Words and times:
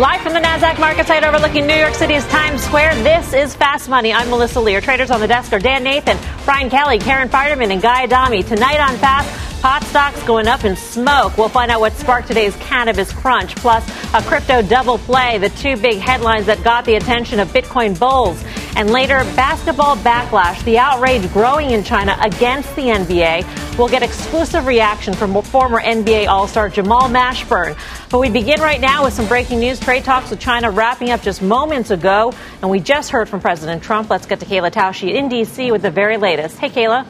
Live 0.00 0.22
from 0.22 0.32
the 0.32 0.40
NASDAQ 0.40 0.80
market 0.80 1.06
site 1.06 1.24
overlooking 1.24 1.66
New 1.66 1.74
York 1.74 1.92
City's 1.92 2.26
Times 2.28 2.62
Square, 2.62 2.94
this 3.02 3.34
is 3.34 3.54
Fast 3.54 3.86
Money. 3.90 4.14
I'm 4.14 4.30
Melissa 4.30 4.58
Lee. 4.58 4.74
Our 4.74 4.80
traders 4.80 5.10
on 5.10 5.20
the 5.20 5.28
desk 5.28 5.52
are 5.52 5.58
Dan 5.58 5.84
Nathan, 5.84 6.16
Brian 6.46 6.70
Kelly, 6.70 6.98
Karen 6.98 7.28
Finerman, 7.28 7.70
and 7.70 7.82
Guy 7.82 8.04
Adami. 8.04 8.42
Tonight 8.42 8.80
on 8.80 8.96
Fast, 8.96 9.28
pot 9.60 9.84
stocks 9.84 10.22
going 10.22 10.48
up 10.48 10.64
in 10.64 10.74
smoke. 10.74 11.36
We'll 11.36 11.50
find 11.50 11.70
out 11.70 11.80
what 11.80 11.92
sparked 11.92 12.28
today's 12.28 12.56
cannabis 12.56 13.12
crunch, 13.12 13.54
plus 13.56 13.86
a 14.14 14.22
crypto 14.22 14.62
double 14.62 14.96
play, 14.98 15.36
the 15.36 15.50
two 15.50 15.76
big 15.76 15.98
headlines 15.98 16.46
that 16.46 16.64
got 16.64 16.86
the 16.86 16.94
attention 16.94 17.38
of 17.40 17.48
Bitcoin 17.48 17.98
bulls. 17.98 18.42
And 18.76 18.90
later, 18.90 19.18
basketball 19.36 19.96
backlash, 19.96 20.64
the 20.64 20.78
outrage 20.78 21.30
growing 21.32 21.72
in 21.72 21.84
China 21.84 22.16
against 22.22 22.74
the 22.74 22.82
NBA. 22.82 23.78
We'll 23.78 23.88
get 23.88 24.02
exclusive 24.02 24.66
reaction 24.66 25.12
from 25.12 25.40
former 25.42 25.80
NBA 25.80 26.28
All 26.28 26.46
Star 26.46 26.70
Jamal 26.70 27.08
Mashburn. 27.08 27.76
But 28.10 28.18
we 28.20 28.30
begin 28.30 28.60
right 28.60 28.80
now 28.80 29.04
with 29.04 29.12
some 29.12 29.26
breaking 29.26 29.60
news. 29.60 29.78
Trade 29.78 30.04
talks 30.04 30.30
with 30.30 30.40
China 30.40 30.70
wrapping 30.70 31.10
up 31.10 31.20
just 31.20 31.42
moments 31.42 31.90
ago. 31.90 32.32
And 32.62 32.70
we 32.70 32.80
just 32.80 33.10
heard 33.10 33.28
from 33.28 33.40
President 33.40 33.82
Trump. 33.82 34.08
Let's 34.08 34.26
get 34.26 34.40
to 34.40 34.46
Kayla 34.46 34.70
Tausche 34.70 35.12
in 35.12 35.28
D.C. 35.28 35.70
with 35.70 35.82
the 35.82 35.90
very 35.90 36.16
latest. 36.16 36.58
Hey, 36.58 36.70
Kayla. 36.70 37.06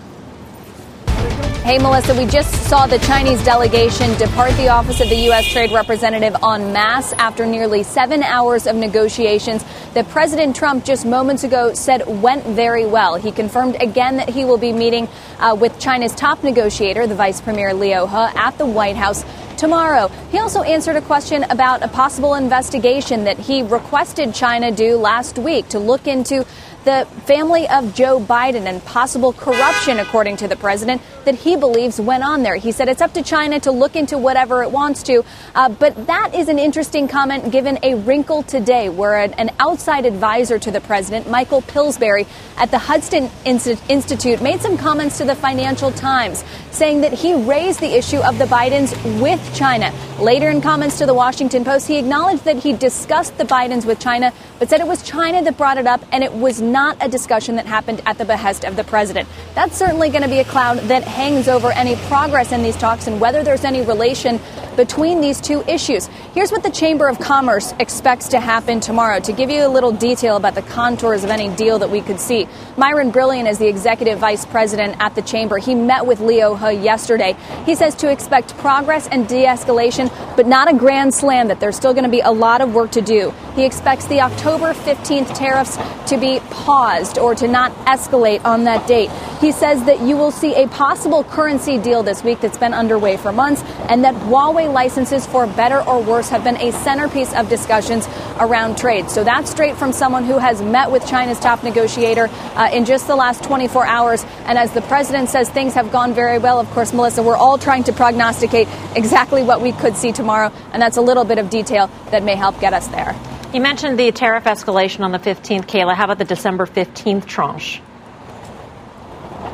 Hey, 1.62 1.77
Melissa, 1.77 2.16
we 2.16 2.25
just 2.25 2.50
saw 2.70 2.86
the 2.86 2.98
Chinese 3.00 3.44
delegation 3.44 4.14
depart 4.14 4.53
the 4.56 4.70
office 4.70 4.98
of 5.03 5.11
the 5.11 5.16
U.S. 5.27 5.47
Trade 5.47 5.72
Representative 5.72 6.34
en 6.42 6.72
masse 6.72 7.12
after 7.12 7.44
nearly 7.44 7.83
seven 7.83 8.22
hours 8.22 8.67
of 8.67 8.77
negotiations 8.77 9.62
that 9.92 10.08
President 10.08 10.56
Trump 10.56 10.86
just 10.86 11.05
moments 11.05 11.44
ago 11.44 11.75
said 11.75 12.22
went 12.22 12.47
very 12.47 12.86
well. 12.86 13.17
He 13.17 13.30
confirmed 13.30 13.77
again 13.78 14.17
that 14.17 14.30
he 14.30 14.47
will 14.47 14.56
be 14.56 14.72
meeting 14.72 15.06
uh, 15.39 15.55
with 15.55 15.78
China's 15.78 16.14
top 16.14 16.42
negotiator, 16.42 17.06
the 17.06 17.14
Vice 17.14 17.42
Premier 17.42 17.74
Liu 17.74 18.06
He, 18.06 18.33
at 18.34 18.56
the 18.56 18.64
White 18.64 18.97
House 18.97 19.22
tomorrow. 19.58 20.08
He 20.33 20.39
also 20.39 20.62
answered 20.62 20.97
a 20.97 21.02
question 21.02 21.45
about 21.50 21.83
a 21.83 21.89
possible 21.89 22.34
investigation 22.34 23.24
that 23.24 23.39
he 23.39 23.62
requested 23.62 24.34
China 24.34 24.72
do 24.72 24.97
last 24.97 25.39
week 25.39 25.69
to 25.69 25.78
look 25.78 26.06
into 26.08 26.47
the 26.84 27.06
family 27.27 27.69
of 27.69 27.95
Joe 27.95 28.20
Biden 28.20 28.67
and 28.67 28.84
possible 28.84 29.33
corruption, 29.33 29.98
according 29.98 30.39
to 30.39 30.48
the 30.48 30.56
president, 30.56 31.03
that 31.25 31.34
he 31.34 31.56
believes 31.56 32.00
went 32.00 32.25
on 32.25 32.42
there. 32.42 32.56
He 32.56 32.73
said 32.73 32.89
it's 32.89 33.03
up 33.03 33.12
to 33.14 33.23
China 33.23 33.61
to 33.61 33.70
look 33.70 33.97
into 33.97 34.17
whatever 34.17 34.62
it 34.62 34.70
wants 34.70 35.03
to. 35.05 35.25
Uh, 35.55 35.69
but 35.69 36.06
that 36.06 36.34
is 36.34 36.48
an 36.48 36.58
interesting 36.58 37.08
comment 37.08 37.53
given 37.53 37.78
a 37.83 37.95
wrinkle 37.95 38.42
today 38.42 38.89
where 38.89 39.19
an, 39.19 39.34
an 39.34 39.51
outside 39.58 40.06
advisor 40.06 40.58
to 40.58 40.70
the 40.70 40.81
president, 40.81 41.28
Michael 41.28 41.62
Pillsbury, 41.62 42.27
at 42.56 42.70
the 42.70 42.78
Hudson 42.78 43.31
Institute, 43.45 44.41
made 44.41 44.61
some 44.61 44.77
comments 44.77 45.19
to 45.19 45.25
the 45.25 45.34
Financial 45.34 45.92
Times 45.92 46.45
saying 46.70 47.03
that 47.03 47.12
he 47.12 47.34
raised 47.34 47.81
the 47.81 47.97
issue 47.97 48.19
of 48.19 48.39
the 48.39 48.45
Bidens 48.45 48.92
with 49.20 49.55
China. 49.55 49.92
Later 50.19 50.48
in 50.48 50.61
comments 50.61 50.98
to 50.98 51.06
the 51.06 51.14
Washington 51.14 51.64
Post, 51.64 51.89
he 51.89 51.98
acknowledged 51.98 52.45
that 52.45 52.56
he 52.56 52.73
discussed 52.73 53.36
the 53.39 53.45
Bidens 53.45 53.84
with 53.84 53.98
China, 53.98 54.33
but 54.58 54.69
said 54.69 54.81
it 54.81 54.86
was 54.86 55.03
China 55.03 55.42
that 55.42 55.56
brought 55.56 55.78
it 55.78 55.86
up 55.86 56.01
and 56.12 56.23
it 56.23 56.33
was 56.33 56.61
not 56.72 56.96
a 57.00 57.08
discussion 57.08 57.56
that 57.56 57.66
happened 57.66 58.00
at 58.06 58.18
the 58.18 58.24
behest 58.24 58.64
of 58.64 58.76
the 58.76 58.84
president. 58.84 59.28
That's 59.55 59.77
certainly 59.77 60.11
going 60.11 60.22
to 60.22 60.28
be 60.28 60.39
a 60.39 60.45
cloud 60.45 60.78
that 60.89 61.05
hangs 61.05 61.48
over 61.48 61.72
any 61.72 61.96
progress 62.08 62.52
in 62.52 62.62
these 62.62 62.77
talks 62.77 63.06
and 63.06 63.20
whether 63.20 63.42
there's 63.42 63.64
any 63.64 63.83
relation 63.83 64.40
between 64.77 65.20
these 65.20 65.40
two 65.40 65.62
issues. 65.68 66.06
Here's 66.33 66.50
what 66.50 66.62
the 66.62 66.70
Chamber 66.70 67.08
of 67.08 67.18
Commerce 67.18 67.74
expects 67.78 68.28
to 68.28 68.40
happen 68.40 68.80
tomorrow. 68.80 69.20
To 69.20 69.33
give 69.33 69.50
you 69.50 69.67
a 69.67 69.68
little 69.68 69.92
detail 69.92 70.36
about 70.36 70.55
the 70.55 70.62
contours 70.62 71.24
of 71.24 71.30
any 71.30 71.55
deal 71.56 71.78
that 71.80 71.90
we 71.90 72.00
could 72.00 72.20
see, 72.20 72.48
Myron 72.77 73.11
Brilliant 73.11 73.48
is 73.48 73.58
the 73.58 73.68
executive 73.68 74.18
vice 74.18 74.46
president 74.46 74.96
at 75.00 75.14
the 75.14 75.22
Chamber. 75.22 75.58
He 75.58 75.74
met 75.74 76.06
with 76.06 76.20
Liu 76.20 76.56
He 76.56 76.77
yesterday. 76.77 77.36
He 77.66 77.74
says 77.74 77.95
to 77.96 78.11
expect 78.11 78.56
progress 78.58 79.08
and 79.08 79.28
de 79.28 79.45
escalation, 79.45 80.08
but 80.36 80.46
not 80.46 80.72
a 80.72 80.77
grand 80.77 81.12
slam, 81.14 81.48
that 81.48 81.61
there's 81.61 81.77
still 81.77 81.92
going 81.92 82.05
to 82.05 82.11
be 82.11 82.20
a 82.20 82.30
lot 82.30 82.61
of 82.61 82.74
work 82.74 82.92
to 82.92 83.02
do. 83.02 83.34
He 83.55 83.64
expects 83.64 84.06
the 84.06 84.20
October 84.20 84.72
15th 84.72 85.34
tariffs 85.36 85.77
to 86.11 86.16
be 86.16 86.40
paused 86.60 87.18
or 87.18 87.34
to 87.34 87.48
not 87.48 87.72
escalate 87.86 88.44
on 88.44 88.64
that 88.64 88.86
date. 88.86 89.10
He 89.40 89.52
says 89.52 89.84
that 89.84 90.00
you 90.00 90.16
will 90.16 90.30
see 90.30 90.54
a 90.54 90.68
possible 90.68 91.24
currency 91.24 91.78
deal 91.78 92.02
this 92.02 92.22
week 92.22 92.40
that's 92.40 92.58
been 92.58 92.74
underway 92.74 93.16
for 93.16 93.32
months, 93.32 93.62
and 93.88 94.04
that 94.04 94.14
Huawei 94.14 94.70
licenses, 94.72 95.26
for 95.26 95.46
better 95.46 95.80
or 95.80 96.02
worse, 96.02 96.28
have 96.28 96.44
been 96.44 96.56
a 96.56 96.72
centerpiece 96.72 97.32
of 97.34 97.48
discussions 97.48 98.06
around 98.38 98.76
trade. 98.76 99.10
So 99.10 99.24
that's 99.24 99.50
straight 99.50 99.76
from 99.76 99.92
someone 99.92 100.24
who 100.24 100.38
has 100.38 100.60
met 100.60 100.90
with 100.90 101.06
China's 101.06 101.40
top 101.40 101.64
negotiator 101.64 102.28
uh, 102.54 102.70
in 102.72 102.84
just 102.84 103.06
the 103.06 103.16
last 103.16 103.42
24 103.42 103.86
hours. 103.86 104.24
And 104.44 104.58
as 104.58 104.72
the 104.72 104.82
president 104.82 105.30
says, 105.30 105.48
things 105.48 105.74
have 105.74 105.90
gone 105.90 106.12
very 106.12 106.38
well. 106.38 106.60
Of 106.60 106.70
course, 106.70 106.92
Melissa, 106.92 107.22
we're 107.22 107.36
all 107.36 107.56
trying 107.56 107.84
to 107.84 107.92
prognosticate 107.92 108.68
exactly 108.94 109.42
what 109.42 109.62
we 109.62 109.72
could 109.72 109.96
see 109.96 110.12
tomorrow, 110.12 110.52
and 110.72 110.82
that's 110.82 110.98
a 110.98 111.02
little 111.02 111.24
bit 111.24 111.38
of 111.38 111.48
detail 111.48 111.90
that 112.10 112.22
may 112.22 112.34
help 112.34 112.60
get 112.60 112.74
us 112.74 112.86
there. 112.88 113.30
You 113.52 113.61
mentioned 113.61 113.98
the 113.98 114.12
tariff 114.12 114.44
escalation 114.44 115.00
on 115.00 115.11
the 115.11 115.18
15th, 115.18 115.66
Kayla. 115.66 115.96
How 115.96 116.05
about 116.05 116.18
the 116.18 116.24
December 116.24 116.66
15th 116.66 117.27
tranche? 117.27 117.83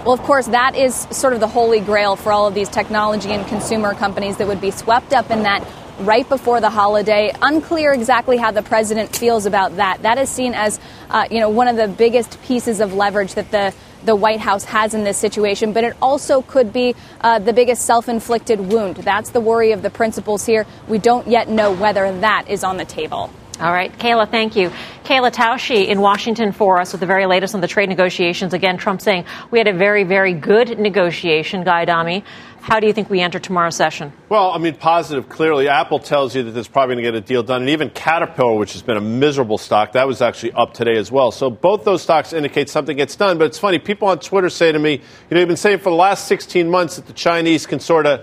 Well, 0.04 0.12
of 0.12 0.20
course, 0.20 0.48
that 0.48 0.76
is 0.76 0.94
sort 1.10 1.32
of 1.32 1.40
the 1.40 1.48
holy 1.48 1.80
grail 1.80 2.14
for 2.14 2.30
all 2.30 2.46
of 2.46 2.52
these 2.52 2.68
technology 2.68 3.30
and 3.30 3.46
consumer 3.46 3.94
companies 3.94 4.36
that 4.36 4.48
would 4.48 4.60
be 4.60 4.70
swept 4.70 5.14
up 5.14 5.30
in 5.30 5.44
that 5.44 5.66
right 6.00 6.28
before 6.28 6.60
the 6.60 6.68
holiday. 6.68 7.32
Unclear 7.40 7.94
exactly 7.94 8.36
how 8.36 8.50
the 8.50 8.60
president 8.60 9.16
feels 9.16 9.46
about 9.46 9.76
that. 9.76 10.02
That 10.02 10.18
is 10.18 10.28
seen 10.28 10.52
as, 10.52 10.78
uh, 11.08 11.26
you 11.30 11.40
know, 11.40 11.48
one 11.48 11.66
of 11.66 11.76
the 11.76 11.88
biggest 11.88 12.42
pieces 12.42 12.80
of 12.80 12.92
leverage 12.92 13.32
that 13.34 13.50
the 13.50 13.72
the 14.04 14.14
White 14.14 14.40
House 14.40 14.62
has 14.64 14.94
in 14.94 15.02
this 15.04 15.16
situation, 15.16 15.72
but 15.72 15.82
it 15.82 15.96
also 16.00 16.42
could 16.42 16.72
be 16.72 16.94
uh, 17.22 17.40
the 17.40 17.52
biggest 17.52 17.86
self 17.86 18.10
inflicted 18.10 18.60
wound. 18.60 18.96
That's 18.96 19.30
the 19.30 19.40
worry 19.40 19.72
of 19.72 19.80
the 19.80 19.90
principals 19.90 20.44
here. 20.44 20.66
We 20.86 20.98
don't 20.98 21.26
yet 21.26 21.48
know 21.48 21.72
whether 21.72 22.20
that 22.20 22.44
is 22.48 22.62
on 22.62 22.76
the 22.76 22.84
table. 22.84 23.32
All 23.58 23.72
right, 23.72 23.90
Kayla, 23.98 24.30
thank 24.30 24.54
you. 24.54 24.70
Kayla 25.04 25.32
Tausche 25.32 25.86
in 25.86 26.02
Washington 26.02 26.52
for 26.52 26.78
us 26.78 26.92
with 26.92 27.00
the 27.00 27.06
very 27.06 27.24
latest 27.24 27.54
on 27.54 27.62
the 27.62 27.68
trade 27.68 27.88
negotiations. 27.88 28.52
Again, 28.52 28.76
Trump 28.76 29.00
saying 29.00 29.24
we 29.50 29.58
had 29.58 29.66
a 29.66 29.72
very, 29.72 30.04
very 30.04 30.34
good 30.34 30.78
negotiation. 30.78 31.64
Guy 31.64 31.82
Adami. 31.82 32.22
how 32.60 32.80
do 32.80 32.86
you 32.86 32.92
think 32.92 33.08
we 33.08 33.22
enter 33.22 33.38
tomorrow's 33.38 33.74
session? 33.74 34.12
Well, 34.28 34.50
I 34.50 34.58
mean, 34.58 34.74
positive, 34.74 35.30
clearly. 35.30 35.68
Apple 35.68 35.98
tells 35.98 36.36
you 36.36 36.42
that 36.42 36.50
there's 36.50 36.68
probably 36.68 36.96
going 36.96 37.04
to 37.04 37.12
get 37.12 37.14
a 37.14 37.26
deal 37.26 37.42
done. 37.42 37.62
And 37.62 37.70
even 37.70 37.88
Caterpillar, 37.88 38.58
which 38.58 38.74
has 38.74 38.82
been 38.82 38.98
a 38.98 39.00
miserable 39.00 39.56
stock, 39.56 39.92
that 39.92 40.06
was 40.06 40.20
actually 40.20 40.52
up 40.52 40.74
today 40.74 40.98
as 40.98 41.10
well. 41.10 41.32
So 41.32 41.48
both 41.48 41.84
those 41.84 42.02
stocks 42.02 42.34
indicate 42.34 42.68
something 42.68 42.94
gets 42.94 43.16
done. 43.16 43.38
But 43.38 43.46
it's 43.46 43.58
funny, 43.58 43.78
people 43.78 44.08
on 44.08 44.18
Twitter 44.18 44.50
say 44.50 44.70
to 44.70 44.78
me, 44.78 44.92
you 44.92 45.00
know, 45.30 45.38
you've 45.38 45.48
been 45.48 45.56
saying 45.56 45.78
for 45.78 45.88
the 45.88 45.96
last 45.96 46.28
16 46.28 46.68
months 46.68 46.96
that 46.96 47.06
the 47.06 47.14
Chinese 47.14 47.64
can 47.64 47.80
sort 47.80 48.04
of 48.04 48.22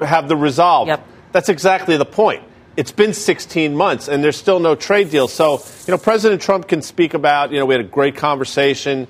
have 0.00 0.26
the 0.26 0.36
resolve. 0.36 0.88
Yep. 0.88 1.06
That's 1.30 1.50
exactly 1.50 1.96
the 1.96 2.04
point 2.04 2.42
it's 2.76 2.92
been 2.92 3.12
16 3.12 3.76
months 3.76 4.08
and 4.08 4.24
there's 4.24 4.36
still 4.36 4.58
no 4.58 4.74
trade 4.74 5.10
deal. 5.10 5.28
So, 5.28 5.62
you 5.86 5.92
know, 5.92 5.98
President 5.98 6.40
Trump 6.40 6.68
can 6.68 6.82
speak 6.82 7.14
about, 7.14 7.52
you 7.52 7.58
know, 7.58 7.66
we 7.66 7.74
had 7.74 7.84
a 7.84 7.88
great 7.88 8.16
conversation. 8.16 9.06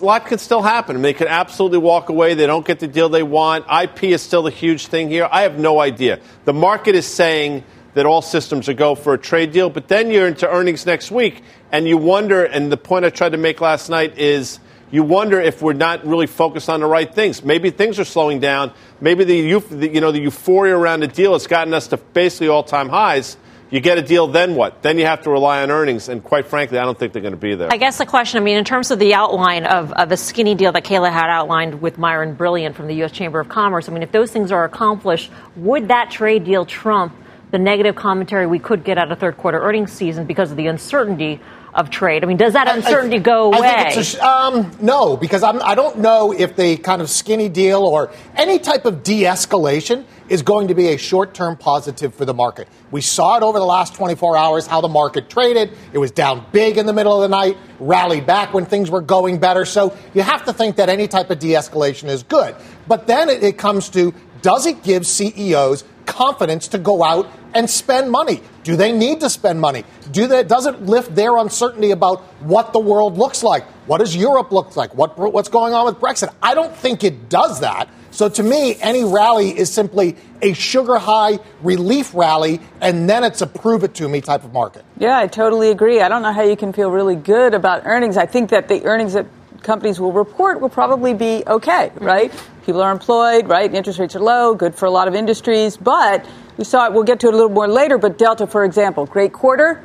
A 0.00 0.04
lot 0.04 0.26
can 0.26 0.38
still 0.38 0.62
happen. 0.62 0.96
I 0.96 0.98
mean, 0.98 1.02
they 1.02 1.12
could 1.12 1.28
absolutely 1.28 1.78
walk 1.78 2.08
away. 2.08 2.34
They 2.34 2.46
don't 2.46 2.66
get 2.66 2.80
the 2.80 2.88
deal 2.88 3.08
they 3.08 3.22
want. 3.22 3.66
IP 3.70 4.04
is 4.04 4.22
still 4.22 4.46
a 4.46 4.50
huge 4.50 4.86
thing 4.86 5.08
here. 5.08 5.28
I 5.30 5.42
have 5.42 5.58
no 5.58 5.80
idea. 5.80 6.20
The 6.46 6.54
market 6.54 6.94
is 6.94 7.06
saying 7.06 7.64
that 7.94 8.06
all 8.06 8.22
systems 8.22 8.68
are 8.68 8.74
go 8.74 8.94
for 8.94 9.14
a 9.14 9.18
trade 9.18 9.52
deal, 9.52 9.68
but 9.68 9.88
then 9.88 10.10
you're 10.10 10.26
into 10.26 10.48
earnings 10.48 10.86
next 10.86 11.10
week 11.10 11.42
and 11.70 11.86
you 11.86 11.96
wonder, 11.96 12.44
and 12.44 12.72
the 12.72 12.76
point 12.76 13.04
I 13.04 13.10
tried 13.10 13.32
to 13.32 13.38
make 13.38 13.60
last 13.60 13.88
night 13.88 14.18
is 14.18 14.58
you 14.90 15.02
wonder 15.02 15.40
if 15.40 15.62
we're 15.62 15.72
not 15.72 16.04
really 16.06 16.26
focused 16.26 16.68
on 16.68 16.80
the 16.80 16.86
right 16.86 17.12
things. 17.12 17.44
Maybe 17.44 17.70
things 17.70 17.98
are 17.98 18.04
slowing 18.04 18.40
down. 18.40 18.72
Maybe 19.00 19.24
the, 19.24 19.36
you 19.36 20.00
know, 20.00 20.12
the 20.12 20.20
euphoria 20.20 20.76
around 20.76 21.00
the 21.00 21.08
deal 21.08 21.32
has 21.32 21.46
gotten 21.46 21.74
us 21.74 21.88
to 21.88 21.96
basically 21.96 22.48
all-time 22.48 22.88
highs. 22.88 23.36
You 23.70 23.78
get 23.78 23.98
a 23.98 24.02
deal, 24.02 24.26
then 24.26 24.56
what? 24.56 24.82
Then 24.82 24.98
you 24.98 25.06
have 25.06 25.22
to 25.22 25.30
rely 25.30 25.62
on 25.62 25.70
earnings, 25.70 26.08
and 26.08 26.24
quite 26.24 26.46
frankly, 26.46 26.78
I 26.78 26.84
don't 26.84 26.98
think 26.98 27.12
they're 27.12 27.22
going 27.22 27.34
to 27.34 27.40
be 27.40 27.54
there. 27.54 27.68
I 27.70 27.76
guess 27.76 27.98
the 27.98 28.06
question, 28.06 28.42
I 28.42 28.44
mean, 28.44 28.56
in 28.56 28.64
terms 28.64 28.90
of 28.90 28.98
the 28.98 29.14
outline 29.14 29.64
of, 29.64 29.92
of 29.92 30.08
the 30.08 30.16
skinny 30.16 30.56
deal 30.56 30.72
that 30.72 30.82
Kayla 30.82 31.12
had 31.12 31.30
outlined 31.30 31.80
with 31.80 31.96
Myron 31.96 32.34
Brilliant 32.34 32.74
from 32.74 32.88
the 32.88 32.94
U.S. 32.94 33.12
Chamber 33.12 33.38
of 33.38 33.48
Commerce, 33.48 33.88
I 33.88 33.92
mean, 33.92 34.02
if 34.02 34.10
those 34.10 34.32
things 34.32 34.50
are 34.50 34.64
accomplished, 34.64 35.30
would 35.54 35.86
that 35.86 36.10
trade 36.10 36.42
deal 36.42 36.66
trump 36.66 37.14
the 37.52 37.58
negative 37.58 37.94
commentary 37.94 38.46
we 38.46 38.58
could 38.58 38.84
get 38.84 38.98
out 38.98 39.10
of 39.10 39.18
third 39.18 39.36
quarter 39.36 39.60
earnings 39.60 39.92
season 39.92 40.24
because 40.26 40.50
of 40.50 40.56
the 40.56 40.66
uncertainty 40.66 41.40
of 41.74 41.90
trade? 41.90 42.24
I 42.24 42.26
mean, 42.26 42.36
does 42.36 42.52
that 42.54 42.68
uncertainty 42.68 43.16
I, 43.16 43.20
I, 43.20 43.22
go 43.22 43.52
away? 43.52 44.02
Sh- 44.02 44.16
um, 44.16 44.70
no, 44.80 45.16
because 45.16 45.42
I'm, 45.42 45.62
I 45.62 45.74
do 45.74 45.82
not 45.82 45.98
know 45.98 46.32
if 46.32 46.56
the 46.56 46.76
kind 46.76 47.02
of 47.02 47.10
skinny 47.10 47.48
deal 47.48 47.82
or 47.82 48.10
any 48.36 48.58
type 48.58 48.84
of 48.84 49.02
de 49.02 49.22
escalation 49.22 50.04
is 50.28 50.42
going 50.42 50.68
to 50.68 50.74
be 50.74 50.88
a 50.88 50.96
short 50.96 51.34
term 51.34 51.56
positive 51.56 52.14
for 52.14 52.24
the 52.24 52.34
market. 52.34 52.68
We 52.90 53.00
saw 53.00 53.36
it 53.36 53.42
over 53.42 53.58
the 53.58 53.64
last 53.64 53.94
24 53.94 54.36
hours 54.36 54.66
how 54.66 54.80
the 54.80 54.88
market 54.88 55.28
traded. 55.28 55.76
It 55.92 55.98
was 55.98 56.10
down 56.12 56.46
big 56.52 56.78
in 56.78 56.86
the 56.86 56.92
middle 56.92 57.14
of 57.14 57.28
the 57.28 57.36
night, 57.36 57.56
rallied 57.80 58.26
back 58.26 58.54
when 58.54 58.64
things 58.64 58.90
were 58.90 59.00
going 59.00 59.38
better. 59.38 59.64
So 59.64 59.96
you 60.14 60.22
have 60.22 60.44
to 60.44 60.52
think 60.52 60.76
that 60.76 60.88
any 60.88 61.08
type 61.08 61.30
of 61.30 61.38
de 61.38 61.48
escalation 61.48 62.08
is 62.08 62.22
good. 62.22 62.54
But 62.86 63.06
then 63.06 63.28
it, 63.28 63.42
it 63.42 63.58
comes 63.58 63.88
to 63.90 64.14
does 64.42 64.66
it 64.66 64.82
give 64.82 65.06
CEOs 65.06 65.84
confidence 66.06 66.68
to 66.68 66.78
go 66.78 67.02
out 67.02 67.28
and 67.54 67.68
spend 67.68 68.10
money? 68.10 68.40
Do 68.62 68.76
they 68.76 68.92
need 68.92 69.20
to 69.20 69.30
spend 69.30 69.60
money? 69.60 69.84
Do 70.10 70.26
they, 70.26 70.44
does 70.44 70.66
it 70.66 70.82
lift 70.82 71.14
their 71.14 71.36
uncertainty 71.36 71.90
about 71.90 72.20
what 72.40 72.72
the 72.72 72.78
world 72.78 73.16
looks 73.16 73.42
like? 73.42 73.64
What 73.86 73.98
does 73.98 74.14
Europe 74.14 74.52
look 74.52 74.76
like? 74.76 74.94
What, 74.94 75.16
what's 75.18 75.48
going 75.48 75.74
on 75.74 75.86
with 75.86 75.96
Brexit? 75.96 76.32
I 76.42 76.54
don't 76.54 76.74
think 76.74 77.04
it 77.04 77.28
does 77.28 77.60
that. 77.60 77.88
So 78.12 78.28
to 78.28 78.42
me, 78.42 78.76
any 78.80 79.04
rally 79.04 79.56
is 79.56 79.72
simply 79.72 80.16
a 80.42 80.52
sugar 80.52 80.98
high 80.98 81.38
relief 81.62 82.12
rally, 82.12 82.60
and 82.80 83.08
then 83.08 83.22
it's 83.22 83.40
a 83.40 83.46
prove 83.46 83.84
it 83.84 83.94
to 83.94 84.08
me 84.08 84.20
type 84.20 84.42
of 84.44 84.52
market. 84.52 84.84
Yeah, 84.98 85.16
I 85.16 85.28
totally 85.28 85.70
agree. 85.70 86.00
I 86.00 86.08
don't 86.08 86.22
know 86.22 86.32
how 86.32 86.42
you 86.42 86.56
can 86.56 86.72
feel 86.72 86.90
really 86.90 87.14
good 87.14 87.54
about 87.54 87.86
earnings. 87.86 88.16
I 88.16 88.26
think 88.26 88.50
that 88.50 88.68
the 88.68 88.84
earnings 88.84 89.12
that 89.12 89.26
companies 89.62 90.00
will 90.00 90.12
report 90.12 90.60
will 90.60 90.68
probably 90.68 91.14
be 91.14 91.42
okay, 91.46 91.92
right? 91.96 92.32
People 92.64 92.82
are 92.82 92.92
employed, 92.92 93.48
right? 93.48 93.72
Interest 93.72 93.98
rates 93.98 94.16
are 94.16 94.20
low, 94.20 94.54
good 94.54 94.74
for 94.74 94.86
a 94.86 94.90
lot 94.90 95.08
of 95.08 95.14
industries. 95.14 95.76
But 95.76 96.26
we 96.56 96.64
saw 96.64 96.86
it, 96.86 96.92
we'll 96.92 97.04
get 97.04 97.20
to 97.20 97.28
it 97.28 97.34
a 97.34 97.36
little 97.36 97.50
more 97.50 97.68
later, 97.68 97.98
but 97.98 98.18
Delta, 98.18 98.46
for 98.46 98.64
example, 98.64 99.06
great 99.06 99.32
quarter, 99.32 99.82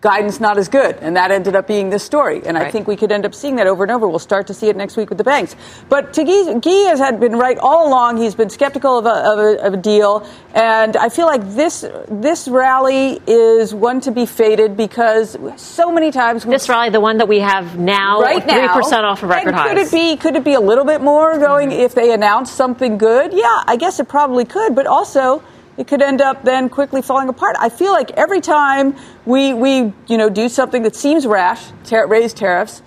guidance 0.00 0.40
not 0.40 0.56
as 0.56 0.68
good. 0.68 0.96
And 1.00 1.16
that 1.16 1.30
ended 1.30 1.54
up 1.54 1.66
being 1.66 1.90
this 1.90 2.02
story. 2.02 2.42
And 2.44 2.56
right. 2.56 2.66
I 2.66 2.70
think 2.70 2.86
we 2.86 2.96
could 2.96 3.12
end 3.12 3.26
up 3.26 3.34
seeing 3.34 3.56
that 3.56 3.66
over 3.66 3.84
and 3.84 3.92
over. 3.92 4.08
We'll 4.08 4.18
start 4.18 4.46
to 4.46 4.54
see 4.54 4.68
it 4.68 4.76
next 4.76 4.96
week 4.96 5.10
with 5.10 5.18
the 5.18 5.24
banks. 5.24 5.54
But 5.88 6.14
Guy, 6.14 6.24
Guy 6.58 6.88
has 6.88 6.98
had 6.98 7.20
been 7.20 7.36
right 7.36 7.58
all 7.58 7.88
along. 7.88 8.16
He's 8.16 8.34
been 8.34 8.50
skeptical 8.50 8.98
of 8.98 9.06
a, 9.06 9.10
of, 9.10 9.38
a, 9.38 9.66
of 9.66 9.74
a, 9.74 9.76
deal. 9.76 10.26
And 10.54 10.96
I 10.96 11.08
feel 11.08 11.26
like 11.26 11.42
this, 11.54 11.84
this 12.08 12.48
rally 12.48 13.20
is 13.26 13.74
one 13.74 14.00
to 14.02 14.10
be 14.10 14.26
faded 14.26 14.76
because 14.76 15.36
so 15.56 15.92
many 15.92 16.10
times. 16.10 16.44
This 16.44 16.68
rally, 16.68 16.90
the 16.90 17.00
one 17.00 17.18
that 17.18 17.28
we 17.28 17.40
have 17.40 17.78
now, 17.78 18.20
right 18.20 18.42
3% 18.42 18.46
now, 18.46 19.04
off 19.10 19.22
of 19.22 19.28
record 19.28 19.54
highs. 19.54 19.68
Could 19.68 19.78
it 19.78 19.90
be, 19.90 20.16
could 20.16 20.36
it 20.36 20.44
be 20.44 20.54
a 20.54 20.60
little 20.60 20.84
bit 20.84 21.00
more 21.00 21.38
going 21.38 21.70
mm-hmm. 21.70 21.80
if 21.80 21.94
they 21.94 22.12
announce 22.12 22.50
something 22.50 22.98
good? 22.98 23.32
Yeah, 23.32 23.62
I 23.66 23.76
guess 23.76 24.00
it 24.00 24.08
probably 24.08 24.44
could. 24.44 24.74
But 24.74 24.86
also, 24.86 25.42
it 25.80 25.86
could 25.86 26.02
end 26.02 26.20
up 26.20 26.44
then 26.44 26.68
quickly 26.68 27.00
falling 27.00 27.30
apart. 27.30 27.56
I 27.58 27.70
feel 27.70 27.92
like 27.92 28.10
every 28.10 28.42
time 28.42 28.94
we, 29.24 29.54
we 29.54 29.94
you 30.08 30.18
know, 30.18 30.28
do 30.28 30.50
something 30.50 30.82
that 30.82 30.94
seems 30.94 31.26
rash, 31.26 31.72
ter- 31.84 32.06
raise 32.06 32.34
tariffs, 32.34 32.82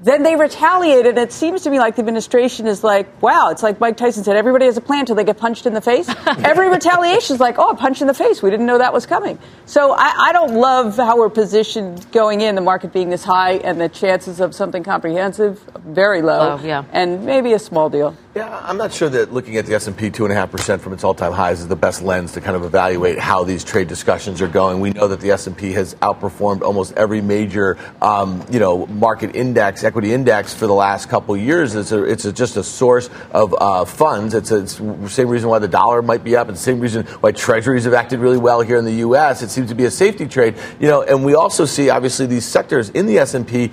then 0.00 0.22
they 0.22 0.34
retaliate, 0.34 1.06
And 1.06 1.18
it 1.18 1.30
seems 1.32 1.62
to 1.62 1.70
me 1.70 1.78
like 1.78 1.96
the 1.96 2.00
administration 2.00 2.66
is 2.66 2.82
like, 2.82 3.20
wow, 3.20 3.50
it's 3.50 3.62
like 3.62 3.80
Mike 3.80 3.98
Tyson 3.98 4.24
said, 4.24 4.36
everybody 4.36 4.64
has 4.64 4.76
a 4.78 4.80
plan 4.80 5.00
until 5.00 5.16
they 5.16 5.24
get 5.24 5.36
punched 5.36 5.66
in 5.66 5.74
the 5.74 5.80
face. 5.82 6.08
Every 6.26 6.70
retaliation 6.70 7.34
is 7.34 7.40
like, 7.40 7.58
oh, 7.58 7.70
a 7.70 7.76
punch 7.76 8.00
in 8.00 8.06
the 8.06 8.14
face. 8.14 8.40
We 8.40 8.48
didn't 8.48 8.64
know 8.64 8.78
that 8.78 8.92
was 8.94 9.04
coming. 9.06 9.38
So 9.66 9.92
I, 9.92 10.28
I, 10.28 10.32
don't 10.32 10.54
love 10.54 10.96
how 10.96 11.18
we're 11.18 11.28
positioned 11.28 12.10
going 12.12 12.40
in, 12.40 12.54
the 12.54 12.60
market 12.60 12.92
being 12.92 13.10
this 13.10 13.24
high, 13.24 13.54
and 13.54 13.80
the 13.80 13.88
chances 13.88 14.40
of 14.40 14.54
something 14.54 14.84
comprehensive 14.84 15.62
very 15.84 16.22
low. 16.22 16.56
low 16.56 16.64
yeah. 16.64 16.84
And 16.92 17.26
maybe 17.26 17.52
a 17.52 17.58
small 17.58 17.90
deal. 17.90 18.16
Yeah, 18.38 18.62
I'm 18.64 18.76
not 18.76 18.92
sure 18.92 19.08
that 19.08 19.32
looking 19.32 19.56
at 19.56 19.66
the 19.66 19.74
S&P 19.74 20.12
2.5% 20.12 20.78
from 20.78 20.92
its 20.92 21.02
all-time 21.02 21.32
highs 21.32 21.58
is 21.58 21.66
the 21.66 21.74
best 21.74 22.02
lens 22.02 22.30
to 22.34 22.40
kind 22.40 22.54
of 22.54 22.62
evaluate 22.62 23.18
how 23.18 23.42
these 23.42 23.64
trade 23.64 23.88
discussions 23.88 24.40
are 24.40 24.46
going. 24.46 24.78
We 24.78 24.90
know 24.90 25.08
that 25.08 25.18
the 25.18 25.32
S&P 25.32 25.72
has 25.72 25.96
outperformed 25.96 26.62
almost 26.62 26.92
every 26.96 27.20
major, 27.20 27.76
um, 28.00 28.46
you 28.48 28.60
know, 28.60 28.86
market 28.86 29.34
index, 29.34 29.82
equity 29.82 30.14
index 30.14 30.54
for 30.54 30.68
the 30.68 30.72
last 30.72 31.08
couple 31.08 31.36
years. 31.36 31.74
It's, 31.74 31.90
a, 31.90 32.04
it's 32.04 32.26
a, 32.26 32.32
just 32.32 32.56
a 32.56 32.62
source 32.62 33.10
of 33.32 33.56
uh, 33.58 33.84
funds. 33.84 34.34
It's, 34.34 34.52
it's 34.52 34.76
the 34.76 35.08
same 35.08 35.26
reason 35.26 35.48
why 35.48 35.58
the 35.58 35.66
dollar 35.66 36.00
might 36.00 36.22
be 36.22 36.36
up. 36.36 36.48
It's 36.48 36.60
the 36.60 36.64
same 36.64 36.78
reason 36.78 37.06
why 37.06 37.32
treasuries 37.32 37.86
have 37.86 37.94
acted 37.94 38.20
really 38.20 38.38
well 38.38 38.60
here 38.60 38.76
in 38.76 38.84
the 38.84 38.98
U.S. 38.98 39.42
It 39.42 39.50
seems 39.50 39.68
to 39.70 39.74
be 39.74 39.86
a 39.86 39.90
safety 39.90 40.28
trade, 40.28 40.54
you 40.78 40.86
know, 40.86 41.02
and 41.02 41.24
we 41.24 41.34
also 41.34 41.64
see 41.64 41.90
obviously 41.90 42.26
these 42.26 42.44
sectors 42.44 42.90
in 42.90 43.06
the 43.06 43.18
S&P 43.18 43.72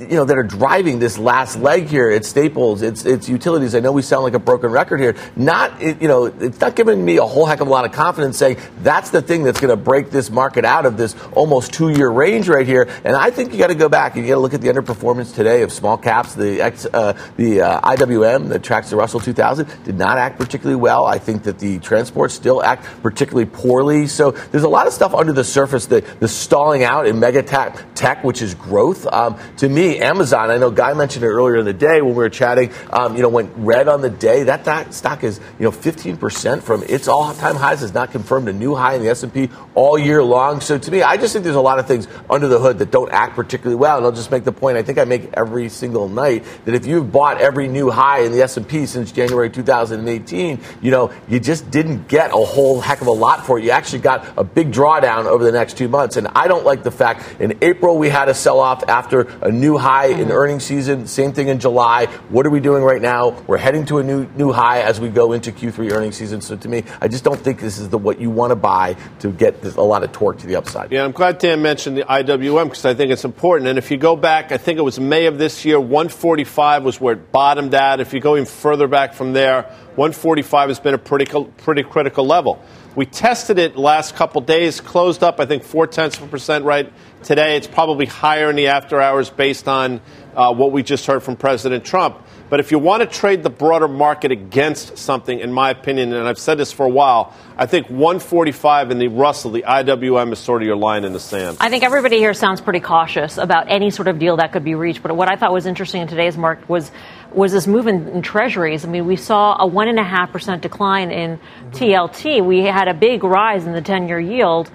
you 0.00 0.16
know 0.16 0.24
that 0.24 0.38
are 0.38 0.42
driving 0.42 0.98
this 0.98 1.18
last 1.18 1.58
leg 1.58 1.86
here. 1.86 2.10
It's 2.10 2.28
staples, 2.28 2.80
it's 2.82 3.04
it's 3.04 3.28
utilities. 3.28 3.74
I 3.74 3.80
know 3.80 3.92
we 3.92 4.02
sound 4.02 4.24
like 4.24 4.34
a 4.34 4.38
broken 4.38 4.70
record 4.70 4.98
here. 5.00 5.14
Not 5.36 5.80
you 5.82 6.08
know 6.08 6.26
it's 6.26 6.60
not 6.60 6.74
giving 6.74 7.04
me 7.04 7.18
a 7.18 7.24
whole 7.24 7.44
heck 7.44 7.60
of 7.60 7.68
a 7.68 7.70
lot 7.70 7.84
of 7.84 7.92
confidence 7.92 8.38
saying 8.38 8.56
that's 8.82 9.10
the 9.10 9.20
thing 9.20 9.42
that's 9.42 9.60
going 9.60 9.70
to 9.70 9.76
break 9.76 10.10
this 10.10 10.30
market 10.30 10.64
out 10.64 10.86
of 10.86 10.96
this 10.96 11.14
almost 11.32 11.74
two 11.74 11.90
year 11.90 12.08
range 12.08 12.48
right 12.48 12.66
here. 12.66 12.88
And 13.04 13.14
I 13.14 13.30
think 13.30 13.52
you 13.52 13.58
got 13.58 13.66
to 13.66 13.74
go 13.74 13.88
back 13.88 14.16
and 14.16 14.24
you 14.24 14.28
got 14.28 14.36
to 14.36 14.40
look 14.40 14.54
at 14.54 14.62
the 14.62 14.68
underperformance 14.68 15.34
today 15.34 15.62
of 15.62 15.72
small 15.72 15.98
caps. 15.98 16.34
The 16.34 16.62
X, 16.62 16.86
uh, 16.92 17.12
the 17.36 17.60
uh, 17.60 17.80
IWM 17.96 18.48
that 18.48 18.62
tracks 18.62 18.90
the 18.90 18.96
Russell 18.96 19.20
2000 19.20 19.68
did 19.84 19.98
not 19.98 20.16
act 20.16 20.38
particularly 20.38 20.80
well. 20.80 21.04
I 21.04 21.18
think 21.18 21.42
that 21.42 21.58
the 21.58 21.78
transports 21.80 22.34
still 22.34 22.62
act 22.62 22.86
particularly 23.02 23.46
poorly. 23.46 24.06
So 24.06 24.30
there's 24.30 24.64
a 24.64 24.68
lot 24.68 24.86
of 24.86 24.92
stuff 24.92 25.14
under 25.14 25.32
the 25.32 25.44
surface 25.44 25.86
that 25.86 26.20
the 26.20 26.28
stalling 26.28 26.84
out 26.84 27.06
in 27.06 27.20
mega 27.20 27.42
tech, 27.42 27.94
tech 27.94 28.24
which 28.24 28.40
is 28.40 28.54
growth. 28.54 29.06
Um, 29.06 29.38
to 29.58 29.68
me 29.68 29.89
Amazon, 29.98 30.50
I 30.50 30.58
know 30.58 30.70
Guy 30.70 30.94
mentioned 30.94 31.24
it 31.24 31.28
earlier 31.28 31.56
in 31.56 31.64
the 31.64 31.72
day 31.72 32.00
when 32.00 32.10
we 32.10 32.22
were 32.22 32.30
chatting, 32.30 32.72
um, 32.92 33.16
you 33.16 33.22
know, 33.22 33.28
went 33.28 33.52
red 33.56 33.88
on 33.88 34.00
the 34.00 34.10
day. 34.10 34.44
That, 34.44 34.64
that 34.64 34.94
stock 34.94 35.24
is, 35.24 35.40
you 35.58 35.64
know, 35.64 35.72
15% 35.72 36.62
from 36.62 36.82
its 36.84 37.08
all-time 37.08 37.56
highs, 37.56 37.80
has 37.80 37.94
not 37.94 38.12
confirmed 38.12 38.48
a 38.48 38.52
new 38.52 38.74
high 38.74 38.94
in 38.94 39.02
the 39.02 39.08
S&P 39.08 39.48
all 39.74 39.98
year 39.98 40.22
long. 40.22 40.60
So 40.60 40.78
to 40.78 40.90
me, 40.90 41.02
I 41.02 41.16
just 41.16 41.32
think 41.32 41.44
there's 41.44 41.56
a 41.56 41.60
lot 41.60 41.78
of 41.78 41.86
things 41.86 42.06
under 42.28 42.48
the 42.48 42.58
hood 42.58 42.78
that 42.78 42.90
don't 42.90 43.10
act 43.10 43.34
particularly 43.34 43.76
well. 43.76 43.96
And 43.96 44.06
I'll 44.06 44.12
just 44.12 44.30
make 44.30 44.44
the 44.44 44.52
point, 44.52 44.76
I 44.76 44.82
think 44.82 44.98
I 44.98 45.04
make 45.04 45.32
every 45.34 45.68
single 45.68 46.08
night, 46.08 46.44
that 46.64 46.74
if 46.74 46.86
you've 46.86 47.10
bought 47.10 47.40
every 47.40 47.68
new 47.68 47.90
high 47.90 48.20
in 48.20 48.32
the 48.32 48.42
S&P 48.42 48.86
since 48.86 49.12
January 49.12 49.50
2018, 49.50 50.60
you 50.82 50.90
know, 50.90 51.12
you 51.28 51.40
just 51.40 51.70
didn't 51.70 52.08
get 52.08 52.30
a 52.30 52.44
whole 52.44 52.80
heck 52.80 53.00
of 53.00 53.06
a 53.06 53.12
lot 53.12 53.46
for 53.46 53.58
it. 53.58 53.64
You 53.64 53.70
actually 53.70 54.00
got 54.00 54.26
a 54.36 54.44
big 54.44 54.72
drawdown 54.72 55.26
over 55.26 55.44
the 55.44 55.52
next 55.52 55.76
two 55.76 55.88
months. 55.88 56.16
And 56.16 56.28
I 56.28 56.48
don't 56.48 56.64
like 56.64 56.82
the 56.82 56.90
fact 56.90 57.40
in 57.40 57.58
April 57.62 57.98
we 57.98 58.08
had 58.08 58.28
a 58.28 58.34
sell-off 58.34 58.88
after 58.88 59.22
a 59.42 59.50
new 59.50 59.78
high 59.80 60.06
in 60.06 60.22
uh-huh. 60.22 60.34
earnings 60.34 60.64
season. 60.64 61.06
Same 61.06 61.32
thing 61.32 61.48
in 61.48 61.58
July. 61.58 62.06
What 62.28 62.46
are 62.46 62.50
we 62.50 62.60
doing 62.60 62.82
right 62.82 63.02
now? 63.02 63.30
We're 63.46 63.58
heading 63.58 63.84
to 63.86 63.98
a 63.98 64.02
new 64.02 64.26
new 64.36 64.52
high 64.52 64.82
as 64.82 65.00
we 65.00 65.08
go 65.08 65.32
into 65.32 65.50
Q3 65.50 65.92
earnings 65.92 66.16
season. 66.16 66.40
So 66.40 66.56
to 66.56 66.68
me, 66.68 66.84
I 67.00 67.08
just 67.08 67.24
don't 67.24 67.40
think 67.40 67.60
this 67.60 67.78
is 67.78 67.88
the 67.88 67.98
what 67.98 68.20
you 68.20 68.30
want 68.30 68.50
to 68.50 68.56
buy 68.56 68.96
to 69.20 69.30
get 69.30 69.62
this, 69.62 69.76
a 69.76 69.82
lot 69.82 70.04
of 70.04 70.12
torque 70.12 70.38
to 70.38 70.46
the 70.46 70.56
upside. 70.56 70.92
Yeah, 70.92 71.04
I'm 71.04 71.12
glad 71.12 71.38
Dan 71.38 71.62
mentioned 71.62 71.96
the 71.96 72.04
IWM 72.04 72.64
because 72.64 72.84
I 72.84 72.94
think 72.94 73.10
it's 73.10 73.24
important. 73.24 73.68
And 73.68 73.78
if 73.78 73.90
you 73.90 73.96
go 73.96 74.14
back, 74.16 74.52
I 74.52 74.58
think 74.58 74.78
it 74.78 74.82
was 74.82 75.00
May 75.00 75.26
of 75.26 75.38
this 75.38 75.64
year, 75.64 75.80
145 75.80 76.84
was 76.84 77.00
where 77.00 77.14
it 77.14 77.32
bottomed 77.32 77.74
out. 77.74 78.00
If 78.00 78.12
you 78.12 78.20
go 78.20 78.36
even 78.36 78.46
further 78.46 78.86
back 78.86 79.14
from 79.14 79.32
there, 79.32 79.62
145 79.96 80.68
has 80.68 80.80
been 80.80 80.94
a 80.94 80.98
pretty 80.98 81.26
pretty 81.58 81.82
critical 81.82 82.26
level. 82.26 82.62
We 82.96 83.06
tested 83.06 83.58
it 83.58 83.76
last 83.76 84.16
couple 84.16 84.40
days, 84.40 84.80
closed 84.80 85.22
up, 85.22 85.38
I 85.38 85.46
think, 85.46 85.62
four 85.62 85.86
tenths 85.86 86.18
of 86.18 86.24
a 86.24 86.26
percent 86.26 86.64
right 86.64 86.92
today. 87.22 87.56
It's 87.56 87.66
probably 87.66 88.06
higher 88.06 88.50
in 88.50 88.56
the 88.56 88.68
after 88.68 89.00
hours 89.00 89.30
based 89.30 89.68
on 89.68 90.00
uh, 90.34 90.52
what 90.54 90.72
we 90.72 90.82
just 90.82 91.06
heard 91.06 91.22
from 91.22 91.36
President 91.36 91.84
Trump. 91.84 92.18
But 92.48 92.58
if 92.58 92.72
you 92.72 92.80
want 92.80 93.02
to 93.02 93.06
trade 93.06 93.44
the 93.44 93.50
broader 93.50 93.86
market 93.86 94.32
against 94.32 94.98
something, 94.98 95.38
in 95.38 95.52
my 95.52 95.70
opinion, 95.70 96.12
and 96.12 96.26
I've 96.26 96.38
said 96.38 96.58
this 96.58 96.72
for 96.72 96.84
a 96.84 96.88
while, 96.88 97.32
I 97.56 97.66
think 97.66 97.88
145 97.88 98.90
in 98.90 98.98
the 98.98 99.06
Russell, 99.06 99.52
the 99.52 99.62
IWM, 99.62 100.32
is 100.32 100.40
sort 100.40 100.60
of 100.60 100.66
your 100.66 100.76
line 100.76 101.04
in 101.04 101.12
the 101.12 101.20
sand. 101.20 101.58
I 101.60 101.68
think 101.68 101.84
everybody 101.84 102.18
here 102.18 102.34
sounds 102.34 102.60
pretty 102.60 102.80
cautious 102.80 103.38
about 103.38 103.70
any 103.70 103.90
sort 103.90 104.08
of 104.08 104.18
deal 104.18 104.36
that 104.38 104.50
could 104.50 104.64
be 104.64 104.74
reached. 104.74 105.00
But 105.00 105.14
what 105.14 105.30
I 105.30 105.36
thought 105.36 105.52
was 105.52 105.66
interesting 105.66 106.02
in 106.02 106.08
today's 106.08 106.36
market 106.36 106.68
was 106.68 106.90
was 107.32 107.52
this 107.52 107.68
move 107.68 107.86
in, 107.86 108.08
in 108.08 108.22
treasuries. 108.22 108.84
I 108.84 108.88
mean, 108.88 109.06
we 109.06 109.14
saw 109.14 109.56
a 109.60 109.66
one 109.66 109.86
and 109.86 110.00
a 110.00 110.04
half 110.04 110.32
percent 110.32 110.62
decline 110.62 111.12
in 111.12 111.38
TLT. 111.70 112.44
We 112.44 112.64
had 112.64 112.88
a 112.88 112.94
big 112.94 113.22
rise 113.22 113.64
in 113.66 113.72
the 113.72 113.82
10 113.82 114.08
year 114.08 114.18
yield 114.18 114.68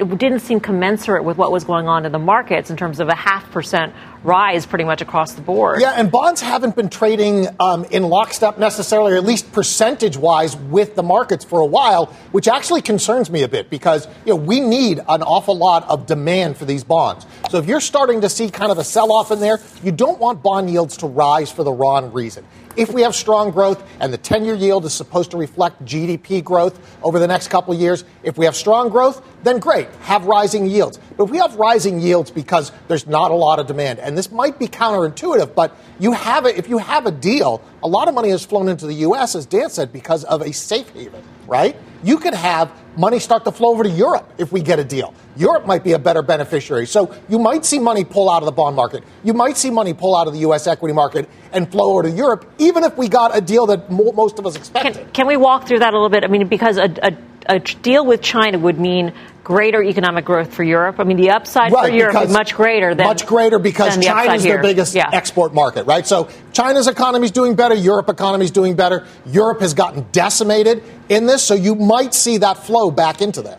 it 0.00 0.18
didn't 0.18 0.40
seem 0.40 0.60
commensurate 0.60 1.24
with 1.24 1.36
what 1.36 1.52
was 1.52 1.64
going 1.64 1.88
on 1.88 2.06
in 2.06 2.12
the 2.12 2.18
markets 2.18 2.70
in 2.70 2.76
terms 2.76 3.00
of 3.00 3.08
a 3.08 3.14
half 3.14 3.50
percent 3.50 3.92
rise 4.24 4.64
pretty 4.64 4.84
much 4.84 5.02
across 5.02 5.32
the 5.32 5.42
board. 5.42 5.80
Yeah, 5.80 5.92
and 5.96 6.10
bonds 6.10 6.40
haven't 6.40 6.76
been 6.76 6.88
trading 6.88 7.48
um, 7.58 7.84
in 7.86 8.04
lockstep 8.04 8.58
necessarily, 8.58 9.12
or 9.12 9.16
at 9.16 9.24
least 9.24 9.52
percentage 9.52 10.16
wise, 10.16 10.56
with 10.56 10.94
the 10.94 11.02
markets 11.02 11.44
for 11.44 11.60
a 11.60 11.66
while, 11.66 12.06
which 12.30 12.48
actually 12.48 12.82
concerns 12.82 13.30
me 13.30 13.42
a 13.42 13.48
bit 13.48 13.70
because 13.70 14.06
you 14.24 14.32
know 14.32 14.36
we 14.36 14.60
need 14.60 14.98
an 15.08 15.22
awful 15.22 15.56
lot 15.56 15.88
of 15.88 16.06
demand 16.06 16.56
for 16.56 16.64
these 16.64 16.84
bonds. 16.84 17.26
So 17.50 17.58
if 17.58 17.66
you're 17.66 17.80
starting 17.80 18.20
to 18.20 18.28
see 18.28 18.48
kind 18.50 18.70
of 18.70 18.78
a 18.78 18.84
sell 18.84 19.12
off 19.12 19.30
in 19.30 19.40
there, 19.40 19.58
you 19.82 19.92
don't 19.92 20.18
want 20.18 20.42
bond 20.42 20.70
yields 20.70 20.96
to 20.98 21.06
rise 21.06 21.50
for 21.50 21.64
the 21.64 21.72
wrong 21.72 22.12
reason. 22.12 22.46
If 22.76 22.92
we 22.92 23.02
have 23.02 23.14
strong 23.14 23.50
growth 23.50 23.86
and 24.00 24.12
the 24.12 24.18
10 24.18 24.44
year 24.44 24.54
yield 24.54 24.84
is 24.84 24.94
supposed 24.94 25.30
to 25.32 25.36
reflect 25.36 25.84
GDP 25.84 26.42
growth 26.42 26.78
over 27.02 27.18
the 27.18 27.26
next 27.26 27.48
couple 27.48 27.74
of 27.74 27.80
years, 27.80 28.04
if 28.22 28.38
we 28.38 28.44
have 28.46 28.56
strong 28.56 28.88
growth, 28.88 29.22
then 29.42 29.58
great, 29.58 29.88
have 30.02 30.24
rising 30.24 30.66
yields. 30.66 30.98
But 31.16 31.24
if 31.24 31.30
we 31.30 31.38
have 31.38 31.54
rising 31.56 32.00
yields 32.00 32.30
because 32.30 32.72
there's 32.88 33.06
not 33.06 33.30
a 33.30 33.34
lot 33.34 33.58
of 33.58 33.66
demand, 33.66 33.98
and 33.98 34.16
this 34.16 34.30
might 34.30 34.58
be 34.58 34.68
counterintuitive, 34.68 35.54
but 35.54 35.76
you 35.98 36.12
have 36.12 36.46
if 36.46 36.68
you 36.68 36.78
have 36.78 37.06
a 37.06 37.10
deal, 37.10 37.62
a 37.82 37.88
lot 37.88 38.08
of 38.08 38.14
money 38.14 38.30
has 38.30 38.44
flown 38.44 38.68
into 38.68 38.86
the 38.86 38.94
U.S., 38.94 39.34
as 39.34 39.46
Dan 39.46 39.68
said, 39.68 39.92
because 39.92 40.24
of 40.24 40.40
a 40.42 40.52
safe 40.52 40.88
haven, 40.90 41.22
right? 41.46 41.76
You 42.02 42.18
could 42.18 42.34
have 42.34 42.72
money 42.96 43.18
start 43.18 43.44
to 43.44 43.52
flow 43.52 43.70
over 43.70 43.84
to 43.84 43.90
Europe 43.90 44.30
if 44.38 44.52
we 44.52 44.60
get 44.60 44.78
a 44.78 44.84
deal. 44.84 45.14
Europe 45.36 45.66
might 45.66 45.84
be 45.84 45.92
a 45.92 45.98
better 45.98 46.22
beneficiary. 46.22 46.86
So 46.86 47.14
you 47.28 47.38
might 47.38 47.64
see 47.64 47.78
money 47.78 48.04
pull 48.04 48.28
out 48.28 48.42
of 48.42 48.46
the 48.46 48.52
bond 48.52 48.76
market. 48.76 49.04
You 49.24 49.32
might 49.32 49.56
see 49.56 49.70
money 49.70 49.94
pull 49.94 50.16
out 50.16 50.26
of 50.26 50.32
the 50.32 50.40
U.S. 50.40 50.66
equity 50.66 50.92
market 50.92 51.28
and 51.52 51.70
flow 51.70 51.92
over 51.92 52.02
to 52.02 52.10
Europe, 52.10 52.50
even 52.58 52.84
if 52.84 52.96
we 52.96 53.08
got 53.08 53.36
a 53.36 53.40
deal 53.40 53.66
that 53.66 53.90
mo- 53.90 54.12
most 54.12 54.38
of 54.38 54.46
us 54.46 54.56
expected. 54.56 54.94
Can, 54.94 55.10
can, 55.12 55.26
we 55.26 55.36
walk 55.36 55.66
through 55.66 55.78
that 55.78 55.94
a 55.94 55.96
little 55.96 56.10
bit? 56.10 56.24
I 56.24 56.26
mean, 56.26 56.48
because 56.48 56.76
a, 56.76 56.92
a, 57.02 57.16
a 57.46 57.58
deal 57.58 58.04
with 58.04 58.22
China 58.22 58.58
would 58.58 58.78
mean 58.78 59.12
greater 59.44 59.82
economic 59.82 60.24
growth 60.24 60.54
for 60.54 60.62
Europe. 60.62 61.00
I 61.00 61.04
mean, 61.04 61.16
the 61.16 61.30
upside 61.30 61.72
right, 61.72 61.90
for 61.90 61.96
Europe 61.96 62.22
is 62.22 62.32
much 62.32 62.54
greater 62.54 62.94
than 62.94 63.06
much 63.06 63.26
greater 63.26 63.58
because 63.58 63.98
China's 63.98 64.42
their 64.42 64.62
biggest 64.62 64.94
yeah. 64.94 65.10
export 65.12 65.52
market, 65.52 65.84
right? 65.84 66.06
So 66.06 66.28
China's 66.52 66.86
economy 66.86 67.24
is 67.24 67.32
doing 67.32 67.54
better, 67.54 67.74
Europe 67.74 68.08
economy 68.08 68.44
is 68.44 68.50
doing 68.50 68.76
better. 68.76 69.06
Europe 69.26 69.60
has 69.60 69.74
gotten 69.74 70.06
decimated 70.12 70.82
in 71.08 71.26
this, 71.26 71.42
so 71.42 71.54
you 71.54 71.74
might 71.74 72.14
see 72.14 72.38
that 72.38 72.58
flow 72.58 72.90
back 72.90 73.20
into 73.20 73.42
there. 73.42 73.58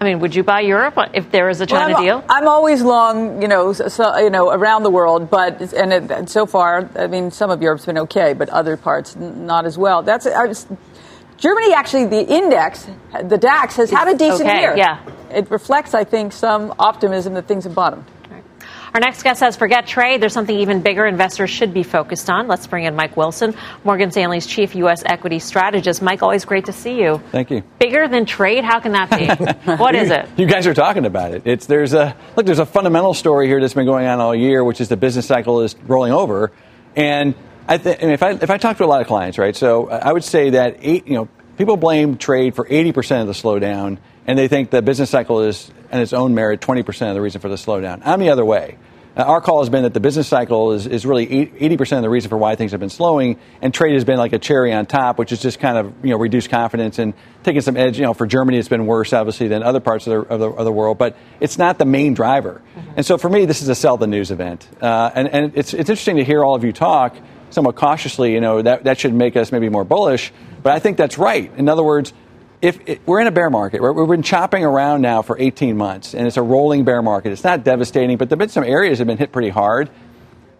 I 0.00 0.04
mean, 0.04 0.20
would 0.20 0.34
you 0.34 0.42
buy 0.42 0.60
Europe 0.60 0.98
if 1.14 1.30
there 1.30 1.48
is 1.48 1.60
a 1.60 1.66
China 1.66 1.94
well, 1.94 1.96
I'm, 1.96 2.04
deal? 2.04 2.24
I'm 2.28 2.48
always 2.48 2.82
long, 2.82 3.40
you 3.40 3.48
know, 3.48 3.72
so, 3.72 4.16
you 4.18 4.28
know, 4.28 4.50
around 4.50 4.82
the 4.82 4.90
world, 4.90 5.30
but 5.30 5.72
and, 5.72 5.92
it, 5.92 6.10
and, 6.10 6.28
so 6.28 6.46
far, 6.46 6.90
I 6.96 7.06
mean, 7.06 7.30
some 7.30 7.50
of 7.50 7.62
Europe's 7.62 7.86
been 7.86 7.98
okay, 7.98 8.34
but 8.34 8.48
other 8.50 8.76
parts 8.76 9.16
not 9.16 9.64
as 9.64 9.78
well. 9.78 10.02
That's 10.02 10.26
I 10.26 10.44
was, 10.44 10.66
Germany 11.38 11.74
actually, 11.74 12.06
the 12.06 12.26
index, 12.26 12.86
the 13.24 13.38
DAX, 13.38 13.76
has 13.76 13.90
had 13.90 14.08
a 14.08 14.16
decent 14.16 14.48
okay, 14.48 14.60
year. 14.60 14.76
Yeah, 14.76 15.04
it 15.30 15.50
reflects, 15.50 15.94
I 15.94 16.04
think, 16.04 16.32
some 16.32 16.74
optimism 16.78 17.34
that 17.34 17.46
things 17.46 17.64
have 17.64 17.74
bottomed. 17.74 18.04
Our 18.94 19.00
next 19.00 19.24
guest 19.24 19.40
says, 19.40 19.56
forget 19.56 19.88
trade. 19.88 20.22
There's 20.22 20.32
something 20.32 20.56
even 20.56 20.80
bigger 20.80 21.04
investors 21.04 21.50
should 21.50 21.74
be 21.74 21.82
focused 21.82 22.30
on. 22.30 22.46
Let's 22.46 22.68
bring 22.68 22.84
in 22.84 22.94
Mike 22.94 23.16
Wilson, 23.16 23.56
Morgan 23.82 24.12
Stanley's 24.12 24.46
chief 24.46 24.76
U.S. 24.76 25.02
equity 25.04 25.40
strategist. 25.40 26.00
Mike, 26.00 26.22
always 26.22 26.44
great 26.44 26.66
to 26.66 26.72
see 26.72 27.00
you. 27.02 27.20
Thank 27.32 27.50
you. 27.50 27.64
Bigger 27.80 28.06
than 28.06 28.24
trade? 28.24 28.62
How 28.62 28.78
can 28.78 28.92
that 28.92 29.10
be? 29.10 29.72
what 29.78 29.96
is 29.96 30.12
it? 30.12 30.28
You 30.36 30.46
guys 30.46 30.68
are 30.68 30.74
talking 30.74 31.06
about 31.06 31.34
it. 31.34 31.42
It's 31.44 31.66
there's 31.66 31.92
a 31.92 32.16
look. 32.36 32.46
There's 32.46 32.60
a 32.60 32.66
fundamental 32.66 33.14
story 33.14 33.48
here 33.48 33.60
that's 33.60 33.74
been 33.74 33.84
going 33.84 34.06
on 34.06 34.20
all 34.20 34.32
year, 34.32 34.62
which 34.62 34.80
is 34.80 34.88
the 34.88 34.96
business 34.96 35.26
cycle 35.26 35.62
is 35.62 35.74
rolling 35.88 36.12
over, 36.12 36.52
and 36.94 37.34
I 37.66 37.78
think 37.78 38.02
if 38.02 38.22
I 38.22 38.30
if 38.32 38.50
I 38.50 38.58
talk 38.58 38.76
to 38.78 38.84
a 38.84 38.86
lot 38.86 39.00
of 39.00 39.06
clients, 39.06 39.38
right? 39.38 39.56
So 39.56 39.88
I 39.88 40.12
would 40.12 40.24
say 40.24 40.50
that 40.50 40.76
eight, 40.80 41.06
you 41.06 41.14
know, 41.14 41.28
people 41.56 41.76
blame 41.76 42.18
trade 42.18 42.54
for 42.54 42.66
80 42.68 42.92
percent 42.92 43.20
of 43.22 43.26
the 43.28 43.40
slowdown 43.40 43.98
and 44.26 44.38
they 44.38 44.48
think 44.48 44.70
the 44.70 44.82
business 44.82 45.10
cycle 45.10 45.40
is, 45.42 45.70
in 45.92 46.00
its 46.00 46.12
own 46.12 46.34
merit, 46.34 46.60
20% 46.60 47.08
of 47.08 47.14
the 47.14 47.20
reason 47.20 47.40
for 47.40 47.48
the 47.48 47.56
slowdown. 47.56 48.02
I'm 48.04 48.20
the 48.20 48.30
other 48.30 48.44
way. 48.44 48.78
Uh, 49.16 49.22
our 49.22 49.40
call 49.40 49.60
has 49.60 49.68
been 49.68 49.84
that 49.84 49.94
the 49.94 50.00
business 50.00 50.26
cycle 50.26 50.72
is, 50.72 50.88
is 50.88 51.06
really 51.06 51.26
80% 51.26 51.98
of 51.98 52.02
the 52.02 52.10
reason 52.10 52.30
for 52.30 52.36
why 52.36 52.56
things 52.56 52.72
have 52.72 52.80
been 52.80 52.90
slowing, 52.90 53.38
and 53.62 53.72
trade 53.72 53.92
has 53.94 54.04
been 54.04 54.16
like 54.16 54.32
a 54.32 54.40
cherry 54.40 54.72
on 54.72 54.86
top, 54.86 55.18
which 55.18 55.30
is 55.30 55.40
just 55.40 55.60
kind 55.60 55.78
of 55.78 56.04
you 56.04 56.10
know 56.10 56.18
reduced 56.18 56.50
confidence 56.50 56.98
and 56.98 57.14
taking 57.44 57.60
some 57.60 57.76
edge. 57.76 57.96
You 57.96 58.06
know, 58.06 58.14
for 58.14 58.26
Germany, 58.26 58.58
it's 58.58 58.68
been 58.68 58.86
worse 58.86 59.12
obviously 59.12 59.46
than 59.46 59.62
other 59.62 59.78
parts 59.78 60.08
of 60.08 60.26
the, 60.26 60.34
of 60.34 60.40
the, 60.40 60.50
of 60.50 60.64
the 60.64 60.72
world, 60.72 60.98
but 60.98 61.16
it's 61.38 61.58
not 61.58 61.78
the 61.78 61.84
main 61.84 62.14
driver. 62.14 62.60
Mm-hmm. 62.76 62.90
And 62.96 63.06
so 63.06 63.16
for 63.16 63.28
me, 63.28 63.44
this 63.44 63.62
is 63.62 63.68
a 63.68 63.76
sell 63.76 63.96
the 63.96 64.08
news 64.08 64.32
event, 64.32 64.66
uh, 64.80 65.12
and 65.14 65.28
and 65.28 65.52
it's 65.54 65.74
it's 65.74 65.90
interesting 65.90 66.16
to 66.16 66.24
hear 66.24 66.42
all 66.42 66.56
of 66.56 66.64
you 66.64 66.72
talk 66.72 67.14
somewhat 67.54 67.76
cautiously. 67.76 68.32
You 68.34 68.40
know 68.40 68.60
that 68.62 68.84
that 68.84 68.98
should 68.98 69.14
make 69.14 69.36
us 69.36 69.52
maybe 69.52 69.68
more 69.68 69.84
bullish, 69.84 70.32
but 70.62 70.72
I 70.72 70.78
think 70.78 70.96
that's 70.96 71.18
right. 71.18 71.50
In 71.56 71.68
other 71.68 71.82
words 71.82 72.12
if 72.64 72.88
it, 72.88 73.06
we're 73.06 73.20
in 73.20 73.26
a 73.26 73.30
bear 73.30 73.50
market, 73.50 73.82
right? 73.82 73.94
we've 73.94 74.08
been 74.08 74.22
chopping 74.22 74.64
around 74.64 75.02
now 75.02 75.20
for 75.20 75.38
18 75.38 75.76
months, 75.76 76.14
and 76.14 76.26
it's 76.26 76.38
a 76.38 76.42
rolling 76.42 76.84
bear 76.84 77.02
market. 77.02 77.30
It's 77.30 77.44
not 77.44 77.62
devastating, 77.62 78.16
but 78.16 78.30
there 78.30 78.36
have 78.36 78.38
been 78.38 78.48
some 78.48 78.64
areas 78.64 78.98
that 78.98 79.02
have 79.02 79.08
been 79.08 79.18
hit 79.18 79.32
pretty 79.32 79.50
hard. 79.50 79.90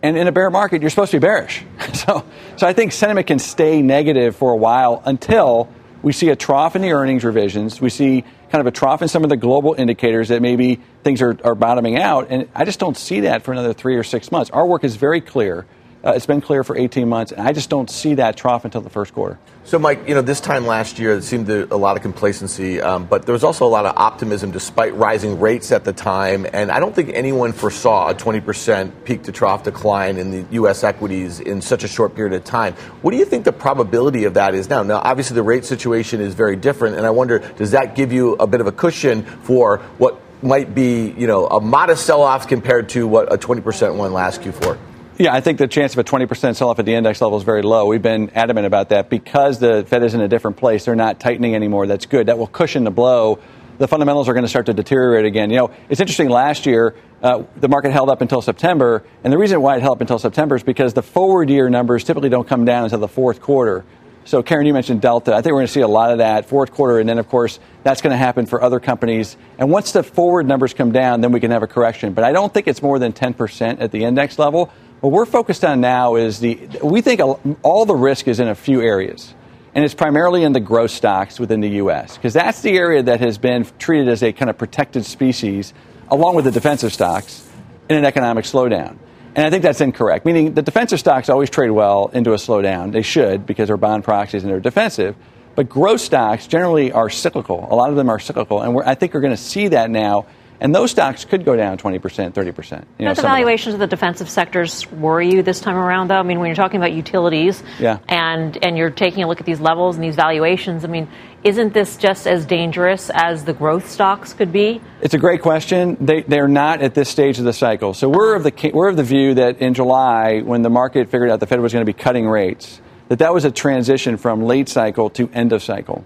And 0.03 0.19
in 0.19 0.29
a 0.29 0.33
bear 0.33 0.51
market, 0.51 0.83
you're 0.83 0.91
supposed 0.91 1.13
to 1.13 1.17
be 1.17 1.23
bearish. 1.23 1.65
So, 1.95 2.23
so 2.59 2.67
I 2.67 2.75
think 2.75 2.93
sentiment 2.93 3.27
can 3.27 3.39
stay 3.39 3.81
negative 3.81 4.37
for 4.37 4.53
a 4.53 4.57
while 4.57 5.03
until 5.07 5.71
we 6.03 6.13
see 6.13 6.29
a 6.29 6.37
trough 6.37 6.77
in 6.77 6.83
the 6.83 6.93
earnings 6.93 7.25
revisions. 7.25 7.81
We 7.81 7.89
see 7.89 8.23
kind 8.51 8.61
of 8.61 8.67
a 8.67 8.71
trough 8.71 9.01
in 9.01 9.09
some 9.09 9.25
of 9.25 9.31
the 9.31 9.39
global 9.39 9.73
indicators 9.73 10.29
that 10.29 10.43
maybe 10.43 10.83
things 11.03 11.23
are, 11.23 11.39
are 11.43 11.55
bottoming 11.55 11.97
out. 11.97 12.27
And 12.29 12.51
I 12.55 12.67
just 12.67 12.79
don't 12.79 12.99
see 12.99 13.21
that 13.21 13.43
for 13.43 13.53
another 13.53 13.73
three 13.73 13.97
or 13.97 14.03
six 14.03 14.31
months. 14.31 14.51
Our 14.51 14.67
work 14.67 14.85
is 14.85 14.97
very 14.97 15.23
clear. 15.23 15.65
Uh, 16.05 16.13
it's 16.13 16.27
been 16.27 16.43
clear 16.43 16.63
for 16.63 16.77
18 16.77 17.09
months, 17.09 17.33
and 17.33 17.41
I 17.41 17.53
just 17.53 17.71
don't 17.71 17.89
see 17.89 18.17
that 18.17 18.37
trough 18.37 18.67
until 18.67 18.83
the 18.83 18.91
first 18.91 19.15
quarter. 19.15 19.39
So, 19.65 19.79
Mike, 19.79 20.07
you 20.07 20.15
know, 20.15 20.21
this 20.21 20.39
time 20.39 20.67
last 20.67 20.99
year, 20.99 21.17
it 21.17 21.23
seemed 21.23 21.47
to, 21.47 21.67
a 21.73 21.79
lot 21.79 21.97
of 21.97 22.03
complacency, 22.03 22.79
um, 22.79 23.07
but 23.07 23.25
there 23.25 23.33
was 23.33 23.43
also 23.43 23.65
a 23.65 23.73
lot 23.73 23.87
of 23.87 23.97
optimism 23.97 24.51
despite 24.51 24.95
rising 24.97 25.41
rates 25.41 25.73
at 25.73 25.85
the 25.85 25.95
time. 25.95 26.47
And 26.53 26.71
I 26.71 26.79
don't 26.79 26.95
think 26.95 27.13
anyone 27.15 27.55
foresaw 27.55 28.11
a 28.11 28.15
20% 28.15 29.05
peak 29.07 29.23
to 29.23 29.33
trough 29.33 29.63
decline 29.63 30.19
in 30.19 30.31
the 30.31 30.45
U.S. 30.57 30.85
equities 30.85 31.41
in 31.41 31.63
such 31.63 31.85
a 31.85 31.89
short 31.89 32.15
period 32.15 32.35
of 32.35 32.45
time. 32.45 32.75
What 33.01 33.13
do 33.13 33.17
you 33.17 33.25
think 33.25 33.47
the 33.47 33.53
probability 33.53 34.25
of 34.25 34.35
that 34.35 34.55
is 34.55 34.69
now? 34.69 34.83
Now, 34.83 35.01
obviously, 35.03 35.37
the 35.37 35.43
rate 35.43 35.65
situation 35.65 36.21
is 36.21 36.35
very 36.35 36.57
different, 36.57 36.97
and 36.97 37.07
I 37.07 37.11
wonder, 37.11 37.39
does 37.39 37.71
that 37.71 37.95
give 37.95 38.13
you 38.13 38.35
a 38.35 38.47
bit 38.47 38.61
of 38.61 38.67
a 38.67 38.73
cushion 38.73 39.23
for 39.25 39.79
what 39.97 40.21
might 40.43 40.75
be, 40.75 41.13
you 41.13 41.27
know, 41.27 41.47
a 41.47 41.63
modest 41.63 42.05
sell-off 42.05 42.47
compared 42.47 42.91
to 42.91 43.07
what 43.07 43.33
a 43.33 43.39
20% 43.39 43.97
one 43.97 44.13
last 44.13 44.43
Q4? 44.43 44.79
Yeah, 45.17 45.33
I 45.33 45.41
think 45.41 45.59
the 45.59 45.69
chance 45.69 45.93
of 45.93 46.01
a 46.01 46.05
20% 46.05 46.57
sell 46.57 46.71
off 46.71 46.81
at 46.81 46.87
the 46.87 46.95
index 46.95 47.21
level 47.21 47.39
is 47.39 47.45
very 47.45 47.63
low. 47.63 47.87
We've 47.87 48.03
been 48.03 48.31
adamant 48.31 48.67
about 48.67 48.89
that 48.89 49.09
because 49.09 49.61
the 49.61 49.85
Fed 49.87 50.03
is 50.03 50.15
in 50.15 50.21
a 50.21 50.27
different 50.27 50.57
place. 50.57 50.87
They're 50.87 50.97
not 50.97 51.21
tightening 51.21 51.55
anymore. 51.55 51.87
That's 51.87 52.07
good. 52.07 52.27
That 52.27 52.37
will 52.37 52.49
cushion 52.49 52.83
the 52.83 52.91
blow. 52.91 53.39
The 53.79 53.87
fundamentals 53.87 54.29
are 54.29 54.33
going 54.33 54.43
to 54.43 54.49
start 54.49 54.67
to 54.67 54.75
deteriorate 54.75 55.25
again. 55.25 55.51
You 55.51 55.57
know, 55.57 55.71
it's 55.89 56.01
interesting. 56.01 56.29
Last 56.29 56.67
year, 56.67 56.97
uh, 57.23 57.45
the 57.57 57.69
market 57.69 57.93
held 57.93 58.11
up 58.11 58.23
until 58.23 58.43
September, 58.43 59.05
and 59.23 59.33
the 59.33 59.39
reason 59.39 59.63
why 59.63 59.77
it 59.77 59.83
held 59.83 59.99
up 59.99 60.01
until 60.01 60.19
September 60.19 60.57
is 60.57 60.65
because 60.65 60.95
the 60.95 61.03
forward 61.03 61.49
year 61.49 61.71
numbers 61.71 62.03
typically 62.03 62.29
don't 62.29 62.49
come 62.49 62.65
down 62.65 62.83
until 62.83 62.99
the 62.99 63.07
fourth 63.07 63.41
quarter. 63.41 63.85
So, 64.25 64.43
Karen, 64.43 64.67
you 64.67 64.73
mentioned 64.73 65.01
Delta. 65.01 65.33
I 65.33 65.43
think 65.43 65.53
we're 65.53 65.59
going 65.59 65.67
to 65.67 65.73
see 65.73 65.81
a 65.81 65.89
lot 65.89 66.11
of 66.11 66.19
that 66.19 66.49
fourth 66.49 66.73
quarter, 66.73 66.99
and 66.99 67.09
then, 67.09 67.19
of 67.19 67.29
course, 67.29 67.61
that's 67.85 68.01
going 68.01 68.13
to 68.13 68.17
happen 68.17 68.47
for 68.47 68.63
other 68.63 68.81
companies. 68.81 69.37
And 69.59 69.71
once 69.71 69.93
the 69.93 70.03
forward 70.03 70.47
numbers 70.49 70.73
come 70.75 70.93
down, 70.93 71.21
then 71.21 71.31
we 71.31 71.41
can 71.41 71.51
have 71.51 71.63
a 71.63 71.67
correction. 71.67 72.15
But 72.15 72.25
I 72.25 72.33
don't 72.33 72.53
think 72.53 72.67
it's 72.67 72.83
more 72.83 72.99
than 72.99 73.13
10% 73.13 73.81
at 73.81 73.93
the 73.93 74.03
index 74.05 74.39
level. 74.39 74.73
What 75.05 75.13
we're 75.13 75.27
focused 75.27 75.67
on 75.67 75.83
now 75.83 76.15
is 76.15 76.41
the, 76.41 76.59
we 76.83 77.03
think 77.03 77.21
all 77.63 77.85
the 77.85 77.95
risk 77.95 78.27
is 78.27 78.41
in 78.41 78.49
a 78.49 78.55
few 78.55 78.81
areas. 78.81 79.35
And 79.75 79.85
it's 79.85 79.93
primarily 79.93 80.45
in 80.45 80.55
the 80.55 80.61
growth 80.61 80.93
stocks 80.93 81.39
within 81.39 81.61
the 81.61 81.69
U.S., 81.73 82.17
because 82.17 82.33
that's 82.33 82.63
the 82.63 82.79
area 82.79 83.03
that 83.03 83.21
has 83.21 83.37
been 83.37 83.67
treated 83.79 84.09
as 84.09 84.23
a 84.23 84.33
kind 84.33 84.49
of 84.49 84.57
protected 84.57 85.05
species, 85.05 85.75
along 86.09 86.37
with 86.37 86.47
the 86.47 86.51
defensive 86.51 86.91
stocks, 86.91 87.47
in 87.91 87.99
an 87.99 88.07
economic 88.07 88.47
slowdown. 88.47 88.97
And 89.35 89.47
I 89.47 89.51
think 89.51 89.63
that's 89.63 89.83
incorrect, 89.83 90.25
meaning 90.25 90.55
the 90.55 90.63
defensive 90.63 91.01
stocks 91.01 91.29
always 91.29 91.51
trade 91.51 91.71
well 91.71 92.11
into 92.15 92.33
a 92.33 92.37
slowdown. 92.37 92.91
They 92.93 93.03
should, 93.03 93.45
because 93.45 93.69
they're 93.69 93.77
bond 93.77 94.05
proxies 94.05 94.43
and 94.43 94.51
they're 94.51 94.59
defensive. 94.59 95.17
But 95.55 95.69
growth 95.69 96.01
stocks 96.01 96.47
generally 96.47 96.93
are 96.93 97.11
cyclical. 97.11 97.69
A 97.71 97.77
lot 97.77 97.91
of 97.91 97.97
them 97.97 98.09
are 98.09 98.19
cyclical. 98.19 98.63
And 98.63 98.81
I 98.85 98.95
think 98.95 99.13
we're 99.13 99.21
going 99.21 99.37
to 99.37 99.43
see 99.43 99.69
that 99.69 99.91
now 99.91 100.25
and 100.61 100.75
those 100.75 100.91
stocks 100.91 101.25
could 101.25 101.45
go 101.45 101.57
down 101.57 101.79
20%, 101.79 102.01
30%. 102.33 102.85
You 102.99 103.07
know, 103.07 103.15
the 103.15 103.23
valuations 103.23 103.75
of, 103.75 103.81
of, 103.81 103.81
the 103.81 103.97
defensive 103.97 104.31
sectors 104.31 104.91
worry 104.93 105.31
you 105.31 105.43
this 105.43 105.61
time 105.61 105.77
around, 105.77 106.09
though? 106.09 106.19
I 106.19 106.23
mean, 106.23 106.39
when 106.39 106.47
you're 106.47 106.57
talking 106.57 106.79
about 106.79 106.93
utilities 106.93 107.63
yeah. 107.79 107.99
and, 108.09 108.57
and 108.65 108.77
you're 108.79 108.91
taking 108.91 109.25
a 109.25 109.29
look 109.29 109.41
at 109.41 109.47
these 109.47 109.61
levels 109.61 109.97
and 109.97 110.05
these 110.05 110.17
valuations, 110.17 110.85
I 110.85 110.89
mean, 110.89 111.09
isn't 111.43 111.75
this 111.75 111.97
just 111.97 112.27
as 112.27 112.47
dangerous 112.47 113.11
as 113.13 113.45
the 113.45 113.53
growth 113.53 113.91
stocks 113.91 114.33
could 114.33 114.53
be? 114.53 114.81
It's 115.03 115.15
a 115.15 115.19
great 115.19 115.43
question. 115.43 115.97
They, 116.01 116.23
they're 116.23 116.49
not 116.49 116.81
at 116.81 116.95
this 116.95 117.11
stage 117.11 117.39
of 117.39 117.45
the 117.45 117.53
cycle. 117.53 117.93
So 117.93 118.09
we're 118.09 118.35
of 118.35 118.45
the, 118.45 118.71
we're 118.73 118.89
of 118.89 118.97
the 118.97 119.05
view 119.05 119.35
that 119.35 119.59
in 119.59 119.75
July, 119.75 120.41
when 120.41 120.63
the 120.63 120.71
market 120.71 121.11
figured 121.11 121.31
out 121.31 121.41
the 121.41 121.47
Fed 121.47 121.61
was 121.61 121.73
going 121.73 121.85
to 121.85 121.93
be 121.93 121.99
cutting 121.99 122.27
rates, 122.27 122.81
that 123.09 123.19
that 123.19 123.35
was 123.35 123.45
a 123.45 123.51
transition 123.51 124.17
from 124.17 124.43
late 124.43 124.69
cycle 124.69 125.11
to 125.11 125.29
end 125.35 125.53
of 125.53 125.63
cycle. 125.63 126.05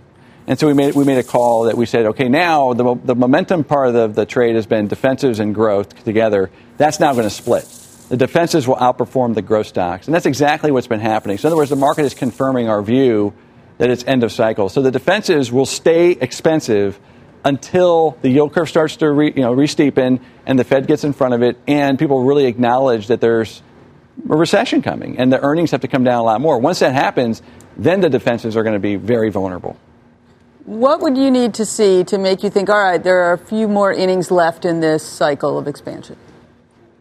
And 0.48 0.58
so 0.58 0.66
we 0.66 0.72
made, 0.72 0.94
we 0.94 1.04
made 1.04 1.18
a 1.18 1.22
call 1.22 1.64
that 1.64 1.76
we 1.76 1.84
said, 1.84 2.06
okay, 2.06 2.30
now 2.30 2.72
the, 2.72 2.94
the 3.04 3.14
momentum 3.14 3.64
part 3.64 3.88
of 3.88 3.92
the, 3.92 4.06
the 4.06 4.24
trade 4.24 4.56
has 4.56 4.66
been 4.66 4.88
defensives 4.88 5.40
and 5.40 5.54
growth 5.54 6.04
together. 6.04 6.50
That's 6.78 6.98
now 6.98 7.12
going 7.12 7.24
to 7.24 7.30
split. 7.30 7.64
The 8.08 8.16
defensives 8.16 8.66
will 8.66 8.76
outperform 8.76 9.34
the 9.34 9.42
growth 9.42 9.66
stocks. 9.66 10.06
And 10.06 10.14
that's 10.14 10.24
exactly 10.24 10.70
what's 10.70 10.86
been 10.86 11.00
happening. 11.00 11.36
So, 11.36 11.48
in 11.48 11.52
other 11.52 11.58
words, 11.58 11.68
the 11.68 11.76
market 11.76 12.06
is 12.06 12.14
confirming 12.14 12.70
our 12.70 12.80
view 12.80 13.34
that 13.76 13.90
it's 13.90 14.02
end 14.04 14.24
of 14.24 14.32
cycle. 14.32 14.70
So 14.70 14.80
the 14.80 14.90
defensives 14.90 15.52
will 15.52 15.66
stay 15.66 16.12
expensive 16.12 16.98
until 17.44 18.16
the 18.22 18.30
yield 18.30 18.54
curve 18.54 18.70
starts 18.70 18.96
to 18.96 19.10
re, 19.10 19.30
you 19.36 19.42
know, 19.42 19.52
re-steepen 19.52 20.18
and 20.46 20.58
the 20.58 20.64
Fed 20.64 20.86
gets 20.86 21.04
in 21.04 21.12
front 21.12 21.34
of 21.34 21.42
it 21.42 21.58
and 21.68 21.98
people 21.98 22.24
really 22.24 22.46
acknowledge 22.46 23.08
that 23.08 23.20
there's 23.20 23.62
a 24.30 24.34
recession 24.34 24.80
coming 24.80 25.18
and 25.18 25.30
the 25.30 25.40
earnings 25.40 25.72
have 25.72 25.82
to 25.82 25.88
come 25.88 26.04
down 26.04 26.20
a 26.20 26.22
lot 26.22 26.40
more. 26.40 26.58
Once 26.58 26.78
that 26.78 26.94
happens, 26.94 27.42
then 27.76 28.00
the 28.00 28.08
defensives 28.08 28.56
are 28.56 28.62
going 28.62 28.74
to 28.74 28.80
be 28.80 28.96
very 28.96 29.28
vulnerable. 29.28 29.76
What 30.68 31.00
would 31.00 31.16
you 31.16 31.30
need 31.30 31.54
to 31.54 31.64
see 31.64 32.04
to 32.04 32.18
make 32.18 32.42
you 32.42 32.50
think, 32.50 32.68
all 32.68 32.78
right, 32.78 33.02
there 33.02 33.20
are 33.20 33.32
a 33.32 33.38
few 33.38 33.68
more 33.68 33.90
innings 33.90 34.30
left 34.30 34.66
in 34.66 34.80
this 34.80 35.02
cycle 35.02 35.56
of 35.58 35.66
expansion? 35.66 36.18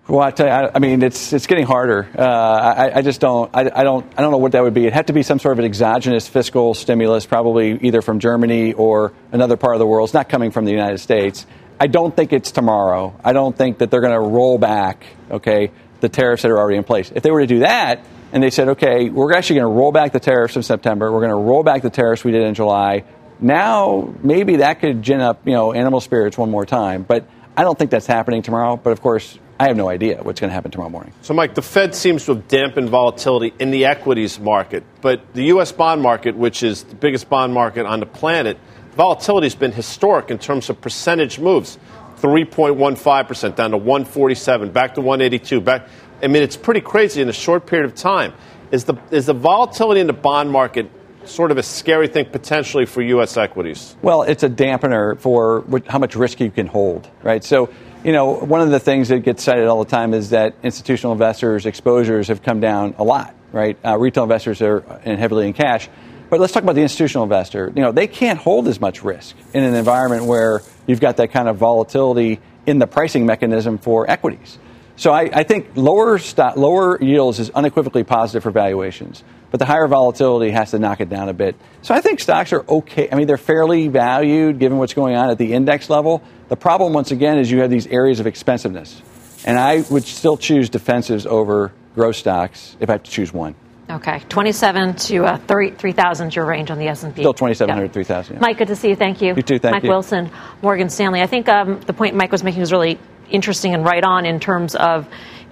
Well, 0.08 0.22
I 0.22 0.32
tell 0.32 0.46
you, 0.46 0.54
I, 0.54 0.72
I 0.76 0.80
mean, 0.80 1.04
it's 1.04 1.34
it's 1.34 1.48
getting 1.48 1.66
harder. 1.66 2.08
Uh, 2.18 2.22
I, 2.22 3.00
I, 3.00 3.02
just 3.02 3.20
don't, 3.20 3.54
I, 3.54 3.70
I, 3.76 3.84
don't, 3.84 4.10
I 4.18 4.22
don't 4.22 4.32
know 4.32 4.38
what 4.38 4.54
that 4.54 4.64
would 4.64 4.74
be. 4.74 4.86
It 4.86 4.94
had 4.94 5.08
to 5.08 5.14
be 5.14 5.22
some 5.22 5.38
sort 5.38 5.52
of 5.52 5.60
an 5.60 5.66
exogenous 5.66 6.30
fiscal 6.30 6.76
stimulus, 6.76 7.26
probably 7.26 7.78
either 7.82 8.02
from 8.02 8.20
Germany 8.20 8.72
or 8.72 9.12
another 9.34 9.58
part 9.58 9.76
of 9.76 9.80
the 9.80 9.86
world. 9.86 10.08
It's 10.08 10.14
not 10.14 10.30
coming 10.30 10.52
from 10.52 10.64
the 10.64 10.72
United 10.72 11.00
States. 11.00 11.46
I 11.78 11.88
don't 11.88 12.16
think 12.16 12.32
it's 12.32 12.52
tomorrow. 12.52 13.20
I 13.22 13.34
don't 13.34 13.58
think 13.58 13.80
that 13.80 13.92
they're 13.92 14.00
going 14.00 14.14
to 14.14 14.30
roll 14.30 14.58
back, 14.58 15.06
okay, 15.30 15.72
the 16.00 16.08
tariffs 16.08 16.44
that 16.44 16.52
are 16.52 16.58
already 16.58 16.78
in 16.78 16.86
place. 16.86 17.12
If 17.14 17.22
they 17.22 17.32
were 17.32 17.42
to 17.42 17.48
do 17.48 17.60
that, 17.60 18.06
and 18.32 18.42
they 18.42 18.50
said, 18.50 18.70
okay, 18.70 19.10
we're 19.10 19.34
actually 19.34 19.60
going 19.60 19.74
to 19.74 19.78
roll 19.78 19.92
back 19.92 20.14
the 20.14 20.22
tariffs 20.22 20.56
in 20.56 20.64
September. 20.64 21.12
We're 21.12 21.20
going 21.20 21.32
to 21.32 21.36
roll 21.36 21.64
back 21.64 21.82
the 21.82 21.90
tariffs 21.90 22.24
we 22.24 22.32
did 22.32 22.44
in 22.44 22.54
July 22.54 23.04
Now, 23.40 24.14
maybe 24.24 24.58
that 24.58 24.80
could 24.80 25.02
gin 25.02 25.22
up, 25.22 25.46
you 25.46 25.54
know, 25.54 25.74
animal 25.74 26.02
spirits 26.02 26.38
one 26.38 26.50
more 26.50 26.66
time. 26.66 27.04
But 27.04 27.28
I 27.56 27.64
don't 27.64 27.78
think 27.78 27.92
that's 27.92 28.08
happening 28.08 28.42
tomorrow. 28.42 28.78
But 28.78 28.92
of 28.92 29.02
course, 29.02 29.38
I 29.60 29.68
have 29.68 29.78
no 29.78 29.90
idea 29.90 30.22
what's 30.22 30.40
going 30.40 30.50
to 30.50 30.54
happen 30.54 30.70
tomorrow 30.70 30.90
morning. 30.90 31.14
So, 31.24 31.34
Mike, 31.34 31.56
the 31.56 31.64
Fed 31.64 31.96
seems 31.96 32.26
to 32.26 32.36
have 32.36 32.48
dampened 32.48 32.90
volatility 32.90 33.54
in 33.60 33.72
the 33.72 33.86
equities 33.86 34.40
market, 34.40 34.84
but 35.02 35.34
the 35.34 35.46
U.S. 35.46 35.72
bond 35.72 36.02
market, 36.02 36.36
which 36.36 36.62
is 36.62 36.84
the 36.84 36.96
biggest 36.96 37.28
bond 37.28 37.54
market 37.54 37.88
on 37.88 38.00
the 38.00 38.06
planet, 38.06 38.60
volatility 38.96 39.46
has 39.46 39.56
been 39.56 39.72
historic 39.72 40.30
in 40.30 40.38
terms 40.38 40.70
of 40.70 40.80
percentage 40.80 41.40
moves. 41.40 41.80
3.15% 42.20 43.56
down 43.56 43.72
to 43.72 43.78
147, 43.78 44.72
back 44.72 44.96
to 44.96 45.02
182, 45.02 45.62
back. 45.62 45.88
I 46.22 46.28
mean, 46.28 46.42
it's 46.42 46.58
pretty 46.58 46.82
crazy 46.82 47.22
in 47.22 47.30
a 47.30 47.34
short 47.34 47.68
period 47.68 47.86
of 47.86 47.96
time. 47.96 48.34
Is 48.72 48.84
the, 48.84 48.96
is 49.12 49.28
the 49.28 49.34
volatility 49.34 50.02
in 50.02 50.08
the 50.08 50.14
bond 50.14 50.52
market 50.52 50.90
sort 51.30 51.52
of 51.52 51.58
a 51.58 51.64
scary 51.64 52.08
thing 52.08 52.26
potentially 52.26 52.86
for 52.86 53.02
U.S. 53.02 53.38
equities? 53.38 53.96
Well, 54.02 54.24
it's 54.24 54.44
a 54.44 54.50
dampener 54.50 55.20
for 55.20 55.66
how 55.88 56.00
much 56.00 56.16
risk 56.16 56.40
you 56.40 56.52
can 56.52 56.68
hold, 56.68 57.10
right? 57.24 57.44
So, 57.44 57.70
you 58.04 58.12
know, 58.12 58.34
one 58.34 58.62
of 58.62 58.70
the 58.70 58.80
things 58.80 59.10
that 59.10 59.20
gets 59.20 59.44
cited 59.44 59.68
all 59.68 59.84
the 59.84 59.90
time 59.90 60.14
is 60.14 60.32
that 60.32 60.56
institutional 60.64 61.14
investors' 61.14 61.66
exposures 61.66 62.28
have 62.30 62.42
come 62.42 62.60
down 62.60 62.96
a 62.98 63.04
lot, 63.04 63.36
right? 63.52 63.78
Uh, 63.86 63.98
retail 63.98 64.24
investors 64.24 64.62
are 64.62 64.82
heavily 65.04 65.48
in 65.48 65.54
cash. 65.54 65.90
But 66.30 66.40
let's 66.40 66.52
talk 66.52 66.64
about 66.64 66.76
the 66.76 66.82
institutional 66.82 67.24
investor. 67.24 67.72
You 67.74 67.82
know, 67.82 67.92
they 67.92 68.08
can't 68.08 68.38
hold 68.38 68.68
as 68.68 68.82
much 68.82 69.04
risk 69.04 69.36
in 69.54 69.64
an 69.64 69.76
environment 69.76 70.26
where 70.26 70.62
you've 70.86 71.00
got 71.00 71.18
that 71.18 71.32
kind 71.32 71.48
of 71.48 71.58
volatility 71.58 72.42
in 72.66 72.80
the 72.80 72.88
pricing 72.88 73.26
mechanism 73.26 73.78
for 73.78 74.10
equities. 74.10 74.58
So 74.98 75.14
I, 75.14 75.30
I 75.32 75.44
think 75.44 75.70
lower, 75.76 76.20
lower 76.56 77.02
yields 77.02 77.40
is 77.40 77.50
unequivocally 77.52 78.04
positive 78.04 78.44
for 78.44 78.52
valuations 78.52 79.24
but 79.52 79.60
the 79.60 79.66
higher 79.66 79.88
volatility 79.88 80.52
has 80.52 80.72
to 80.72 80.80
knock 80.80 81.02
it 81.02 81.10
down 81.10 81.30
a 81.30 81.34
bit. 81.34 81.56
So 81.82 81.94
I 81.94 82.02
think 82.02 82.20
stocks 82.20 82.54
are 82.54 82.66
okay. 82.68 83.10
I 83.12 83.16
mean, 83.16 83.28
they're 83.28 83.38
fairly 83.38 83.88
valued 83.88 84.60
given 84.60 84.78
what's 84.78 84.94
going 84.94 85.16
on 85.16 85.30
at 85.30 85.38
the 85.38 85.54
index 85.54 85.90
level. 85.90 86.22
The 86.50 86.58
problem, 86.58 86.94
once 86.94 87.12
again, 87.12 87.38
is 87.38 87.50
you 87.52 87.62
have 87.62 87.70
these 87.70 87.88
areas 87.88 88.20
of 88.20 88.28
expensiveness. 88.28 89.02
And 89.46 89.58
I 89.58 89.84
would 89.90 90.04
still 90.04 90.38
choose 90.38 90.70
defensives 90.70 91.26
over 91.26 91.72
growth 91.96 92.16
stocks 92.16 92.76
if 92.80 92.90
I 92.90 92.94
have 92.94 93.04
to 93.04 93.12
choose 93.12 93.34
one. 93.34 93.56
Okay, 93.90 94.22
27 94.28 94.96
to 94.96 95.26
uh, 95.26 95.38
3,000 95.38 96.28
is 96.28 96.36
your 96.36 96.46
range 96.46 96.72
on 96.72 96.78
the 96.78 96.88
S&P. 96.90 97.22
Still 97.22 97.34
2,700, 97.34 97.84
yep. 97.84 97.94
3,000. 97.94 98.36
Yeah. 98.36 98.40
Mike, 98.42 98.58
good 98.58 98.68
to 98.68 98.76
see 98.76 98.90
you. 98.90 98.98
Thank 98.98 99.22
you. 99.22 99.34
You 99.34 99.42
too, 99.42 99.60
thank 99.60 99.76
Mike 99.76 99.84
you. 99.84 99.90
Wilson, 99.90 100.30
Morgan 100.62 100.90
Stanley. 100.90 101.22
I 101.22 101.28
think 101.28 101.48
um, 101.48 101.80
the 101.82 101.94
point 101.94 102.14
Mike 102.14 102.32
was 102.32 102.44
making 102.44 102.60
was 102.60 102.74
really 102.74 103.00
interesting 103.30 103.74
and 103.74 103.86
right 103.86 104.04
on 104.04 104.26
in 104.26 104.42
terms 104.42 104.76
of 104.76 105.08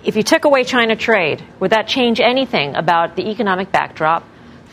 if 0.05 0.15
you 0.15 0.23
took 0.23 0.45
away 0.45 0.63
China 0.63 0.95
trade, 0.95 1.43
would 1.59 1.71
that 1.71 1.87
change 1.87 2.19
anything 2.19 2.75
about 2.75 3.15
the 3.15 3.29
economic 3.29 3.71
backdrop 3.71 4.23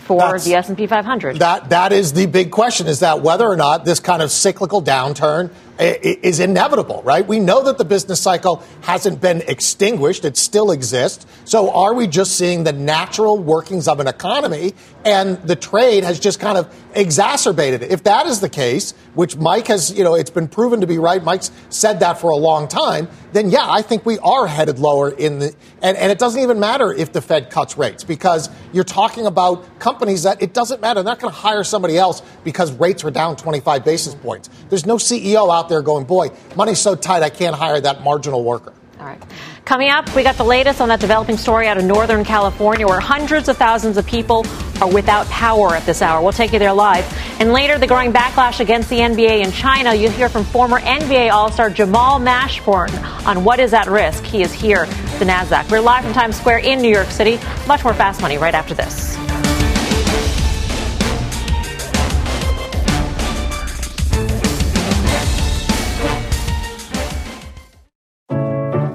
for 0.05 0.19
That's, 0.19 0.45
the 0.45 0.55
S&P 0.55 0.87
500? 0.87 1.39
That 1.39 1.71
that 1.71 1.93
is 1.93 2.13
the 2.13 2.27
big 2.27 2.51
question 2.51 2.87
is 2.87 3.01
that 3.01 3.23
whether 3.23 3.47
or 3.47 3.57
not 3.57 3.85
this 3.85 3.99
kind 3.99 4.21
of 4.21 4.31
cyclical 4.31 4.83
downturn 4.83 5.51
is 5.79 6.39
inevitable, 6.41 7.03
right? 7.03 7.27
We 7.27 7.41
know 7.41 7.63
that 7.65 7.79
the 7.79 7.85
business 7.85 8.21
cycle 8.21 8.63
hasn't 8.83 9.21
been 9.21 9.43
extinguished, 9.43 10.25
it 10.25 10.37
still 10.37 10.71
exists. 10.71 11.27
So 11.45 11.73
are 11.73 11.95
we 11.95 12.07
just 12.07 12.37
seeing 12.37 12.65
the 12.65 12.73
natural 12.73 13.39
workings 13.39 13.89
of 13.89 13.99
an 14.01 14.07
economy 14.07 14.75
and 15.05 15.43
the 15.43 15.57
trade 15.57 16.05
has 16.05 16.21
just 16.21 16.41
kind 16.41 16.59
of 16.59 16.73
exacerbated 16.95 17.83
it? 17.83 17.91
If 17.91 18.05
that 18.05 18.27
is 18.27 18.41
the 18.41 18.49
case, 18.49 18.93
which 19.15 19.37
Mike 19.37 19.67
has, 19.69 19.97
you 19.97 20.05
know, 20.05 20.15
it's 20.15 20.31
been 20.31 20.49
proven 20.49 20.81
to 20.83 20.87
be 20.87 20.99
right, 20.99 21.23
Mike's 21.23 21.51
said 21.71 22.01
that 22.01 22.21
for 22.21 22.31
a 22.31 22.37
long 22.37 22.69
time, 22.69 23.09
then 23.33 23.51
yeah, 23.51 23.65
I 23.69 23.83
think 23.83 24.05
we 24.05 24.19
are 24.19 24.47
headed 24.47 24.79
lower 24.79 25.11
in 25.11 25.39
the, 25.39 25.55
and, 25.81 25.97
and 25.97 26.13
it 26.13 26.19
doesn't 26.19 26.41
even 26.41 26.61
matter 26.61 26.93
if 26.93 27.13
the 27.13 27.23
Fed 27.23 27.51
cuts 27.51 27.77
rates 27.77 28.05
because 28.05 28.51
you're 28.73 28.85
talking 28.85 29.27
about 29.27 29.79
companies 29.79 30.23
that 30.25 30.43
it 30.43 30.53
doesn't 30.53 30.81
matter. 30.81 31.03
They're 31.03 31.13
not 31.13 31.21
going 31.21 31.33
to 31.33 31.39
hire 31.39 31.65
somebody 31.65 31.97
else 31.97 32.23
because 32.45 32.73
rates 32.73 33.05
are 33.05 33.11
down 33.11 33.37
25 33.37 33.85
basis 33.85 34.15
points. 34.15 34.51
There's 34.69 34.87
no 34.87 34.97
CEO 34.97 35.53
out 35.53 35.62
there 35.69 35.83
going, 35.83 36.05
boy, 36.05 36.31
money's 36.57 36.81
so 36.81 36.95
tight, 36.95 37.23
I 37.23 37.31
can't 37.31 37.55
hire 37.55 37.81
that 37.81 38.03
marginal 38.03 38.45
worker. 38.45 38.73
All 38.99 39.07
right. 39.07 39.23
Coming 39.65 39.91
up, 39.91 40.15
we 40.15 40.23
got 40.23 40.37
the 40.37 40.45
latest 40.45 40.81
on 40.81 40.89
that 40.89 41.01
developing 41.01 41.37
story 41.37 41.67
out 41.67 41.79
of 41.79 41.85
Northern 41.85 42.25
California 42.25 42.87
where 42.87 43.01
hundreds 43.01 43.49
of 43.49 43.57
thousands 43.57 43.97
of 43.97 44.07
people 44.07 44.47
are 44.81 44.93
without 44.93 45.27
power 45.27 45.75
at 45.75 45.87
this 45.87 46.03
hour. 46.03 46.23
We'll 46.23 46.33
take 46.33 46.53
you 46.53 46.59
there 46.59 46.73
live. 46.73 47.05
And 47.41 47.53
later, 47.53 47.79
the 47.79 47.87
growing 47.87 48.13
backlash 48.13 48.61
against 48.61 48.91
the 48.91 48.99
NBA 48.99 49.45
in 49.45 49.53
China. 49.53 49.95
You'll 49.95 50.13
hear 50.13 50.29
from 50.29 50.45
former 50.45 50.79
NBA 50.81 51.31
All 51.31 51.51
Star 51.51 51.71
Jamal 51.71 52.21
Mashburn 52.21 53.27
on 53.27 53.45
what 53.45 53.61
is 53.61 53.73
at 53.73 53.87
risk. 53.87 54.25
He 54.25 54.43
is 54.43 54.53
here, 54.53 54.87
the 55.19 55.25
NASDAQ. 55.25 55.71
We're 55.71 55.81
live 55.81 56.05
from 56.05 56.13
Times 56.13 56.37
Square 56.37 56.59
in 56.59 56.83
New 56.83 56.93
York 56.93 57.11
City. 57.11 57.39
Much 57.67 57.85
more 57.85 57.95
fast 57.95 58.21
money 58.21 58.39
right 58.39 58.55
after 58.55 58.75
this. 58.75 59.17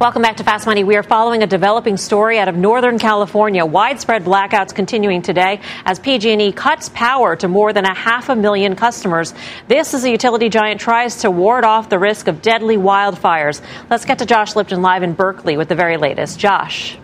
Welcome 0.00 0.22
back 0.22 0.38
to 0.38 0.44
Fast 0.44 0.64
Money. 0.64 0.82
We 0.82 0.96
are 0.96 1.02
following 1.02 1.42
a 1.42 1.46
developing 1.46 1.98
story 1.98 2.38
out 2.38 2.48
of 2.48 2.56
Northern 2.56 2.98
California. 2.98 3.66
Widespread 3.66 4.24
blackouts 4.24 4.74
continuing 4.74 5.20
today 5.20 5.60
as 5.84 5.98
PG&E 5.98 6.52
cuts 6.52 6.88
power 6.88 7.36
to 7.36 7.48
more 7.48 7.74
than 7.74 7.84
a 7.84 7.94
half 7.94 8.30
a 8.30 8.34
million 8.34 8.76
customers. 8.76 9.34
This 9.68 9.92
as 9.92 10.04
a 10.04 10.10
utility 10.10 10.48
giant 10.48 10.80
tries 10.80 11.16
to 11.16 11.30
ward 11.30 11.64
off 11.64 11.90
the 11.90 11.98
risk 11.98 12.28
of 12.28 12.40
deadly 12.40 12.78
wildfires. 12.78 13.60
Let's 13.90 14.06
get 14.06 14.20
to 14.20 14.24
Josh 14.24 14.56
Lipton 14.56 14.80
live 14.80 15.02
in 15.02 15.12
Berkeley 15.12 15.58
with 15.58 15.68
the 15.68 15.74
very 15.74 15.98
latest. 15.98 16.38
Josh. 16.38 16.96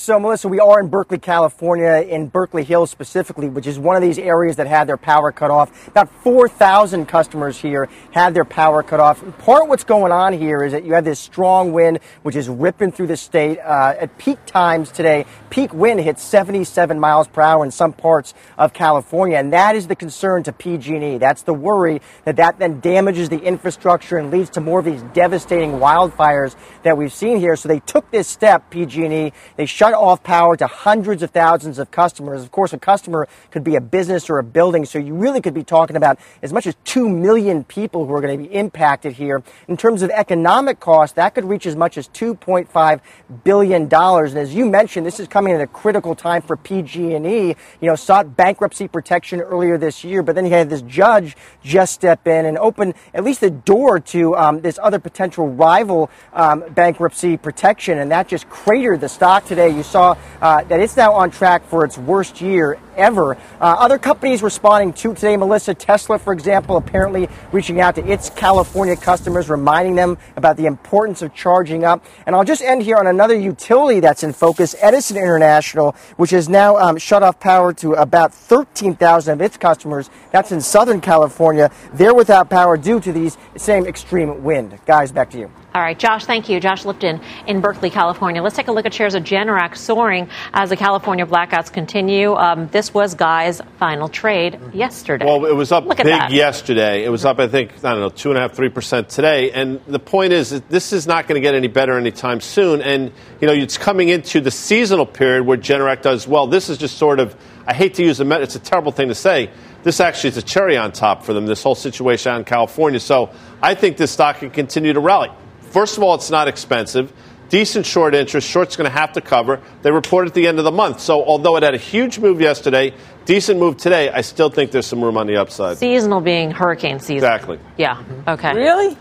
So, 0.00 0.18
Melissa, 0.18 0.48
we 0.48 0.58
are 0.60 0.80
in 0.80 0.88
Berkeley, 0.88 1.18
California, 1.18 2.06
in 2.08 2.28
Berkeley 2.28 2.64
Hills 2.64 2.90
specifically, 2.90 3.50
which 3.50 3.66
is 3.66 3.78
one 3.78 3.96
of 3.96 4.02
these 4.02 4.18
areas 4.18 4.56
that 4.56 4.66
had 4.66 4.86
their 4.86 4.96
power 4.96 5.30
cut 5.30 5.50
off. 5.50 5.88
About 5.88 6.08
4,000 6.22 7.04
customers 7.04 7.58
here 7.58 7.86
had 8.12 8.32
their 8.32 8.46
power 8.46 8.82
cut 8.82 8.98
off. 8.98 9.22
Part 9.40 9.64
of 9.64 9.68
what's 9.68 9.84
going 9.84 10.10
on 10.10 10.32
here 10.32 10.64
is 10.64 10.72
that 10.72 10.86
you 10.86 10.94
have 10.94 11.04
this 11.04 11.20
strong 11.20 11.74
wind, 11.74 11.98
which 12.22 12.34
is 12.34 12.48
ripping 12.48 12.92
through 12.92 13.08
the 13.08 13.16
state. 13.18 13.58
Uh, 13.58 13.94
at 14.00 14.16
peak 14.16 14.38
times 14.46 14.90
today, 14.90 15.26
peak 15.50 15.74
wind 15.74 16.00
hit 16.00 16.18
77 16.18 16.98
miles 16.98 17.28
per 17.28 17.42
hour 17.42 17.62
in 17.62 17.70
some 17.70 17.92
parts 17.92 18.32
of 18.56 18.72
California, 18.72 19.36
and 19.36 19.52
that 19.52 19.76
is 19.76 19.86
the 19.86 19.96
concern 19.96 20.42
to 20.44 20.52
PG&E. 20.54 21.18
That's 21.18 21.42
the 21.42 21.52
worry 21.52 22.00
that 22.24 22.36
that 22.36 22.58
then 22.58 22.80
damages 22.80 23.28
the 23.28 23.42
infrastructure 23.42 24.16
and 24.16 24.30
leads 24.30 24.48
to 24.50 24.62
more 24.62 24.78
of 24.78 24.86
these 24.86 25.02
devastating 25.12 25.72
wildfires 25.72 26.56
that 26.84 26.96
we've 26.96 27.12
seen 27.12 27.38
here. 27.38 27.54
So 27.54 27.68
they 27.68 27.80
took 27.80 28.10
this 28.10 28.28
step, 28.28 28.70
PG&E. 28.70 29.34
They 29.56 29.66
shut 29.66 29.89
off 29.94 30.22
power 30.22 30.56
to 30.56 30.66
hundreds 30.66 31.22
of 31.22 31.30
thousands 31.30 31.78
of 31.78 31.90
customers. 31.90 32.42
Of 32.42 32.50
course, 32.50 32.72
a 32.72 32.78
customer 32.78 33.28
could 33.50 33.64
be 33.64 33.76
a 33.76 33.80
business 33.80 34.30
or 34.30 34.38
a 34.38 34.44
building, 34.44 34.84
so 34.84 34.98
you 34.98 35.14
really 35.14 35.40
could 35.40 35.54
be 35.54 35.64
talking 35.64 35.96
about 35.96 36.18
as 36.42 36.52
much 36.52 36.66
as 36.66 36.76
2 36.84 37.08
million 37.08 37.64
people 37.64 38.06
who 38.06 38.14
are 38.14 38.20
going 38.20 38.38
to 38.38 38.48
be 38.48 38.54
impacted 38.54 39.14
here. 39.14 39.42
In 39.68 39.76
terms 39.76 40.02
of 40.02 40.10
economic 40.10 40.80
cost, 40.80 41.16
that 41.16 41.34
could 41.34 41.44
reach 41.44 41.66
as 41.66 41.76
much 41.76 41.96
as 41.98 42.08
$2.5 42.08 43.00
billion. 43.44 43.82
And 43.82 44.38
as 44.38 44.54
you 44.54 44.66
mentioned, 44.66 45.06
this 45.06 45.20
is 45.20 45.28
coming 45.28 45.52
at 45.52 45.60
a 45.60 45.66
critical 45.66 46.14
time 46.14 46.42
for 46.42 46.56
PG&E. 46.56 47.48
You 47.48 47.56
know, 47.80 47.96
sought 47.96 48.36
bankruptcy 48.36 48.88
protection 48.88 49.40
earlier 49.40 49.78
this 49.78 50.04
year, 50.04 50.22
but 50.22 50.34
then 50.34 50.44
you 50.44 50.52
had 50.52 50.70
this 50.70 50.82
judge 50.82 51.36
just 51.62 51.94
step 51.94 52.26
in 52.26 52.46
and 52.46 52.58
open 52.58 52.94
at 53.14 53.24
least 53.24 53.40
the 53.40 53.50
door 53.50 54.00
to 54.00 54.36
um, 54.36 54.60
this 54.60 54.78
other 54.82 54.98
potential 54.98 55.48
rival 55.48 56.10
um, 56.32 56.64
bankruptcy 56.70 57.36
protection, 57.36 57.98
and 57.98 58.10
that 58.10 58.28
just 58.28 58.48
cratered 58.48 59.00
the 59.00 59.08
stock 59.08 59.44
today 59.44 59.69
you 59.70 59.82
saw 59.82 60.16
uh, 60.40 60.64
that 60.64 60.80
it's 60.80 60.96
now 60.96 61.12
on 61.12 61.30
track 61.30 61.64
for 61.66 61.84
its 61.84 61.96
worst 61.96 62.40
year 62.40 62.78
ever. 63.00 63.34
Uh, 63.34 63.38
other 63.60 63.98
companies 63.98 64.42
responding 64.42 64.92
to 64.92 65.14
today, 65.14 65.36
Melissa, 65.36 65.74
Tesla, 65.74 66.18
for 66.18 66.32
example, 66.32 66.76
apparently 66.76 67.28
reaching 67.52 67.80
out 67.80 67.94
to 67.96 68.06
its 68.06 68.30
California 68.30 68.96
customers, 68.96 69.48
reminding 69.48 69.94
them 69.94 70.18
about 70.36 70.56
the 70.56 70.66
importance 70.66 71.22
of 71.22 71.34
charging 71.34 71.84
up. 71.84 72.04
And 72.26 72.36
I'll 72.36 72.44
just 72.44 72.62
end 72.62 72.82
here 72.82 72.96
on 72.96 73.06
another 73.06 73.34
utility 73.34 74.00
that's 74.00 74.22
in 74.22 74.32
focus, 74.32 74.74
Edison 74.80 75.16
International, 75.16 75.96
which 76.16 76.30
has 76.30 76.48
now 76.48 76.76
um, 76.76 76.98
shut 76.98 77.22
off 77.22 77.40
power 77.40 77.72
to 77.74 77.94
about 77.94 78.32
13,000 78.34 79.32
of 79.32 79.40
its 79.40 79.56
customers. 79.56 80.10
That's 80.30 80.52
in 80.52 80.60
Southern 80.60 81.00
California. 81.00 81.70
They're 81.94 82.14
without 82.14 82.50
power 82.50 82.76
due 82.76 83.00
to 83.00 83.12
these 83.12 83.36
same 83.56 83.86
extreme 83.86 84.42
wind. 84.42 84.78
Guys, 84.86 85.10
back 85.12 85.30
to 85.30 85.38
you. 85.38 85.50
All 85.72 85.80
right, 85.80 85.96
Josh, 85.96 86.24
thank 86.24 86.48
you. 86.48 86.58
Josh 86.58 86.84
Lipton 86.84 87.20
in 87.46 87.60
Berkeley, 87.60 87.90
California. 87.90 88.42
Let's 88.42 88.56
take 88.56 88.66
a 88.66 88.72
look 88.72 88.86
at 88.86 88.92
shares 88.92 89.14
of 89.14 89.22
Generac 89.22 89.76
soaring 89.76 90.28
as 90.52 90.70
the 90.70 90.76
California 90.76 91.24
blackouts 91.24 91.72
continue. 91.72 92.34
Um, 92.34 92.66
this 92.68 92.89
was 92.94 93.14
Guy's 93.14 93.60
final 93.78 94.08
trade 94.08 94.58
yesterday. 94.72 95.24
Well, 95.24 95.46
it 95.46 95.54
was 95.54 95.72
up 95.72 95.84
Look 95.86 95.98
big 95.98 96.06
that. 96.06 96.30
yesterday. 96.30 97.04
It 97.04 97.08
was 97.08 97.24
up, 97.24 97.38
I 97.38 97.48
think, 97.48 97.72
I 97.84 97.92
don't 97.92 98.00
know, 98.00 98.08
two 98.08 98.30
and 98.30 98.38
a 98.38 98.42
half, 98.42 98.52
three 98.52 98.68
percent 98.68 99.08
today. 99.08 99.50
And 99.52 99.80
the 99.86 99.98
point 99.98 100.32
is, 100.32 100.50
that 100.50 100.68
this 100.68 100.92
is 100.92 101.06
not 101.06 101.26
going 101.28 101.40
to 101.40 101.46
get 101.46 101.54
any 101.54 101.68
better 101.68 101.96
anytime 101.98 102.40
soon. 102.40 102.82
And 102.82 103.12
you 103.40 103.46
know, 103.46 103.52
it's 103.52 103.78
coming 103.78 104.08
into 104.08 104.40
the 104.40 104.50
seasonal 104.50 105.06
period 105.06 105.46
where 105.46 105.58
Generac 105.58 106.02
does 106.02 106.26
well. 106.28 106.46
This 106.46 106.68
is 106.68 106.78
just 106.78 106.98
sort 106.98 107.20
of, 107.20 107.34
I 107.66 107.74
hate 107.74 107.94
to 107.94 108.02
use 108.04 108.18
the, 108.18 108.24
met- 108.24 108.42
it's 108.42 108.56
a 108.56 108.60
terrible 108.60 108.92
thing 108.92 109.08
to 109.08 109.14
say. 109.14 109.50
This 109.82 110.00
actually 110.00 110.28
is 110.30 110.36
a 110.36 110.42
cherry 110.42 110.76
on 110.76 110.92
top 110.92 111.22
for 111.24 111.32
them. 111.32 111.46
This 111.46 111.62
whole 111.62 111.74
situation 111.74 112.32
out 112.32 112.38
in 112.38 112.44
California. 112.44 113.00
So 113.00 113.30
I 113.62 113.74
think 113.74 113.96
this 113.96 114.10
stock 114.10 114.38
can 114.38 114.50
continue 114.50 114.92
to 114.92 115.00
rally. 115.00 115.30
First 115.70 115.96
of 115.96 116.02
all, 116.02 116.14
it's 116.16 116.30
not 116.30 116.48
expensive. 116.48 117.12
Decent 117.50 117.84
short 117.84 118.14
interest. 118.14 118.48
Short's 118.48 118.76
going 118.76 118.88
to 118.90 118.96
have 118.96 119.12
to 119.12 119.20
cover. 119.20 119.60
They 119.82 119.90
report 119.90 120.26
at 120.26 120.34
the 120.34 120.46
end 120.46 120.58
of 120.58 120.64
the 120.64 120.70
month. 120.70 121.00
So 121.00 121.24
although 121.24 121.56
it 121.56 121.62
had 121.62 121.74
a 121.74 121.78
huge 121.78 122.18
move 122.18 122.40
yesterday, 122.40 122.94
decent 123.24 123.58
move 123.58 123.76
today, 123.76 124.08
I 124.08 124.22
still 124.22 124.50
think 124.50 124.70
there's 124.70 124.86
some 124.86 125.02
room 125.02 125.16
on 125.16 125.26
the 125.26 125.36
upside. 125.36 125.76
Seasonal 125.76 126.20
being 126.20 126.52
hurricane 126.52 127.00
season. 127.00 127.16
Exactly. 127.16 127.58
Yeah. 127.76 128.02
Okay. 128.26 128.54
Really? 128.54 128.96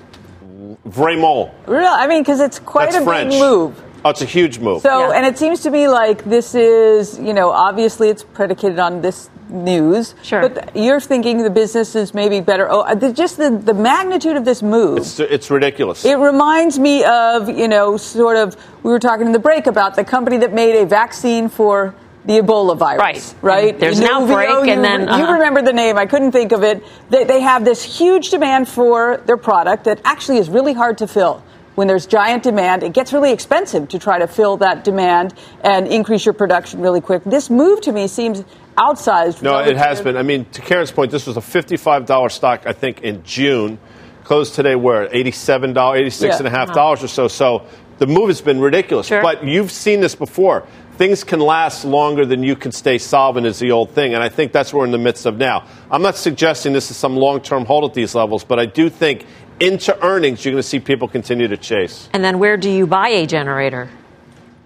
Vraiment. 0.87 1.53
Really? 1.67 1.85
I 1.85 2.07
mean, 2.07 2.21
because 2.21 2.39
it's 2.39 2.59
quite 2.59 2.91
That's 2.91 3.03
a 3.03 3.05
French. 3.05 3.31
big 3.31 3.39
move. 3.39 3.83
Oh, 4.03 4.09
it's 4.09 4.21
a 4.21 4.25
huge 4.25 4.59
move. 4.59 4.81
So, 4.81 5.11
and 5.11 5.25
it 5.25 5.37
seems 5.37 5.61
to 5.61 5.69
me 5.71 5.87
like 5.87 6.23
this 6.23 6.55
is, 6.55 7.19
you 7.19 7.33
know, 7.33 7.51
obviously 7.51 8.09
it's 8.09 8.23
predicated 8.23 8.79
on 8.79 9.01
this 9.01 9.29
news. 9.49 10.15
Sure. 10.23 10.47
But 10.47 10.75
you're 10.75 10.99
thinking 10.99 11.43
the 11.43 11.49
business 11.49 11.95
is 11.95 12.13
maybe 12.13 12.41
better. 12.41 12.67
Oh, 12.69 12.95
the, 12.95 13.11
just 13.11 13.37
the, 13.37 13.49
the 13.49 13.73
magnitude 13.73 14.37
of 14.37 14.45
this 14.45 14.61
move. 14.61 14.99
it's, 14.99 15.19
it's 15.19 15.49
ridiculous. 15.51 16.05
It 16.05 16.17
reminds 16.17 16.79
me 16.79 17.03
of, 17.03 17.49
you 17.49 17.67
know, 17.67 17.97
sort 17.97 18.37
of, 18.37 18.55
we 18.83 18.91
were 18.91 18.99
talking 18.99 19.27
in 19.27 19.31
the 19.31 19.39
break 19.39 19.67
about 19.67 19.95
the 19.95 20.03
company 20.03 20.37
that 20.37 20.53
made 20.53 20.81
a 20.81 20.85
vaccine 20.85 21.49
for 21.49 21.95
the 22.25 22.33
Ebola 22.33 22.77
virus. 22.77 22.99
Right. 22.99 23.35
Right. 23.41 23.73
And 23.73 23.81
there's 23.81 23.99
an 23.99 24.05
Inovio, 24.05 24.45
outbreak, 24.45 24.69
and 24.69 24.83
then, 24.83 25.01
You 25.01 25.07
uh-huh. 25.07 25.33
remember 25.33 25.61
the 25.61 25.73
name. 25.73 25.97
I 25.97 26.05
couldn't 26.05 26.31
think 26.31 26.51
of 26.51 26.63
it. 26.63 26.83
They, 27.09 27.23
they 27.23 27.41
have 27.41 27.65
this 27.65 27.81
huge 27.81 28.29
demand 28.29 28.67
for 28.67 29.17
their 29.25 29.37
product 29.37 29.85
that 29.85 30.01
actually 30.03 30.37
is 30.37 30.49
really 30.49 30.73
hard 30.73 30.97
to 30.99 31.07
fill. 31.07 31.43
When 31.75 31.87
there's 31.87 32.05
giant 32.05 32.43
demand, 32.43 32.83
it 32.83 32.91
gets 32.91 33.13
really 33.13 33.31
expensive 33.31 33.87
to 33.89 33.99
try 33.99 34.19
to 34.19 34.27
fill 34.27 34.57
that 34.57 34.83
demand 34.83 35.33
and 35.63 35.87
increase 35.87 36.25
your 36.25 36.33
production 36.33 36.81
really 36.81 36.99
quick. 36.99 37.23
This 37.23 37.49
move 37.49 37.79
to 37.81 37.93
me 37.93 38.07
seems 38.09 38.43
outsized. 38.79 39.41
No, 39.41 39.59
it 39.59 39.75
has 39.77 39.77
relative- 39.77 40.03
been. 40.05 40.17
I 40.17 40.23
mean, 40.23 40.45
to 40.53 40.61
Karen's 40.61 40.91
point, 40.91 41.11
this 41.11 41.27
was 41.27 41.37
a 41.37 41.41
$55 41.41 42.31
stock, 42.31 42.63
I 42.65 42.73
think, 42.73 43.01
in 43.01 43.23
June. 43.23 43.77
Closed 44.23 44.55
today, 44.55 44.75
where? 44.75 45.07
$87, 45.07 45.95
$86.5 45.95 47.03
or 47.03 47.07
so. 47.07 47.27
So 47.27 47.63
the 47.97 48.07
move 48.07 48.27
has 48.29 48.41
been 48.41 48.59
ridiculous. 48.59 49.07
Sure. 49.07 49.21
But 49.21 49.43
you've 49.43 49.71
seen 49.71 50.01
this 50.01 50.15
before. 50.15 50.63
Things 50.97 51.23
can 51.23 51.39
last 51.39 51.85
longer 51.85 52.25
than 52.25 52.43
you 52.43 52.55
can 52.55 52.71
stay 52.71 52.97
solvent, 52.97 53.47
is 53.47 53.57
the 53.59 53.71
old 53.71 53.91
thing. 53.91 54.13
And 54.13 54.21
I 54.21 54.29
think 54.29 54.51
that's 54.51 54.73
what 54.73 54.79
we're 54.79 54.85
in 54.85 54.91
the 54.91 54.97
midst 54.97 55.25
of 55.25 55.37
now. 55.37 55.63
I'm 55.89 56.01
not 56.01 56.15
suggesting 56.17 56.73
this 56.73 56.91
is 56.91 56.97
some 56.97 57.15
long 57.15 57.41
term 57.41 57.65
hold 57.65 57.85
at 57.85 57.93
these 57.93 58.15
levels, 58.15 58.43
but 58.43 58.59
I 58.59 58.65
do 58.65 58.89
think 58.89 59.25
into 59.59 59.97
earnings, 60.05 60.43
you're 60.43 60.53
going 60.53 60.61
to 60.61 60.67
see 60.67 60.79
people 60.79 61.07
continue 61.07 61.47
to 61.47 61.57
chase. 61.57 62.09
And 62.13 62.23
then 62.23 62.39
where 62.39 62.57
do 62.57 62.69
you 62.69 62.85
buy 62.87 63.09
a 63.09 63.25
generator? 63.25 63.89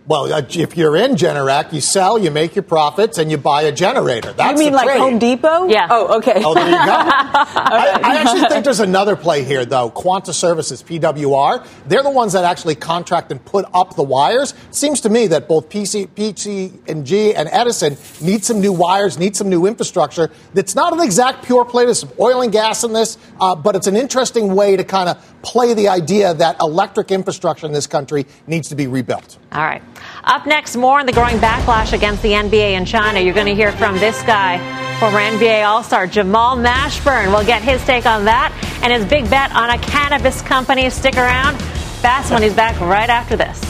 Well, 0.05 0.33
uh, 0.33 0.41
if 0.49 0.75
you're 0.75 0.97
in 0.97 1.15
Generac, 1.15 1.71
you 1.71 1.79
sell, 1.79 2.19
you 2.19 2.29
make 2.29 2.55
your 2.55 2.63
profits, 2.63 3.17
and 3.17 3.31
you 3.31 3.37
buy 3.37 3.61
a 3.61 3.71
generator. 3.71 4.33
That's 4.33 4.59
you 4.59 4.65
mean 4.65 4.73
the 4.73 4.77
like 4.77 4.87
trade. 4.87 4.99
Home 4.99 5.17
Depot? 5.17 5.67
Yeah. 5.69 5.87
Oh, 5.89 6.17
okay. 6.17 6.41
Oh, 6.43 6.53
there 6.53 6.65
you 6.65 6.71
go. 6.71 6.77
I, 6.77 8.01
I 8.03 8.15
actually 8.17 8.49
think 8.49 8.65
there's 8.65 8.81
another 8.81 9.15
play 9.15 9.45
here, 9.45 9.63
though. 9.63 9.89
Quanta 9.89 10.33
Services, 10.33 10.83
PWR. 10.83 11.65
They're 11.87 12.03
the 12.03 12.09
ones 12.09 12.33
that 12.33 12.43
actually 12.43 12.75
contract 12.75 13.31
and 13.31 13.43
put 13.45 13.65
up 13.73 13.95
the 13.95 14.03
wires. 14.03 14.53
Seems 14.71 14.99
to 15.01 15.09
me 15.09 15.27
that 15.27 15.47
both 15.47 15.69
PC, 15.69 16.09
PC&G 16.09 17.35
and 17.35 17.47
Edison 17.49 17.95
need 18.19 18.43
some 18.43 18.59
new 18.59 18.73
wires, 18.73 19.17
need 19.17 19.37
some 19.37 19.47
new 19.47 19.65
infrastructure. 19.65 20.29
That's 20.53 20.75
not 20.75 20.91
an 20.91 20.99
exact 20.99 21.45
pure 21.45 21.63
play. 21.63 21.85
There's 21.85 21.99
some 21.99 22.11
oil 22.19 22.41
and 22.41 22.51
gas 22.51 22.83
in 22.83 22.91
this, 22.91 23.17
uh, 23.39 23.55
but 23.55 23.77
it's 23.77 23.87
an 23.87 23.95
interesting 23.95 24.53
way 24.53 24.75
to 24.75 24.83
kind 24.83 25.07
of 25.07 25.32
play 25.43 25.73
the 25.73 25.89
idea 25.89 26.33
that 26.33 26.55
electric 26.59 27.11
infrastructure 27.11 27.67
in 27.67 27.73
this 27.73 27.85
country 27.85 28.25
needs 28.47 28.69
to 28.69 28.75
be 28.75 28.87
rebuilt. 28.87 29.37
All 29.51 29.61
right. 29.61 29.83
Up 30.23 30.47
next, 30.47 30.75
more 30.75 30.99
on 30.99 31.05
the 31.05 31.11
growing 31.11 31.37
backlash 31.37 31.93
against 31.93 32.23
the 32.23 32.31
NBA 32.31 32.71
in 32.71 32.85
China. 32.85 33.19
You're 33.19 33.33
going 33.35 33.47
to 33.47 33.55
hear 33.55 33.71
from 33.73 33.95
this 33.99 34.21
guy, 34.23 34.57
former 34.99 35.19
NBA 35.19 35.67
All 35.67 35.83
Star 35.83 36.07
Jamal 36.07 36.57
Mashburn. 36.57 37.27
We'll 37.27 37.45
get 37.45 37.61
his 37.61 37.83
take 37.85 38.05
on 38.05 38.25
that 38.25 38.51
and 38.81 38.91
his 38.91 39.05
big 39.05 39.29
bet 39.29 39.51
on 39.51 39.69
a 39.69 39.77
cannabis 39.77 40.41
company. 40.41 40.89
Stick 40.89 41.17
around. 41.17 41.61
Fast 42.01 42.31
Money's 42.31 42.55
back 42.55 42.79
right 42.79 43.09
after 43.09 43.35
this. 43.35 43.61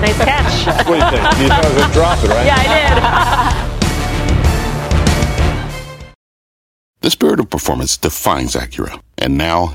Nice 0.00 0.16
catch. 0.16 0.86
What 0.88 0.98
do 0.98 1.04
you 1.04 1.10
think? 1.10 1.38
You 1.40 1.48
thought 1.48 1.64
I 1.64 1.68
was 1.68 1.76
going 1.76 1.88
to 1.88 1.94
drop 1.94 2.24
it, 2.24 2.28
right? 2.28 2.46
yeah, 2.46 2.56
I 2.56 3.64
did. 3.64 3.72
The 7.02 7.10
spirit 7.10 7.40
of 7.40 7.50
performance 7.50 7.96
defines 7.96 8.54
Acura, 8.54 9.02
and 9.18 9.36
now 9.36 9.74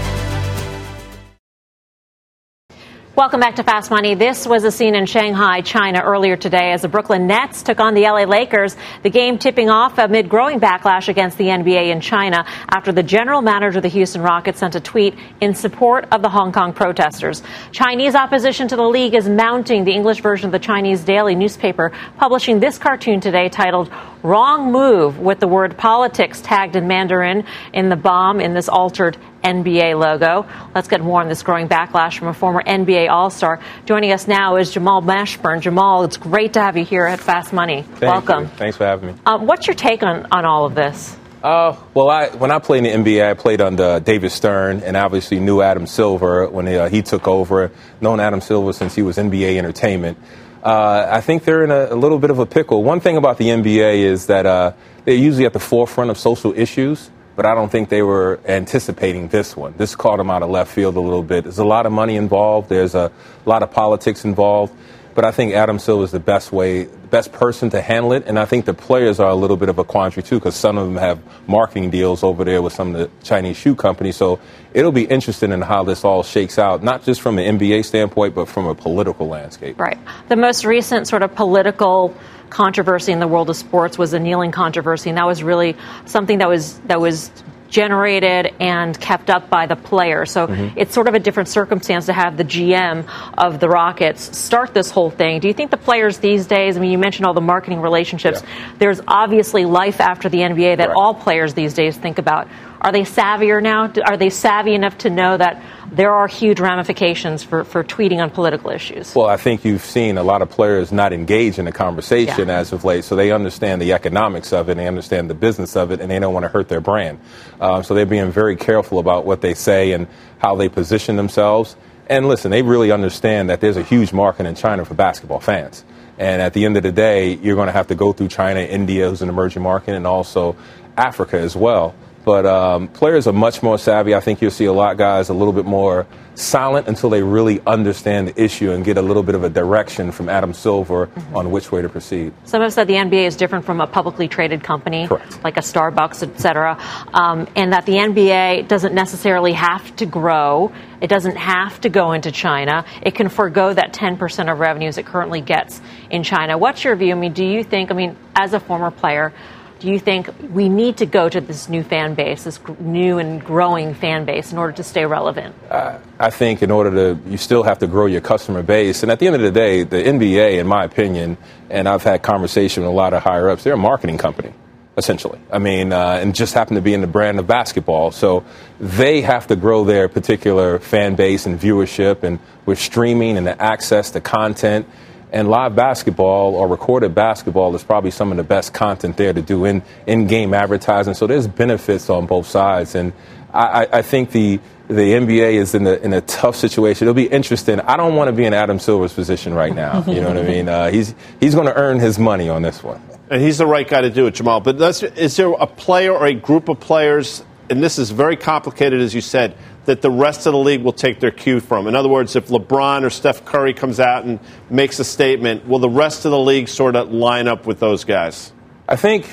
Welcome 3.13 3.41
back 3.41 3.57
to 3.57 3.63
Fast 3.63 3.91
Money. 3.91 4.15
This 4.15 4.47
was 4.47 4.63
a 4.63 4.71
scene 4.71 4.95
in 4.95 5.05
Shanghai, 5.05 5.59
China 5.59 5.99
earlier 6.01 6.37
today 6.37 6.71
as 6.71 6.83
the 6.83 6.87
Brooklyn 6.87 7.27
Nets 7.27 7.61
took 7.61 7.81
on 7.81 7.93
the 7.93 8.03
LA 8.03 8.23
Lakers. 8.23 8.77
The 9.03 9.09
game 9.09 9.37
tipping 9.37 9.69
off 9.69 9.97
amid 9.97 10.29
growing 10.29 10.61
backlash 10.61 11.09
against 11.09 11.37
the 11.37 11.47
NBA 11.47 11.91
in 11.91 11.99
China 11.99 12.45
after 12.69 12.93
the 12.93 13.03
general 13.03 13.41
manager 13.41 13.79
of 13.79 13.83
the 13.83 13.89
Houston 13.89 14.21
Rockets 14.21 14.59
sent 14.59 14.75
a 14.75 14.79
tweet 14.79 15.15
in 15.41 15.53
support 15.53 16.07
of 16.13 16.21
the 16.21 16.29
Hong 16.29 16.53
Kong 16.53 16.71
protesters. 16.71 17.43
Chinese 17.73 18.15
opposition 18.15 18.69
to 18.69 18.77
the 18.77 18.87
league 18.87 19.13
is 19.13 19.27
mounting. 19.27 19.83
The 19.83 19.91
English 19.91 20.21
version 20.21 20.45
of 20.45 20.53
the 20.53 20.59
Chinese 20.59 21.03
daily 21.03 21.35
newspaper 21.35 21.91
publishing 22.15 22.61
this 22.61 22.77
cartoon 22.77 23.19
today 23.19 23.49
titled 23.49 23.91
Wrong 24.23 24.71
Move 24.71 25.19
with 25.19 25.41
the 25.41 25.49
word 25.49 25.77
politics 25.77 26.39
tagged 26.39 26.77
in 26.77 26.87
Mandarin 26.87 27.43
in 27.73 27.89
the 27.89 27.97
bomb 27.97 28.39
in 28.39 28.53
this 28.53 28.69
altered 28.69 29.17
NBA 29.43 29.99
logo. 29.99 30.47
Let's 30.73 30.87
get 30.87 31.01
more 31.01 31.21
on 31.21 31.29
this 31.29 31.43
growing 31.43 31.67
backlash 31.67 32.17
from 32.17 32.27
a 32.27 32.33
former 32.33 32.63
NBA 32.63 33.09
All 33.09 33.29
Star. 33.29 33.59
Joining 33.85 34.11
us 34.11 34.27
now 34.27 34.55
is 34.57 34.71
Jamal 34.71 35.01
Mashburn. 35.01 35.61
Jamal, 35.61 36.03
it's 36.03 36.17
great 36.17 36.53
to 36.53 36.61
have 36.61 36.77
you 36.77 36.85
here 36.85 37.05
at 37.05 37.19
Fast 37.19 37.53
Money. 37.53 37.83
Thank 37.83 38.01
Welcome. 38.01 38.43
you. 38.43 38.49
Thanks 38.49 38.77
for 38.77 38.85
having 38.85 39.13
me. 39.13 39.15
Um, 39.25 39.45
what's 39.45 39.67
your 39.67 39.75
take 39.75 40.03
on, 40.03 40.27
on 40.31 40.45
all 40.45 40.65
of 40.65 40.75
this? 40.75 41.17
Uh, 41.43 41.75
well, 41.95 42.09
I, 42.09 42.27
when 42.29 42.51
I 42.51 42.59
played 42.59 42.85
in 42.85 43.03
the 43.03 43.11
NBA, 43.11 43.27
I 43.27 43.33
played 43.33 43.61
under 43.61 43.99
David 43.99 44.31
Stern 44.31 44.81
and 44.81 44.95
obviously 44.95 45.39
knew 45.39 45.61
Adam 45.61 45.87
Silver 45.87 46.47
when 46.47 46.67
he, 46.67 46.75
uh, 46.75 46.87
he 46.87 47.01
took 47.01 47.27
over. 47.27 47.71
Known 47.99 48.19
Adam 48.19 48.41
Silver 48.41 48.73
since 48.73 48.93
he 48.93 49.01
was 49.01 49.17
NBA 49.17 49.57
Entertainment. 49.57 50.19
uh, 50.63 51.07
I 51.09 51.21
think 51.21 51.43
they're 51.43 51.63
in 51.63 51.71
a, 51.71 51.95
a, 51.95 51.95
little 51.95 52.19
bit 52.19 52.29
of 52.29 52.37
a 52.37 52.45
pickle. 52.45 52.83
One 52.83 52.99
thing 52.99 53.17
about 53.17 53.39
the 53.39 53.47
NBA 53.47 54.03
is 54.03 54.27
that 54.27 54.45
uh, 54.45 54.73
they're 55.05 55.15
usually 55.15 55.45
at 55.45 55.53
the 55.53 55.59
forefront 55.59 56.11
of 56.11 56.19
social 56.19 56.53
issues, 56.55 57.09
but 57.35 57.45
I 57.45 57.55
don't 57.55 57.71
think 57.71 57.89
they 57.89 58.01
were 58.01 58.39
anticipating 58.45 59.29
this 59.29 59.55
one. 59.55 59.73
This 59.77 59.95
caught 59.95 60.17
them 60.17 60.29
out 60.29 60.43
of 60.43 60.49
left 60.49 60.71
field 60.71 60.95
a 60.95 60.99
little 60.99 61.23
bit. 61.23 61.43
There's 61.45 61.59
a 61.59 61.65
lot 61.65 61.85
of 61.85 61.91
money 61.91 62.15
involved. 62.15 62.69
There's 62.69 62.95
a 62.95 63.11
lot 63.45 63.63
of 63.63 63.71
politics 63.71 64.25
involved. 64.25 64.73
But 65.13 65.25
I 65.25 65.31
think 65.31 65.53
Adam 65.53 65.79
Silver 65.79 66.03
is 66.03 66.11
the 66.11 66.19
best 66.19 66.51
way, 66.51 66.85
best 66.85 67.31
person 67.31 67.69
to 67.71 67.81
handle 67.81 68.13
it. 68.13 68.23
And 68.25 68.39
I 68.39 68.45
think 68.45 68.65
the 68.65 68.73
players 68.73 69.19
are 69.19 69.29
a 69.29 69.35
little 69.35 69.57
bit 69.57 69.69
of 69.69 69.77
a 69.77 69.83
quandary 69.83 70.23
too, 70.23 70.39
because 70.39 70.55
some 70.55 70.77
of 70.77 70.85
them 70.85 70.97
have 70.97 71.19
marketing 71.47 71.89
deals 71.89 72.23
over 72.23 72.43
there 72.43 72.61
with 72.61 72.73
some 72.73 72.95
of 72.95 73.01
the 73.01 73.09
Chinese 73.23 73.57
shoe 73.57 73.75
companies. 73.75 74.15
So 74.15 74.39
it'll 74.73 74.91
be 74.91 75.05
interesting 75.05 75.51
in 75.51 75.61
how 75.61 75.83
this 75.83 76.03
all 76.05 76.23
shakes 76.23 76.57
out, 76.57 76.83
not 76.83 77.03
just 77.03 77.21
from 77.21 77.37
an 77.39 77.57
NBA 77.57 77.85
standpoint, 77.85 78.35
but 78.35 78.47
from 78.47 78.65
a 78.65 78.75
political 78.75 79.27
landscape. 79.27 79.79
Right. 79.79 79.97
The 80.29 80.35
most 80.35 80.65
recent 80.65 81.07
sort 81.07 81.23
of 81.23 81.35
political 81.35 82.15
controversy 82.49 83.11
in 83.11 83.19
the 83.19 83.27
world 83.27 83.49
of 83.49 83.55
sports 83.55 83.97
was 83.97 84.11
the 84.11 84.19
kneeling 84.19 84.51
controversy, 84.51 85.09
and 85.09 85.17
that 85.17 85.25
was 85.25 85.41
really 85.41 85.75
something 86.05 86.39
that 86.39 86.49
was 86.49 86.79
that 86.81 86.99
was 86.99 87.31
generated 87.71 88.53
and 88.59 88.99
kept 88.99 89.29
up 89.29 89.49
by 89.49 89.65
the 89.65 89.75
player. 89.75 90.25
So 90.25 90.45
mm-hmm. 90.45 90.77
it's 90.77 90.93
sort 90.93 91.07
of 91.07 91.15
a 91.15 91.19
different 91.19 91.49
circumstance 91.49 92.05
to 92.05 92.13
have 92.13 92.37
the 92.37 92.43
GM 92.43 93.07
of 93.37 93.59
the 93.59 93.69
Rockets 93.69 94.37
start 94.37 94.73
this 94.73 94.91
whole 94.91 95.09
thing. 95.09 95.39
Do 95.39 95.47
you 95.47 95.53
think 95.53 95.71
the 95.71 95.77
players 95.77 96.19
these 96.19 96.45
days, 96.45 96.77
I 96.77 96.81
mean, 96.81 96.91
you 96.91 96.97
mentioned 96.99 97.25
all 97.25 97.33
the 97.33 97.41
marketing 97.41 97.81
relationships, 97.81 98.43
yeah. 98.43 98.73
there's 98.77 99.01
obviously 99.07 99.65
life 99.65 99.99
after 99.99 100.29
the 100.29 100.39
NBA 100.39 100.77
that 100.77 100.89
all 100.89 101.15
players 101.15 101.53
these 101.53 101.73
days 101.73 101.97
think 101.97 102.19
about. 102.19 102.47
Are 102.81 102.91
they 102.91 103.01
savvier 103.01 103.61
now? 103.61 103.91
Are 104.05 104.17
they 104.17 104.29
savvy 104.29 104.73
enough 104.73 104.97
to 104.99 105.09
know 105.09 105.37
that 105.37 105.63
there 105.91 106.13
are 106.13 106.27
huge 106.27 106.59
ramifications 106.59 107.43
for, 107.43 107.65
for 107.65 107.83
tweeting 107.83 108.19
on 108.21 108.29
political 108.29 108.71
issues? 108.71 109.13
Well, 109.13 109.27
I 109.27 109.35
think 109.35 109.65
you've 109.65 109.83
seen 109.83 110.17
a 110.17 110.23
lot 110.23 110.41
of 110.41 110.49
players 110.49 110.91
not 110.91 111.11
engage 111.11 111.59
in 111.59 111.65
the 111.65 111.71
conversation 111.73 112.47
yeah. 112.47 112.59
as 112.59 112.71
of 112.71 112.85
late, 112.85 113.03
so 113.03 113.15
they 113.15 113.31
understand 113.31 113.81
the 113.81 113.91
economics 113.91 114.53
of 114.53 114.69
it, 114.69 114.75
they 114.75 114.87
understand 114.87 115.29
the 115.29 115.33
business 115.33 115.75
of 115.75 115.91
it, 115.91 115.99
and 115.99 116.09
they 116.09 116.17
don't 116.17 116.33
want 116.33 116.45
to 116.45 116.49
hurt 116.49 116.69
their 116.69 116.79
brand. 116.79 117.19
Uh, 117.59 117.81
so 117.81 117.93
they're 117.93 118.05
being 118.05 118.31
very 118.31 118.55
careful 118.55 118.99
about 118.99 119.25
what 119.25 119.41
they 119.41 119.53
say 119.53 119.91
and 119.91 120.07
how 120.39 120.55
they 120.55 120.69
position 120.69 121.17
themselves. 121.17 121.75
And 122.07 122.27
listen, 122.27 122.51
they 122.51 122.61
really 122.61 122.91
understand 122.91 123.49
that 123.49 123.59
there's 123.61 123.77
a 123.77 123.83
huge 123.83 124.13
market 124.13 124.45
in 124.45 124.55
China 124.55 124.85
for 124.85 124.93
basketball 124.93 125.39
fans. 125.39 125.83
And 126.17 126.41
at 126.41 126.53
the 126.53 126.65
end 126.65 126.77
of 126.77 126.83
the 126.83 126.91
day, 126.91 127.33
you're 127.35 127.55
going 127.55 127.67
to 127.67 127.73
have 127.73 127.87
to 127.87 127.95
go 127.95 128.13
through 128.13 128.27
China, 128.29 128.59
India, 128.59 129.09
who's 129.09 129.21
an 129.21 129.29
emerging 129.29 129.63
market, 129.63 129.95
and 129.95 130.05
also 130.05 130.55
Africa 130.95 131.37
as 131.39 131.55
well. 131.55 131.95
But 132.23 132.45
um, 132.45 132.87
players 132.87 133.27
are 133.27 133.33
much 133.33 133.63
more 133.63 133.77
savvy. 133.77 134.13
I 134.13 134.19
think 134.19 134.41
you'll 134.41 134.51
see 134.51 134.65
a 134.65 134.73
lot 134.73 134.91
of 134.91 134.97
guys 134.97 135.29
a 135.29 135.33
little 135.33 135.53
bit 135.53 135.65
more 135.65 136.05
silent 136.35 136.87
until 136.87 137.09
they 137.09 137.21
really 137.21 137.61
understand 137.67 138.29
the 138.29 138.41
issue 138.41 138.71
and 138.71 138.85
get 138.85 138.97
a 138.97 139.01
little 139.01 139.23
bit 139.23 139.35
of 139.35 139.43
a 139.43 139.49
direction 139.49 140.11
from 140.11 140.29
Adam 140.29 140.53
Silver 140.53 141.07
mm-hmm. 141.07 141.35
on 141.35 141.51
which 141.51 141.71
way 141.71 141.81
to 141.81 141.89
proceed. 141.89 142.33
Some 142.45 142.61
have 142.61 142.73
said 142.73 142.87
the 142.87 142.95
NBA 142.95 143.25
is 143.25 143.35
different 143.35 143.65
from 143.65 143.81
a 143.81 143.87
publicly 143.87 144.27
traded 144.27 144.63
company, 144.63 145.07
Correct. 145.07 145.43
like 145.43 145.57
a 145.57 145.61
Starbucks, 145.61 146.23
et 146.23 146.39
cetera, 146.39 146.77
um, 147.13 147.47
and 147.55 147.73
that 147.73 147.85
the 147.85 147.93
NBA 147.93 148.67
doesn't 148.67 148.93
necessarily 148.93 149.53
have 149.53 149.95
to 149.97 150.05
grow. 150.05 150.71
It 151.01 151.07
doesn't 151.07 151.35
have 151.35 151.81
to 151.81 151.89
go 151.89 152.13
into 152.13 152.31
China. 152.31 152.85
It 153.01 153.15
can 153.15 153.29
forego 153.29 153.73
that 153.73 153.93
10% 153.93 154.51
of 154.51 154.59
revenues 154.59 154.97
it 154.97 155.05
currently 155.05 155.41
gets 155.41 155.81
in 156.09 156.23
China. 156.23 156.57
What's 156.57 156.83
your 156.83 156.95
view? 156.95 157.11
I 157.11 157.15
mean, 157.15 157.33
do 157.33 157.45
you 157.45 157.63
think, 157.63 157.91
I 157.91 157.93
mean, 157.93 158.15
as 158.35 158.53
a 158.53 158.59
former 158.59 158.91
player, 158.91 159.33
do 159.81 159.87
you 159.87 159.97
think 159.97 160.29
we 160.51 160.69
need 160.69 160.97
to 160.97 161.07
go 161.07 161.27
to 161.27 161.41
this 161.41 161.67
new 161.67 161.83
fan 161.83 162.13
base, 162.13 162.43
this 162.43 162.59
new 162.79 163.17
and 163.17 163.43
growing 163.43 163.95
fan 163.95 164.25
base, 164.25 164.51
in 164.51 164.59
order 164.59 164.73
to 164.73 164.83
stay 164.83 165.07
relevant? 165.07 165.55
Uh, 165.71 165.97
I 166.19 166.29
think 166.29 166.61
in 166.61 166.69
order 166.69 166.91
to, 166.91 167.29
you 167.29 167.37
still 167.37 167.63
have 167.63 167.79
to 167.79 167.87
grow 167.87 168.05
your 168.05 168.21
customer 168.21 168.61
base. 168.61 169.01
And 169.01 169.11
at 169.11 169.17
the 169.17 169.25
end 169.25 169.35
of 169.35 169.41
the 169.41 169.51
day, 169.51 169.81
the 169.81 169.97
NBA, 169.97 170.59
in 170.59 170.67
my 170.67 170.83
opinion, 170.83 171.35
and 171.71 171.89
I've 171.89 172.03
had 172.03 172.21
conversation 172.21 172.83
with 172.83 172.91
a 172.91 172.95
lot 172.95 173.13
of 173.13 173.23
higher 173.23 173.49
ups, 173.49 173.63
they're 173.63 173.73
a 173.73 173.77
marketing 173.77 174.19
company 174.19 174.53
essentially. 174.97 175.39
I 175.51 175.57
mean, 175.57 175.93
uh, 175.93 176.19
and 176.21 176.35
just 176.35 176.53
happen 176.53 176.75
to 176.75 176.81
be 176.81 176.93
in 176.93 177.01
the 177.01 177.07
brand 177.07 177.39
of 177.39 177.47
basketball. 177.47 178.11
So 178.11 178.43
they 178.79 179.21
have 179.21 179.47
to 179.47 179.55
grow 179.55 179.85
their 179.85 180.09
particular 180.09 180.79
fan 180.79 181.15
base 181.15 181.45
and 181.45 181.59
viewership, 181.59 182.23
and 182.23 182.39
with 182.65 182.77
streaming 182.77 183.37
and 183.37 183.47
the 183.47 183.59
access 183.59 184.11
to 184.11 184.21
content 184.21 184.85
and 185.31 185.49
live 185.49 185.75
basketball 185.75 186.55
or 186.55 186.67
recorded 186.67 187.15
basketball 187.15 187.73
is 187.75 187.83
probably 187.83 188.11
some 188.11 188.31
of 188.31 188.37
the 188.37 188.43
best 188.43 188.73
content 188.73 189.17
there 189.17 189.33
to 189.33 189.41
do 189.41 189.65
in 189.65 189.81
in 190.05 190.27
game 190.27 190.53
advertising. 190.53 191.13
So 191.13 191.27
there's 191.27 191.47
benefits 191.47 192.09
on 192.09 192.25
both 192.25 192.47
sides, 192.47 192.95
and 192.95 193.13
I, 193.53 193.87
I 193.91 194.01
think 194.01 194.31
the 194.31 194.59
the 194.87 195.13
NBA 195.13 195.53
is 195.53 195.73
in 195.73 195.87
a, 195.87 195.93
in 195.93 196.11
a 196.11 196.21
tough 196.21 196.55
situation. 196.55 197.07
It'll 197.07 197.13
be 197.13 197.27
interesting. 197.27 197.79
I 197.79 197.95
don't 197.95 198.15
want 198.15 198.27
to 198.27 198.33
be 198.33 198.43
in 198.43 198.53
Adam 198.53 198.77
Silver's 198.77 199.13
position 199.13 199.53
right 199.53 199.73
now. 199.73 200.03
You 200.11 200.19
know 200.19 200.27
what 200.27 200.37
I 200.37 200.43
mean? 200.43 200.67
Uh, 200.67 200.91
he's 200.91 201.15
he's 201.39 201.55
going 201.55 201.67
to 201.67 201.75
earn 201.75 201.99
his 201.99 202.19
money 202.19 202.49
on 202.49 202.61
this 202.61 202.83
one. 202.83 203.01
And 203.29 203.41
he's 203.41 203.59
the 203.59 203.65
right 203.65 203.87
guy 203.87 204.01
to 204.01 204.09
do 204.09 204.27
it, 204.27 204.31
Jamal. 204.31 204.59
But 204.59 204.81
is 205.17 205.37
there 205.37 205.53
a 205.53 205.67
player 205.67 206.11
or 206.11 206.25
a 206.25 206.33
group 206.33 206.67
of 206.67 206.81
players, 206.81 207.45
and 207.69 207.81
this 207.81 207.97
is 207.97 208.11
very 208.11 208.35
complicated, 208.35 208.99
as 208.99 209.15
you 209.15 209.21
said, 209.21 209.55
that 209.91 210.01
the 210.01 210.09
rest 210.09 210.47
of 210.47 210.53
the 210.53 210.57
league 210.57 210.81
will 210.83 210.93
take 210.93 211.19
their 211.19 211.31
cue 211.31 211.59
from? 211.59 211.85
In 211.85 211.95
other 211.95 212.07
words, 212.07 212.37
if 212.37 212.47
LeBron 212.47 213.03
or 213.03 213.09
Steph 213.09 213.43
Curry 213.43 213.73
comes 213.73 213.99
out 213.99 214.23
and 214.23 214.39
makes 214.69 214.99
a 214.99 215.03
statement, 215.03 215.67
will 215.67 215.79
the 215.79 215.89
rest 215.89 216.23
of 216.23 216.31
the 216.31 216.39
league 216.39 216.69
sort 216.69 216.95
of 216.95 217.11
line 217.11 217.49
up 217.49 217.65
with 217.65 217.81
those 217.81 218.05
guys? 218.05 218.53
I 218.87 218.95
think, 218.95 219.27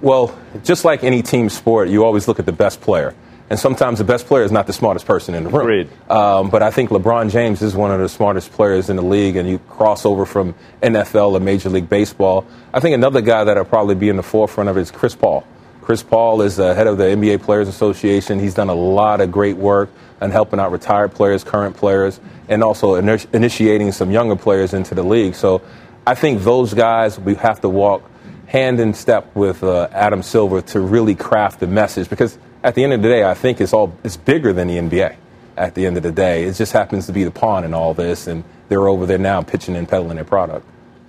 well, 0.00 0.34
just 0.64 0.86
like 0.86 1.04
any 1.04 1.20
team 1.20 1.50
sport, 1.50 1.90
you 1.90 2.06
always 2.06 2.26
look 2.26 2.38
at 2.38 2.46
the 2.46 2.52
best 2.52 2.80
player. 2.80 3.14
And 3.50 3.58
sometimes 3.58 3.98
the 3.98 4.04
best 4.04 4.26
player 4.26 4.44
is 4.44 4.50
not 4.50 4.66
the 4.66 4.72
smartest 4.72 5.04
person 5.04 5.34
in 5.34 5.44
the 5.44 5.50
room. 5.50 5.66
Um, 6.08 6.48
but 6.48 6.62
I 6.62 6.70
think 6.70 6.88
LeBron 6.88 7.30
James 7.30 7.60
is 7.60 7.76
one 7.76 7.90
of 7.90 8.00
the 8.00 8.08
smartest 8.08 8.52
players 8.52 8.88
in 8.88 8.96
the 8.96 9.02
league, 9.02 9.36
and 9.36 9.46
you 9.46 9.58
cross 9.58 10.06
over 10.06 10.24
from 10.24 10.54
NFL 10.82 11.34
to 11.34 11.40
Major 11.40 11.68
League 11.68 11.90
Baseball. 11.90 12.46
I 12.72 12.80
think 12.80 12.94
another 12.94 13.20
guy 13.20 13.44
that'll 13.44 13.66
probably 13.66 13.94
be 13.94 14.08
in 14.08 14.16
the 14.16 14.22
forefront 14.22 14.70
of 14.70 14.78
it 14.78 14.80
is 14.80 14.90
Chris 14.90 15.14
Paul. 15.14 15.46
Chris 15.86 16.02
Paul 16.02 16.42
is 16.42 16.56
the 16.56 16.74
head 16.74 16.88
of 16.88 16.98
the 16.98 17.04
NBA 17.04 17.42
Players 17.42 17.68
Association. 17.68 18.40
He's 18.40 18.54
done 18.54 18.68
a 18.68 18.74
lot 18.74 19.20
of 19.20 19.30
great 19.30 19.56
work 19.56 19.88
on 20.20 20.32
helping 20.32 20.58
out 20.58 20.72
retired 20.72 21.14
players, 21.14 21.44
current 21.44 21.76
players, 21.76 22.18
and 22.48 22.64
also 22.64 22.96
initiating 22.96 23.92
some 23.92 24.10
younger 24.10 24.34
players 24.34 24.74
into 24.74 24.96
the 24.96 25.04
league. 25.04 25.36
So 25.36 25.62
I 26.04 26.16
think 26.16 26.42
those 26.42 26.74
guys, 26.74 27.20
we 27.20 27.36
have 27.36 27.60
to 27.60 27.68
walk 27.68 28.02
hand 28.48 28.80
in 28.80 28.94
step 28.94 29.32
with 29.36 29.62
uh, 29.62 29.86
Adam 29.92 30.24
Silver 30.24 30.60
to 30.60 30.80
really 30.80 31.14
craft 31.14 31.60
the 31.60 31.68
message 31.68 32.10
because 32.10 32.36
at 32.64 32.74
the 32.74 32.82
end 32.82 32.92
of 32.92 33.00
the 33.00 33.08
day, 33.08 33.22
I 33.22 33.34
think 33.34 33.60
it's 33.60 33.72
all 33.72 33.96
it's 34.02 34.16
bigger 34.16 34.52
than 34.52 34.66
the 34.66 34.78
NBA. 34.78 35.14
At 35.56 35.76
the 35.76 35.86
end 35.86 35.96
of 35.96 36.02
the 36.02 36.10
day, 36.10 36.46
it 36.46 36.54
just 36.54 36.72
happens 36.72 37.06
to 37.06 37.12
be 37.12 37.22
the 37.22 37.30
pawn 37.30 37.62
in 37.62 37.74
all 37.74 37.94
this, 37.94 38.26
and 38.26 38.42
they're 38.68 38.88
over 38.88 39.06
there 39.06 39.18
now 39.18 39.40
pitching 39.40 39.76
and 39.76 39.88
peddling 39.88 40.16
their 40.16 40.24
product. 40.24 40.66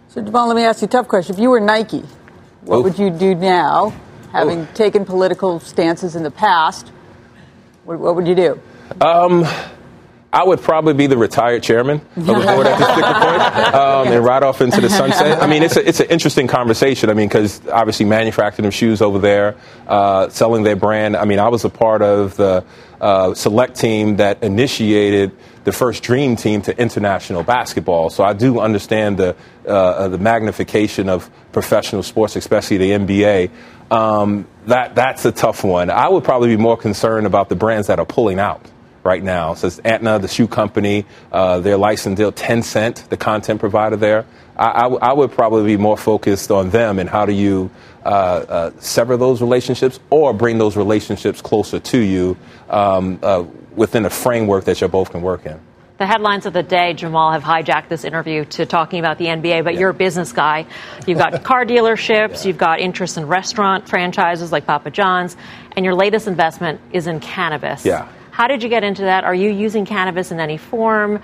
So, 0.10 0.22
Devon, 0.22 0.50
let 0.50 0.56
me 0.56 0.62
ask 0.62 0.84
you 0.84 0.86
a 0.86 0.90
tough 0.90 1.08
question. 1.08 1.34
If 1.34 1.42
you 1.42 1.50
were 1.50 1.60
Nike, 1.60 2.04
what 2.62 2.78
Oof. 2.78 2.84
would 2.84 3.00
you 3.00 3.10
do 3.10 3.34
now 3.34 3.92
having 4.32 4.62
Ooh. 4.62 4.68
taken 4.74 5.06
political 5.06 5.60
stances 5.60 6.16
in 6.16 6.24
the 6.24 6.32
past, 6.32 6.90
what, 7.86 8.00
what 8.00 8.16
would 8.16 8.28
you 8.28 8.36
do? 8.36 8.60
Um, 9.02 9.46
I 10.32 10.44
would 10.44 10.62
probably 10.62 10.94
be 10.94 11.08
the 11.08 11.18
retired 11.18 11.64
chairman 11.64 12.02
of 12.18 12.26
the 12.26 12.34
board 12.34 12.68
at 12.68 12.78
this 12.78 12.88
particular 12.88 13.14
point 13.14 13.74
um, 13.74 14.08
and 14.08 14.26
ride 14.26 14.44
off 14.44 14.62
into 14.62 14.82
the 14.82 14.90
sunset. 14.90 15.42
I 15.42 15.48
mean, 15.48 15.64
it's, 15.64 15.78
a, 15.78 15.88
it's 15.88 16.02
an 16.02 16.08
interesting 16.08 16.48
conversation. 16.48 17.10
I 17.10 17.14
mean, 17.14 17.30
because 17.30 17.66
obviously 17.70 18.06
manufacturing 18.06 18.66
of 18.66 18.74
shoes 18.74 19.02
over 19.02 19.20
there, 19.20 19.56
uh, 19.88 20.28
selling 20.30 20.64
their 20.64 20.76
brand. 20.76 21.16
I 21.16 21.24
mean, 21.24 21.40
I 21.40 21.48
was 21.48 21.64
a 21.64 21.70
part 21.70 22.02
of 22.02 22.36
the 22.36 22.66
uh, 23.00 23.34
select 23.36 23.78
team 23.78 24.18
that 24.18 24.44
initiated 24.44 25.32
the 25.64 25.72
first 25.72 26.04
dream 26.04 26.36
team 26.36 26.62
to 26.64 26.78
international 26.78 27.44
basketball. 27.44 28.10
So 28.10 28.24
I 28.24 28.34
do 28.34 28.60
understand 28.60 29.18
the, 29.18 29.36
uh, 29.66 30.10
the 30.10 30.18
magnification 30.18 31.08
of 31.10 31.30
professional 31.52 32.04
sports, 32.04 32.36
especially 32.36 32.78
the 32.78 32.92
NBA. 32.92 33.50
Um, 33.90 34.48
that, 34.66 34.96
that's 34.96 35.26
a 35.26 35.32
tough 35.32 35.64
one. 35.64 35.90
I 35.90 36.10
would 36.10 36.24
probably 36.24 36.50
be 36.50 36.62
more 36.62 36.78
concerned 36.78 37.26
about 37.26 37.50
the 37.50 37.56
brands 37.56 37.88
that 37.88 38.00
are 38.00 38.06
pulling 38.06 38.40
out 38.40 38.66
right 39.04 39.24
now. 39.24 39.54
So 39.54 39.68
it's 39.68 39.80
Anta, 39.80 40.22
the 40.22 40.28
shoe 40.28 40.48
company, 40.48 41.06
uh, 41.32 41.62
their 41.62 41.78
license 41.78 42.18
deal, 42.18 42.34
Tencent, 42.34 43.08
the 43.08 43.16
content 43.16 43.62
provider 43.62 43.96
there. 43.96 44.26
I, 44.58 44.66
I, 44.66 44.88
I, 44.88 45.14
would 45.14 45.32
probably 45.32 45.64
be 45.64 45.78
more 45.78 45.98
focused 45.98 46.52
on 46.52 46.72
them 46.72 47.00
and 47.00 47.10
how 47.10 47.26
do 47.26 47.32
you 47.32 47.72
uh, 48.04 48.08
uh, 48.08 48.72
sever 48.80 49.16
those 49.16 49.40
relationships 49.40 50.00
or 50.10 50.34
bring 50.34 50.58
those 50.58 50.76
relationships 50.76 51.42
closer 51.42 51.80
to 51.80 51.98
you 52.00 52.36
um, 52.70 53.20
uh, 53.22 53.46
within 53.76 54.06
a 54.06 54.10
framework 54.10 54.66
that 54.66 54.82
you 54.82 54.88
both 54.90 55.12
can 55.12 55.22
work 55.22 55.46
in. 55.46 55.60
The 55.98 56.06
headlines 56.06 56.46
of 56.46 56.54
the 56.54 56.62
day, 56.62 56.94
Jamal, 56.94 57.32
have 57.32 57.42
hijacked 57.42 57.90
this 57.90 58.04
interview 58.04 58.46
to 58.46 58.68
talking 58.68 59.00
about 59.00 59.18
the 59.18 59.26
NBA, 59.26 59.64
but 59.64 59.74
yeah. 59.74 59.80
you're 59.80 59.90
a 59.90 59.96
business 59.96 60.32
guy. 60.32 60.68
You've 61.08 61.18
got 61.18 61.44
car 61.44 61.66
dealerships, 61.66 62.44
yeah. 62.44 62.48
you've 62.48 62.58
got 62.58 62.80
interest 62.80 63.18
in 63.18 63.28
restaurant 63.28 63.90
franchises 63.90 64.52
like 64.52 64.68
Papa 64.68 64.92
John's, 64.92 65.36
and 65.76 65.84
your 65.84 65.96
latest 65.96 66.28
investment 66.28 66.82
is 66.92 67.08
in 67.08 67.20
cannabis. 67.20 67.84
Yeah. 67.84 68.08
How 68.30 68.48
did 68.48 68.62
you 68.62 68.70
get 68.70 68.84
into 68.84 69.04
that? 69.04 69.24
Are 69.24 69.34
you 69.34 69.50
using 69.50 69.86
cannabis 69.86 70.32
in 70.32 70.40
any 70.40 70.58
form? 70.58 71.20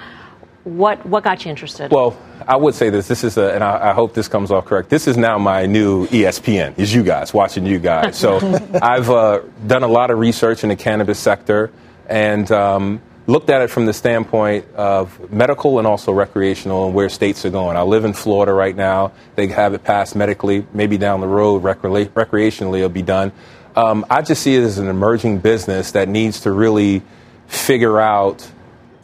What 0.63 1.05
what 1.05 1.23
got 1.23 1.45
you 1.45 1.51
interested? 1.51 1.91
Well, 1.91 2.17
I 2.47 2.55
would 2.55 2.73
say 2.73 2.89
this. 2.89 3.07
This 3.07 3.23
is 3.23 3.37
a, 3.37 3.53
and 3.53 3.63
I, 3.63 3.91
I, 3.91 3.93
hope 3.93 4.13
this 4.13 4.27
comes 4.27 4.49
off 4.49 4.65
correct. 4.65 4.89
This 4.89 5.07
is 5.07 5.17
now 5.17 5.37
my 5.37 5.65
new 5.65 6.07
ESPN. 6.07 6.79
Is 6.79 6.95
you 6.95 7.03
guys 7.03 7.33
watching 7.33 7.65
you 7.65 7.79
guys? 7.79 8.17
So 8.17 8.37
I've 8.81 9.09
uh, 9.09 9.41
done 9.67 9.83
a 9.83 9.87
lot 9.87 10.09
of 10.09 10.17
research 10.17 10.63
in 10.63 10.69
the 10.69 10.75
cannabis 10.77 11.19
sector, 11.19 11.69
and 12.07 12.49
um, 12.49 13.01
looked 13.25 13.49
at 13.49 13.61
it 13.61 13.69
from 13.69 13.85
the 13.85 13.93
standpoint 13.93 14.65
of 14.75 15.31
medical 15.31 15.77
and 15.77 15.87
also 15.87 16.11
recreational 16.11 16.85
and 16.85 16.93
where 16.93 17.09
states 17.09 17.45
are 17.45 17.49
going. 17.49 17.77
I 17.77 17.83
live 17.83 18.05
in 18.05 18.13
Florida 18.13 18.51
right 18.51 18.75
now. 18.75 19.13
They 19.35 19.47
have 19.47 19.73
it 19.73 19.83
passed 19.83 20.15
medically. 20.15 20.65
Maybe 20.73 20.97
down 20.97 21.21
the 21.21 21.27
road, 21.27 21.63
recre- 21.63 22.09
recreationally, 22.09 22.77
it'll 22.77 22.89
be 22.89 23.01
done. 23.01 23.31
Um, 23.75 24.05
I 24.09 24.21
just 24.21 24.43
see 24.43 24.55
it 24.55 24.63
as 24.63 24.77
an 24.77 24.87
emerging 24.87 25.39
business 25.39 25.91
that 25.91 26.07
needs 26.07 26.41
to 26.41 26.51
really 26.51 27.01
figure 27.47 27.99
out 27.99 28.49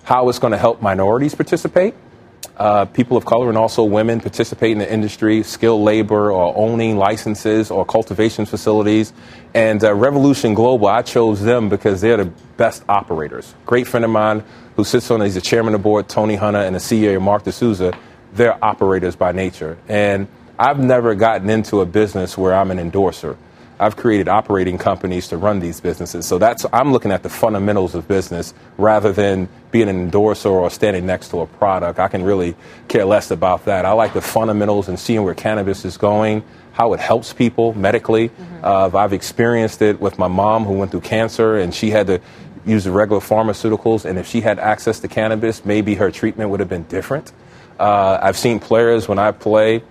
how 0.04 0.30
it's 0.30 0.40
going 0.40 0.52
to 0.52 0.58
help 0.58 0.82
minorities 0.82 1.36
participate. 1.36 1.94
Uh, 2.60 2.84
people 2.84 3.16
of 3.16 3.24
color 3.24 3.48
and 3.48 3.58
also 3.58 3.86
women 3.86 4.20
participate 4.20 4.74
in 4.74 4.80
the 4.80 4.92
industry, 4.92 5.44
skilled 5.44 5.82
labor 5.82 6.30
or 6.30 6.54
owning 6.58 6.98
licenses 6.98 7.72
or 7.72 7.86
cultivation 7.86 8.46
facilities. 8.46 9.14
And 9.54 9.82
uh, 9.82 9.94
Revolution 9.94 10.54
Global, 10.54 10.88
I 10.88 11.02
chose 11.02 11.42
them 11.42 11.70
because 11.70 12.02
they're 12.02 12.18
the 12.18 12.34
best 12.58 12.84
operators. 12.90 13.56
Great 13.66 13.88
friend 13.88 14.04
of 14.04 14.12
mine 14.12 14.44
who 14.76 14.84
sits 14.84 15.10
on, 15.10 15.22
he's 15.22 15.36
the 15.36 15.42
chairman 15.42 15.74
of 15.74 15.80
the 15.80 15.84
board, 15.84 16.10
Tony 16.10 16.36
Hunter, 16.36 16.60
and 16.60 16.76
the 16.76 16.80
CEO, 16.80 17.22
Mark 17.22 17.46
D'Souza. 17.46 17.98
They're 18.34 18.62
operators 18.64 19.16
by 19.16 19.32
nature. 19.32 19.78
And 19.88 20.28
I've 20.60 20.80
never 20.80 21.16
gotten 21.16 21.50
into 21.50 21.80
a 21.80 21.86
business 21.86 22.38
where 22.38 22.54
I'm 22.54 22.72
an 22.72 22.80
endorser. 22.80 23.38
I've 23.80 23.96
created 23.96 24.28
operating 24.28 24.78
companies 24.78 25.30
to 25.30 25.38
run 25.38 25.60
these 25.60 25.80
businesses. 25.80 26.26
So 26.26 26.38
that's 26.38 26.66
I'm 26.74 26.92
looking 26.92 27.12
at 27.12 27.24
the 27.24 27.30
fundamentals 27.30 27.96
of 27.96 28.08
business 28.08 28.54
rather 28.78 29.14
than 29.14 29.48
being 29.72 29.88
an 29.88 29.96
endorser 29.96 30.50
or 30.50 30.70
standing 30.70 31.06
next 31.06 31.30
to 31.30 31.40
a 31.40 31.48
product. 31.48 31.98
I 31.98 32.10
can 32.10 32.24
really 32.24 32.56
care 32.88 33.06
less 33.06 33.32
about 33.32 33.66
that. 33.66 33.86
I 33.86 33.92
like 33.94 34.14
the 34.14 34.22
fundamentals 34.22 34.90
and 34.90 35.00
seeing 35.00 35.24
where 35.24 35.34
cannabis 35.34 35.86
is 35.86 35.98
going, 35.98 36.44
how 36.74 36.94
it 36.94 37.00
helps 37.00 37.32
people 37.32 37.74
medically. 37.74 38.30
Mm-hmm. 38.30 38.66
Uh, 38.66 38.98
I've 38.98 39.14
experienced 39.14 39.82
it 39.82 40.02
with 40.02 40.18
my 40.18 40.28
mom 40.28 40.66
who 40.66 40.74
went 40.74 40.92
through 40.92 41.02
cancer 41.02 41.58
and 41.58 41.74
she 41.74 41.90
had 41.92 42.08
to 42.08 42.20
use 42.66 42.84
the 42.84 42.92
regular 42.92 43.22
pharmaceuticals. 43.22 44.04
And 44.04 44.20
if 44.20 44.28
she 44.28 44.42
had 44.42 44.60
access 44.60 45.00
to 45.00 45.08
cannabis, 45.08 45.64
maybe 45.64 45.96
her 45.96 46.12
treatment 46.12 46.50
would 46.50 46.60
have 46.60 46.70
been 46.70 46.84
different. 46.84 47.32
Uh, 47.80 48.20
I've 48.22 48.38
seen 48.38 48.60
players 48.60 49.08
when 49.08 49.20
I 49.20 49.32
play, 49.32 49.84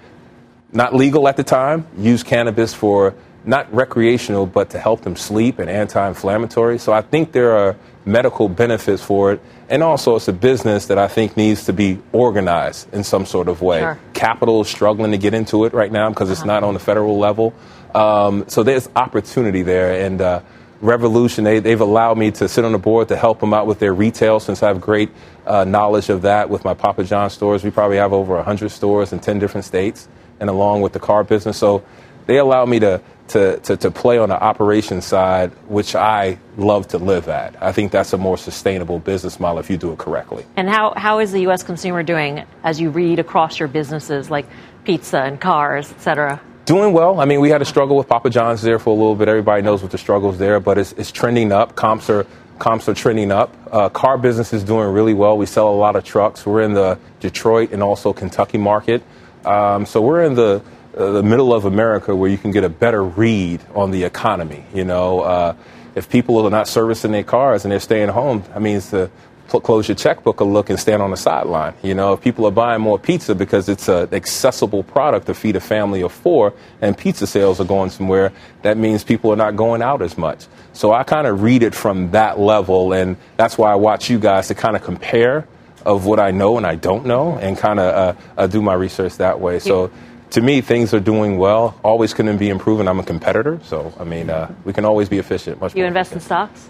not 0.73 0.95
legal 0.95 1.27
at 1.27 1.39
the 1.39 1.45
time, 1.45 1.87
use 1.97 2.23
cannabis 2.23 2.75
for 2.75 3.15
not 3.45 3.73
recreational, 3.73 4.47
but 4.47 4.71
to 4.71 4.79
help 4.79 5.03
them 5.03 5.17
sleep 5.17 5.59
and 5.59 5.71
anti 5.71 6.07
inflammatory. 6.09 6.79
So 6.79 6.93
I 6.93 7.03
think 7.03 7.33
there 7.33 7.57
are 7.57 7.77
medical 8.05 8.49
benefits 8.49 9.03
for 9.03 9.33
it. 9.33 9.41
And 9.69 9.83
also, 9.83 10.17
it's 10.17 10.29
a 10.29 10.33
business 10.33 10.87
that 10.87 10.99
I 10.99 11.09
think 11.09 11.37
needs 11.37 11.67
to 11.67 11.73
be 11.73 12.01
organized 12.13 12.93
in 12.95 13.05
some 13.05 13.27
sort 13.27 13.49
of 13.49 13.61
way. 13.61 13.81
Sure. 13.81 13.99
Capital 14.15 14.63
is 14.63 14.69
struggling 14.69 15.13
to 15.13 15.19
get 15.19 15.35
into 15.35 15.65
it 15.65 15.75
right 15.75 15.93
now 15.93 16.09
because 16.09 16.31
it's 16.31 16.41
uh-huh. 16.41 16.47
not 16.47 16.65
on 16.65 16.75
the 16.75 16.81
federal 16.81 17.19
level. 17.19 17.55
Um, 17.95 18.45
so 18.49 18.63
there's 18.63 18.89
opportunity 18.97 19.63
there. 19.63 20.05
And 20.05 20.21
uh, 20.21 20.41
Revolution, 20.81 21.43
they, 21.43 21.61
have 21.61 21.81
allowed 21.81 22.19
me 22.19 22.31
to 22.31 22.49
sit 22.49 22.65
on 22.65 22.71
the 22.71 22.79
board 22.79 23.09
to 23.09 23.17
help 23.17 23.41
them 23.41 23.53
out 23.53 23.67
with 23.67 23.81
their 23.81 23.93
retail 23.93 24.39
since 24.39 24.63
I 24.63 24.69
have 24.69 24.81
great 24.81 25.11
uh, 25.45 25.65
knowledge 25.65 26.09
of 26.09 26.23
that 26.23 26.51
with 26.51 26.65
my 26.65 26.73
Papa 26.73 27.03
John 27.03 27.31
stores. 27.31 27.65
We 27.65 27.71
probably 27.71 27.97
have 27.97 28.13
over 28.13 28.37
100 28.37 28.69
stores 28.69 29.13
in 29.13 29.19
10 29.19 29.41
different 29.41 29.65
states, 29.65 30.07
and 30.39 30.49
along 30.49 30.83
with 30.83 30.93
the 30.93 31.01
car 31.01 31.25
business. 31.25 31.57
So 31.57 31.85
they 32.27 32.39
allow 32.39 32.65
me 32.65 32.79
to 32.79 33.03
to, 33.29 33.59
to, 33.61 33.77
to 33.77 33.91
play 33.91 34.19
on 34.19 34.29
the 34.29 34.43
operations 34.43 35.05
side, 35.05 35.53
which 35.69 35.95
I 35.95 36.39
love 36.57 36.89
to 36.89 36.99
live 36.99 37.29
at. 37.29 37.61
I 37.63 37.73
think 37.73 37.93
that's 37.93 38.13
a 38.13 38.19
more 38.19 38.37
sustainable 38.37 38.99
business 38.99 39.39
model 39.39 39.59
if 39.59 39.71
you 39.71 39.77
do 39.77 39.93
it 39.93 39.99
correctly. 39.99 40.45
And 40.57 40.69
how, 40.69 40.93
how 40.97 41.19
is 41.19 41.33
the 41.33 41.41
U.S. 41.43 41.63
consumer 41.63 42.03
doing 42.03 42.45
as 42.65 42.81
you 42.81 42.91
read 42.91 43.19
across 43.19 43.59
your 43.59 43.69
businesses 43.69 44.31
like 44.31 44.47
pizza 44.85 45.21
and 45.21 45.41
cars, 45.41 45.91
et 45.91 46.01
cetera? 46.01 46.41
Doing 46.65 46.93
well. 46.93 47.21
I 47.21 47.25
mean, 47.25 47.41
we 47.41 47.49
had 47.49 47.63
a 47.63 47.65
struggle 47.65 47.97
with 47.97 48.09
Papa 48.09 48.31
John's 48.31 48.61
there 48.63 48.79
for 48.79 48.91
a 48.91 48.93
little 48.93 49.15
bit. 49.15 49.29
Everybody 49.29 49.63
knows 49.63 49.83
what 49.83 49.91
the 49.91 49.99
struggles 49.99 50.39
there, 50.39 50.61
but 50.61 50.77
it's, 50.77 50.93
it's 50.93 51.13
trending 51.13 51.53
up. 51.53 51.77
Comps 51.77 52.11
are 52.11 52.27
comps 52.59 52.89
are 52.89 52.95
trending 52.95 53.31
up. 53.31 53.55
Uh, 53.71 53.89
car 53.89 54.19
business 54.19 54.53
is 54.53 54.65
doing 54.65 54.89
really 54.93 55.15
well. 55.15 55.39
We 55.39 55.47
sell 55.47 55.69
a 55.69 55.77
lot 55.77 55.95
of 55.95 56.05
trucks. 56.05 56.45
We're 56.45 56.63
in 56.63 56.75
the 56.75 56.99
Detroit 57.21 57.73
and 57.73 57.83
also 57.83 58.13
Kentucky 58.13 58.59
market, 58.59 59.03
um, 59.45 59.87
so 59.87 60.01
we're 60.03 60.25
in 60.25 60.35
the 60.35 60.63
uh, 60.97 61.13
the 61.13 61.23
middle 61.23 61.53
of 61.53 61.65
America 61.65 62.15
where 62.15 62.31
you 62.31 62.39
can 62.39 62.51
get 62.51 62.65
a 62.65 62.69
better 62.69 63.03
read 63.03 63.61
on 63.75 63.91
the 63.91 64.05
economy. 64.05 64.65
You 64.75 64.85
know, 64.85 65.21
uh, 65.21 65.55
if 65.95 66.09
people 66.09 66.45
are 66.47 66.51
not 66.51 66.69
servicing 66.69 67.13
their 67.13 67.25
cars 67.25 67.65
and 67.65 67.73
they're 67.73 67.81
staying 67.81 68.09
home, 68.09 68.45
I 68.55 68.59
mean, 68.59 68.81
to 68.81 69.11
close 69.49 69.89
your 69.89 69.95
checkbook 69.95 70.41
a 70.41 70.45
look 70.45 70.69
and 70.69 70.79
stand 70.79 71.01
on 71.03 71.11
the 71.11 71.17
sideline. 71.17 71.73
You 71.83 71.95
know, 71.95 72.13
if 72.13 72.21
people 72.21 72.47
are 72.47 72.51
buying 72.51 72.83
more 72.83 72.99
pizza 72.99 73.35
because 73.35 73.69
it's 73.69 73.89
an 73.89 74.13
accessible 74.13 74.83
product 74.83 75.27
to 75.27 75.35
feed 75.35 75.57
a 75.57 75.61
family 75.61 76.03
of 76.03 76.13
four 76.13 76.53
and 76.83 76.97
pizza 76.97 77.27
sales 77.27 77.61
are 77.61 77.65
going 77.65 77.91
somewhere, 77.91 78.33
that 78.63 78.77
means 78.77 79.03
people 79.05 79.33
are 79.33 79.37
not 79.37 79.57
going 79.57 79.81
out 79.81 80.03
as 80.03 80.19
much. 80.19 80.47
So 80.75 80.93
I 80.93 81.03
kind 81.03 81.27
of 81.27 81.43
read 81.43 81.63
it 81.63 81.75
from 81.75 82.11
that 82.11 82.39
level, 82.39 82.93
and 82.93 83.17
that's 83.37 83.57
why 83.57 83.73
I 83.73 83.75
watch 83.75 84.11
you 84.11 84.19
guys 84.19 84.49
to 84.49 84.55
kind 84.55 84.77
of 84.77 84.83
compare 84.83 85.47
of 85.87 86.05
what 86.05 86.21
I 86.21 86.31
know 86.31 86.59
and 86.59 86.67
I 86.67 86.75
don't 86.75 87.07
know 87.07 87.39
and 87.39 87.57
kind 87.57 87.81
of 87.81 87.95
uh, 87.95 88.21
uh, 88.37 88.47
do 88.47 88.61
my 88.61 88.75
research 88.75 89.17
that 89.17 89.41
way. 89.41 89.59
So 89.59 89.91
to 90.31 90.41
me, 90.41 90.61
things 90.61 90.93
are 90.95 91.01
doing 91.01 91.39
well. 91.39 91.79
Always 91.83 92.15
can 92.15 92.37
be 92.37 92.49
improving. 92.49 92.89
I'm 92.89 93.01
a 93.01 93.05
competitor, 93.05 93.61
so 93.65 93.93
I 93.99 94.05
mean, 94.05 94.31
uh, 94.31 94.53
we 94.65 94.73
can 94.73 94.85
always 94.85 95.09
be 95.09 95.19
efficient. 95.19 95.61
Much. 95.61 95.75
You 95.75 95.85
invest 95.85 96.13
efficient. 96.13 96.23
in 96.23 96.27
stocks? 96.27 96.69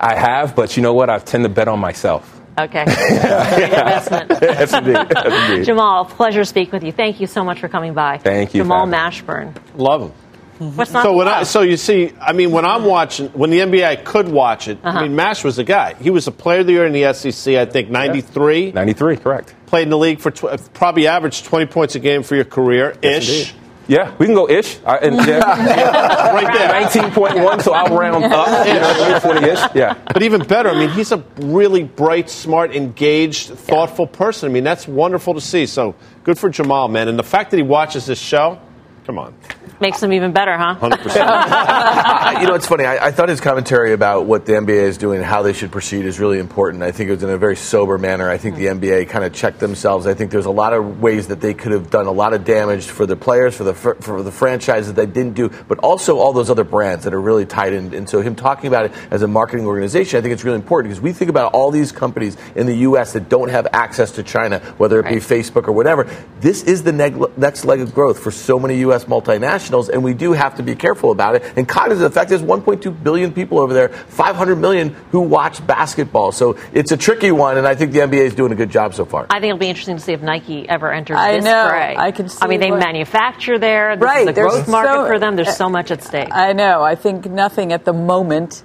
I 0.00 0.14
have, 0.14 0.54
but 0.56 0.76
you 0.76 0.82
know 0.82 0.92
what? 0.92 1.08
I 1.08 1.18
tend 1.18 1.44
to 1.44 1.48
bet 1.48 1.68
on 1.68 1.78
myself. 1.78 2.40
Okay. 2.58 2.82
investment. 2.82 4.30
yes, 4.42 4.72
indeed. 4.72 4.92
yes, 4.92 5.48
indeed. 5.50 5.64
Jamal, 5.64 6.04
pleasure 6.04 6.44
speaking 6.44 6.72
with 6.72 6.84
you. 6.84 6.92
Thank 6.92 7.20
you 7.20 7.26
so 7.26 7.44
much 7.44 7.60
for 7.60 7.68
coming 7.68 7.94
by. 7.94 8.18
Thank 8.18 8.54
you. 8.54 8.62
Jamal 8.62 8.86
Mashburn. 8.86 9.56
Love 9.76 10.02
him. 10.02 10.12
What's 10.58 10.92
not 10.92 11.02
so 11.02 11.16
when 11.16 11.26
I, 11.26 11.42
so 11.42 11.62
you 11.62 11.76
see, 11.76 12.12
I 12.20 12.32
mean, 12.32 12.52
when 12.52 12.64
I'm 12.64 12.84
watching, 12.84 13.28
when 13.30 13.50
the 13.50 13.58
NBA 13.58 14.04
could 14.04 14.28
watch 14.28 14.68
it, 14.68 14.78
uh-huh. 14.84 14.98
I 14.98 15.02
mean, 15.02 15.16
Mash 15.16 15.42
was 15.42 15.58
a 15.58 15.64
guy. 15.64 15.94
He 15.94 16.10
was 16.10 16.28
a 16.28 16.32
player 16.32 16.60
of 16.60 16.66
the 16.66 16.72
year 16.72 16.86
in 16.86 16.92
the 16.92 17.12
SEC, 17.12 17.56
I 17.56 17.64
think, 17.64 17.90
93. 17.90 18.70
93, 18.70 19.16
correct. 19.16 19.54
Played 19.74 19.88
in 19.88 19.90
the 19.90 19.98
league 19.98 20.20
for 20.20 20.30
tw- 20.30 20.44
uh, 20.44 20.56
probably 20.72 21.08
averaged 21.08 21.46
20 21.46 21.66
points 21.66 21.96
a 21.96 21.98
game 21.98 22.22
for 22.22 22.36
your 22.36 22.44
career 22.44 22.96
ish. 23.02 23.52
yeah, 23.88 24.14
we 24.18 24.26
can 24.26 24.36
go 24.36 24.48
ish. 24.48 24.78
I, 24.86 24.98
and, 24.98 25.16
yeah, 25.16 25.24
yeah. 25.26 26.30
right 26.30 26.46
there. 26.92 27.02
19.1, 27.02 27.60
so 27.60 27.72
I'll 27.72 27.98
round 27.98 28.24
up. 28.24 28.46
Yeah, 28.68 29.18
20 29.18 29.48
ish. 29.48 29.58
Yeah. 29.74 29.98
But 30.12 30.22
even 30.22 30.44
better, 30.44 30.68
I 30.68 30.78
mean, 30.78 30.90
he's 30.90 31.10
a 31.10 31.24
really 31.38 31.82
bright, 31.82 32.30
smart, 32.30 32.72
engaged, 32.76 33.48
thoughtful 33.48 34.06
person. 34.06 34.48
I 34.48 34.52
mean, 34.52 34.62
that's 34.62 34.86
wonderful 34.86 35.34
to 35.34 35.40
see. 35.40 35.66
So 35.66 35.96
good 36.22 36.38
for 36.38 36.48
Jamal, 36.50 36.86
man. 36.86 37.08
And 37.08 37.18
the 37.18 37.24
fact 37.24 37.50
that 37.50 37.56
he 37.56 37.64
watches 37.64 38.06
this 38.06 38.20
show, 38.20 38.60
come 39.06 39.18
on. 39.18 39.34
Makes 39.80 40.00
them 40.00 40.12
even 40.12 40.32
better, 40.32 40.56
huh? 40.56 40.76
100%. 40.80 42.40
you 42.40 42.46
know, 42.46 42.54
it's 42.54 42.66
funny. 42.66 42.84
I, 42.84 43.06
I, 43.06 43.10
thought 43.10 43.28
his 43.28 43.40
commentary 43.40 43.92
about 43.92 44.26
what 44.26 44.46
the 44.46 44.52
NBA 44.52 44.68
is 44.68 44.96
doing 44.98 45.18
and 45.18 45.26
how 45.26 45.42
they 45.42 45.52
should 45.52 45.72
proceed 45.72 46.04
is 46.04 46.20
really 46.20 46.38
important. 46.38 46.82
I 46.82 46.92
think 46.92 47.08
it 47.08 47.14
was 47.14 47.22
in 47.22 47.30
a 47.30 47.36
very 47.36 47.56
sober 47.56 47.98
manner. 47.98 48.30
I 48.30 48.38
think 48.38 48.56
the 48.56 48.66
mm. 48.66 48.80
NBA 48.80 49.08
kind 49.08 49.24
of 49.24 49.32
checked 49.32 49.58
themselves. 49.58 50.06
I 50.06 50.14
think 50.14 50.30
there's 50.30 50.46
a 50.46 50.50
lot 50.50 50.72
of 50.72 51.00
ways 51.00 51.26
that 51.26 51.40
they 51.40 51.54
could 51.54 51.72
have 51.72 51.90
done 51.90 52.06
a 52.06 52.12
lot 52.12 52.34
of 52.34 52.44
damage 52.44 52.84
for 52.86 53.04
the 53.04 53.16
players, 53.16 53.56
for 53.56 53.64
the 53.64 53.74
for 53.74 54.22
the 54.22 54.32
franchise 54.32 54.86
that 54.86 54.94
they 54.94 55.06
didn't 55.06 55.34
do, 55.34 55.50
but 55.66 55.78
also 55.78 56.18
all 56.18 56.32
those 56.32 56.50
other 56.50 56.64
brands 56.64 57.04
that 57.04 57.12
are 57.12 57.20
really 57.20 57.44
tied 57.44 57.72
in. 57.72 57.92
And 57.94 58.08
so, 58.08 58.20
him 58.20 58.36
talking 58.36 58.68
about 58.68 58.86
it 58.86 58.92
as 59.10 59.22
a 59.22 59.28
marketing 59.28 59.66
organization, 59.66 60.18
I 60.18 60.22
think 60.22 60.32
it's 60.32 60.44
really 60.44 60.56
important 60.56 60.92
because 60.92 61.02
we 61.02 61.12
think 61.12 61.30
about 61.30 61.52
all 61.52 61.70
these 61.70 61.90
companies 61.90 62.36
in 62.54 62.66
the 62.66 62.76
U.S. 62.88 63.12
that 63.14 63.28
don't 63.28 63.50
have 63.50 63.66
access 63.72 64.12
to 64.12 64.22
China, 64.22 64.60
whether 64.78 65.00
it 65.00 65.08
be. 65.08 65.24
Facebook 65.24 65.66
or 65.66 65.72
whatever. 65.72 66.08
This 66.40 66.62
is 66.62 66.82
the 66.82 66.92
next 66.92 67.64
leg 67.64 67.80
of 67.80 67.94
growth 67.94 68.18
for 68.18 68.30
so 68.30 68.58
many 68.58 68.78
U.S. 68.78 69.04
multinationals 69.04 69.63
nationals, 69.64 69.88
and 69.88 70.04
we 70.04 70.14
do 70.14 70.32
have 70.32 70.56
to 70.56 70.62
be 70.62 70.74
careful 70.74 71.10
about 71.10 71.36
it. 71.36 71.42
And 71.56 71.66
cognizant 71.66 72.06
of 72.06 72.12
the 72.12 72.20
fact 72.20 72.28
there's 72.28 72.42
1.2 72.42 73.02
billion 73.02 73.32
people 73.32 73.58
over 73.58 73.72
there, 73.72 73.88
500 73.88 74.56
million 74.56 74.90
who 75.10 75.20
watch 75.20 75.66
basketball. 75.66 76.32
So 76.32 76.58
it's 76.72 76.92
a 76.92 76.96
tricky 76.96 77.30
one, 77.30 77.56
and 77.56 77.66
I 77.66 77.74
think 77.74 77.92
the 77.92 78.00
NBA 78.00 78.20
is 78.26 78.34
doing 78.34 78.52
a 78.52 78.54
good 78.54 78.70
job 78.70 78.94
so 78.94 79.04
far. 79.04 79.26
I 79.30 79.40
think 79.40 79.50
it'll 79.50 79.58
be 79.58 79.68
interesting 79.68 79.96
to 79.96 80.02
see 80.02 80.12
if 80.12 80.22
Nike 80.22 80.68
ever 80.68 80.92
enters 80.92 81.16
I 81.16 81.36
this 81.36 81.44
know. 81.44 81.68
fray. 81.68 81.96
I 81.96 82.10
can. 82.12 82.28
I 82.40 82.46
mean, 82.46 82.60
they 82.60 82.70
what... 82.70 82.80
manufacture 82.80 83.58
there. 83.58 83.96
This 83.96 84.04
right. 84.04 84.22
is 84.22 84.28
a 84.28 84.32
growth 84.32 84.68
market 84.68 84.92
so, 84.92 85.06
for 85.06 85.18
them. 85.18 85.36
There's 85.36 85.56
so 85.56 85.68
much 85.68 85.90
at 85.90 86.02
stake. 86.02 86.28
I 86.30 86.52
know. 86.52 86.82
I 86.82 86.94
think 86.94 87.26
nothing 87.26 87.72
at 87.72 87.84
the 87.84 87.92
moment 87.92 88.64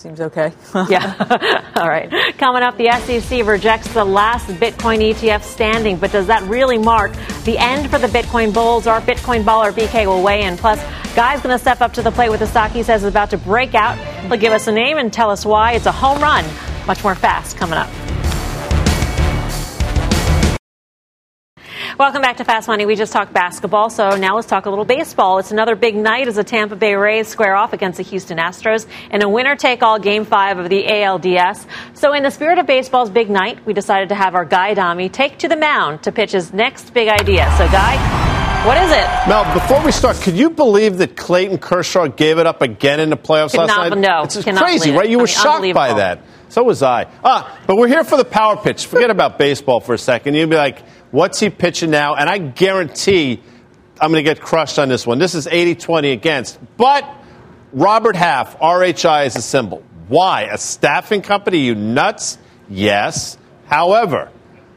Seems 0.00 0.18
okay. 0.18 0.50
yeah. 0.88 1.72
All 1.76 1.86
right. 1.86 2.10
Coming 2.38 2.62
up, 2.62 2.78
the 2.78 2.90
SEC 2.90 3.46
rejects 3.46 3.92
the 3.92 4.02
last 4.02 4.46
Bitcoin 4.46 5.12
ETF 5.12 5.42
standing, 5.42 5.98
but 5.98 6.10
does 6.10 6.28
that 6.28 6.42
really 6.44 6.78
mark 6.78 7.12
the 7.44 7.58
end 7.58 7.90
for 7.90 7.98
the 7.98 8.06
Bitcoin 8.06 8.52
bulls? 8.52 8.86
Our 8.86 9.00
Bitcoin 9.00 9.44
baller 9.44 9.72
BK 9.72 10.06
will 10.06 10.22
weigh 10.22 10.42
in. 10.42 10.56
Plus, 10.56 10.80
Guy's 11.14 11.40
going 11.40 11.54
to 11.54 11.58
step 11.58 11.80
up 11.80 11.92
to 11.94 12.02
the 12.02 12.10
plate 12.10 12.30
with 12.30 12.40
the 12.40 12.46
stock 12.46 12.70
he 12.70 12.82
says 12.82 13.02
is 13.02 13.08
about 13.08 13.30
to 13.30 13.38
break 13.38 13.74
out. 13.74 13.98
He'll 14.26 14.38
give 14.38 14.52
us 14.52 14.68
a 14.68 14.72
name 14.72 14.98
and 14.98 15.12
tell 15.12 15.30
us 15.30 15.44
why. 15.44 15.72
It's 15.72 15.86
a 15.86 15.92
home 15.92 16.20
run. 16.20 16.44
Much 16.86 17.02
more 17.02 17.14
fast 17.14 17.56
coming 17.56 17.78
up. 17.78 17.90
Welcome 22.00 22.22
back 22.22 22.38
to 22.38 22.44
Fast 22.44 22.66
Money. 22.66 22.86
We 22.86 22.96
just 22.96 23.12
talked 23.12 23.34
basketball, 23.34 23.90
so 23.90 24.16
now 24.16 24.34
let's 24.34 24.46
talk 24.46 24.64
a 24.64 24.70
little 24.70 24.86
baseball. 24.86 25.36
It's 25.36 25.50
another 25.50 25.76
big 25.76 25.94
night 25.94 26.28
as 26.28 26.36
the 26.36 26.44
Tampa 26.44 26.74
Bay 26.74 26.94
Rays 26.94 27.28
square 27.28 27.54
off 27.54 27.74
against 27.74 27.98
the 27.98 28.02
Houston 28.04 28.38
Astros 28.38 28.86
in 29.10 29.22
a 29.22 29.28
winner 29.28 29.54
take 29.54 29.82
all 29.82 29.98
game 29.98 30.24
five 30.24 30.58
of 30.58 30.70
the 30.70 30.82
ALDS. 30.82 31.66
So, 31.92 32.14
in 32.14 32.22
the 32.22 32.30
spirit 32.30 32.58
of 32.58 32.66
baseball's 32.66 33.10
big 33.10 33.28
night, 33.28 33.66
we 33.66 33.74
decided 33.74 34.08
to 34.08 34.14
have 34.14 34.34
our 34.34 34.46
Guy 34.46 34.70
Adami, 34.70 35.10
take 35.10 35.36
to 35.40 35.48
the 35.48 35.56
mound 35.56 36.02
to 36.04 36.10
pitch 36.10 36.32
his 36.32 36.54
next 36.54 36.94
big 36.94 37.08
idea. 37.08 37.54
So, 37.58 37.68
Guy, 37.68 37.98
what 38.66 38.78
is 38.78 38.90
it? 38.90 39.28
Mel, 39.28 39.52
before 39.52 39.84
we 39.84 39.92
start, 39.92 40.16
could 40.22 40.38
you 40.38 40.48
believe 40.48 40.96
that 40.98 41.18
Clayton 41.18 41.58
Kershaw 41.58 42.06
gave 42.06 42.38
it 42.38 42.46
up 42.46 42.62
again 42.62 43.00
in 43.00 43.10
the 43.10 43.18
playoffs 43.18 43.50
Could 43.50 43.58
last 43.58 43.76
not, 43.76 43.90
night? 43.90 43.98
No, 43.98 44.22
it's 44.22 44.42
crazy, 44.58 44.92
right? 44.92 45.10
You 45.10 45.18
were 45.18 45.24
I 45.24 45.26
mean, 45.26 45.34
shocked 45.34 45.74
by 45.74 45.92
that. 45.92 46.22
So 46.50 46.64
was 46.64 46.82
I. 46.82 47.06
Ah, 47.22 47.60
but 47.66 47.76
we're 47.76 47.86
here 47.88 48.02
for 48.02 48.16
the 48.16 48.24
power 48.24 48.56
pitch. 48.56 48.86
Forget 48.86 49.08
about 49.08 49.38
baseball 49.38 49.80
for 49.80 49.94
a 49.94 49.98
second. 49.98 50.34
You'd 50.34 50.50
be 50.50 50.56
like, 50.56 50.82
what's 51.10 51.40
he 51.40 51.50
pitching 51.50 51.90
now? 51.90 52.14
And 52.14 52.28
I 52.28 52.38
guarantee 52.38 53.42
I'm 54.00 54.10
going 54.10 54.24
to 54.24 54.28
get 54.28 54.40
crushed 54.40 54.78
on 54.78 54.88
this 54.88 55.06
one. 55.06 55.18
This 55.18 55.34
is 55.34 55.46
80 55.46 55.74
20 55.76 56.10
against. 56.10 56.58
But 56.76 57.08
Robert 57.72 58.16
Half, 58.16 58.58
RHI 58.58 59.26
is 59.26 59.36
a 59.36 59.42
symbol. 59.42 59.82
Why? 60.08 60.42
A 60.42 60.58
staffing 60.58 61.22
company? 61.22 61.58
You 61.58 61.74
nuts? 61.74 62.38
Yes. 62.68 63.38
However, 63.66 64.30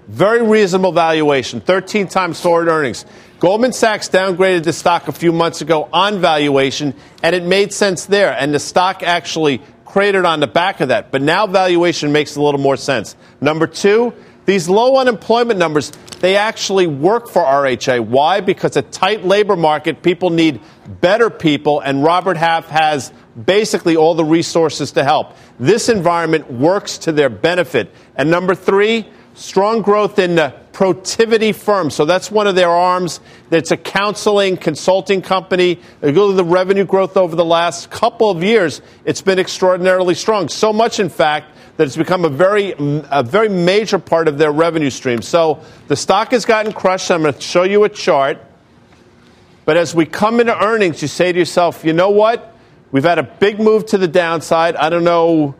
very 0.08 0.44
reasonable 0.44 0.92
valuation, 0.92 1.62
13 1.62 2.08
times 2.08 2.40
forward 2.40 2.68
earnings. 2.68 3.06
Goldman 3.40 3.74
Sachs 3.74 4.10
downgraded 4.10 4.64
the 4.64 4.74
stock 4.74 5.08
a 5.08 5.12
few 5.12 5.32
months 5.32 5.62
ago 5.62 5.90
on 5.92 6.20
valuation, 6.20 6.94
and 7.22 7.36
it 7.36 7.44
made 7.44 7.74
sense 7.74 8.06
there. 8.06 8.32
And 8.32 8.54
the 8.54 8.60
stock 8.60 9.04
actually 9.04 9.62
cratered 9.86 10.26
on 10.26 10.40
the 10.40 10.48
back 10.48 10.82
of 10.82 10.90
that. 10.90 11.12
But 11.12 11.22
now 11.22 11.48
valuation 11.48 12.12
makes 12.12 12.36
a 12.36 12.42
little 12.42 12.60
more 12.60 12.78
sense. 12.78 13.16
Number 13.42 13.68
two, 13.68 14.14
these 14.46 14.70
low 14.70 14.98
unemployment 14.98 15.60
numbers, 15.60 15.92
they 16.24 16.38
actually 16.38 16.88
work 16.88 17.28
for 17.28 17.42
RHI. 17.44 18.00
Why? 18.00 18.40
Because 18.40 18.78
a 18.78 18.82
tight 18.82 19.26
labor 19.26 19.58
market, 19.58 20.02
people 20.02 20.30
need 20.30 20.62
better 21.02 21.30
people, 21.30 21.82
and 21.82 22.02
Robert 22.02 22.38
Half 22.38 22.70
has 22.70 23.12
basically 23.46 23.98
all 23.98 24.16
the 24.16 24.24
resources 24.24 24.94
to 24.94 25.04
help. 25.04 25.36
This 25.60 25.90
environment 25.90 26.50
works 26.50 26.98
to 27.00 27.12
their 27.12 27.28
benefit. 27.28 27.94
And 28.16 28.32
number 28.32 28.56
three, 28.56 29.06
strong 29.34 29.82
growth 29.82 30.18
in 30.18 30.36
the 30.36 30.56
Protiviti 30.72 31.54
firm. 31.54 31.90
So 31.90 32.06
that's 32.06 32.32
one 32.32 32.48
of 32.48 32.56
their 32.56 32.70
arms. 32.70 33.20
It's 33.52 33.72
a 33.72 33.78
counseling, 33.78 34.56
consulting 34.56 35.22
company. 35.22 35.82
Go 36.00 36.30
to 36.30 36.34
the 36.34 36.46
revenue 36.46 36.86
growth 36.86 37.18
over 37.18 37.36
the 37.36 37.44
last 37.44 37.92
couple 37.92 38.30
of 38.30 38.42
years. 38.42 38.82
It's 39.04 39.22
been 39.22 39.40
extraordinarily 39.40 40.16
strong. 40.16 40.48
So 40.48 40.72
much, 40.72 41.02
in 41.02 41.10
fact, 41.10 41.53
that 41.78 41.88
it's 41.88 41.98
become 41.98 42.24
a 42.26 42.30
very, 42.30 42.74
a 42.78 43.24
very 43.24 43.50
major 43.50 43.98
part 43.98 44.28
of 44.28 44.38
their 44.38 44.52
revenue 44.52 44.90
stream. 44.90 45.22
So 45.22 45.64
the 45.88 45.96
stock 45.96 46.32
has 46.32 46.46
gotten 46.46 46.72
crushed. 46.72 47.10
I'm 47.10 47.24
going 47.24 47.34
to 47.34 47.42
show 47.42 47.64
you 47.64 47.84
a 47.84 47.90
chart. 47.90 48.38
But 49.66 49.78
as 49.78 49.96
we 49.96 50.06
come 50.06 50.40
into 50.40 50.62
earnings, 50.62 51.02
you 51.02 51.08
say 51.08 51.32
to 51.32 51.40
yourself, 51.40 51.84
you 51.84 51.94
know 51.94 52.10
what? 52.10 52.56
We've 52.92 53.04
had 53.04 53.18
a 53.18 53.24
big 53.24 53.60
move 53.60 53.86
to 53.88 53.98
the 53.98 54.08
downside. 54.08 54.76
I 54.76 54.90
don't 54.90 55.04
know 55.04 55.56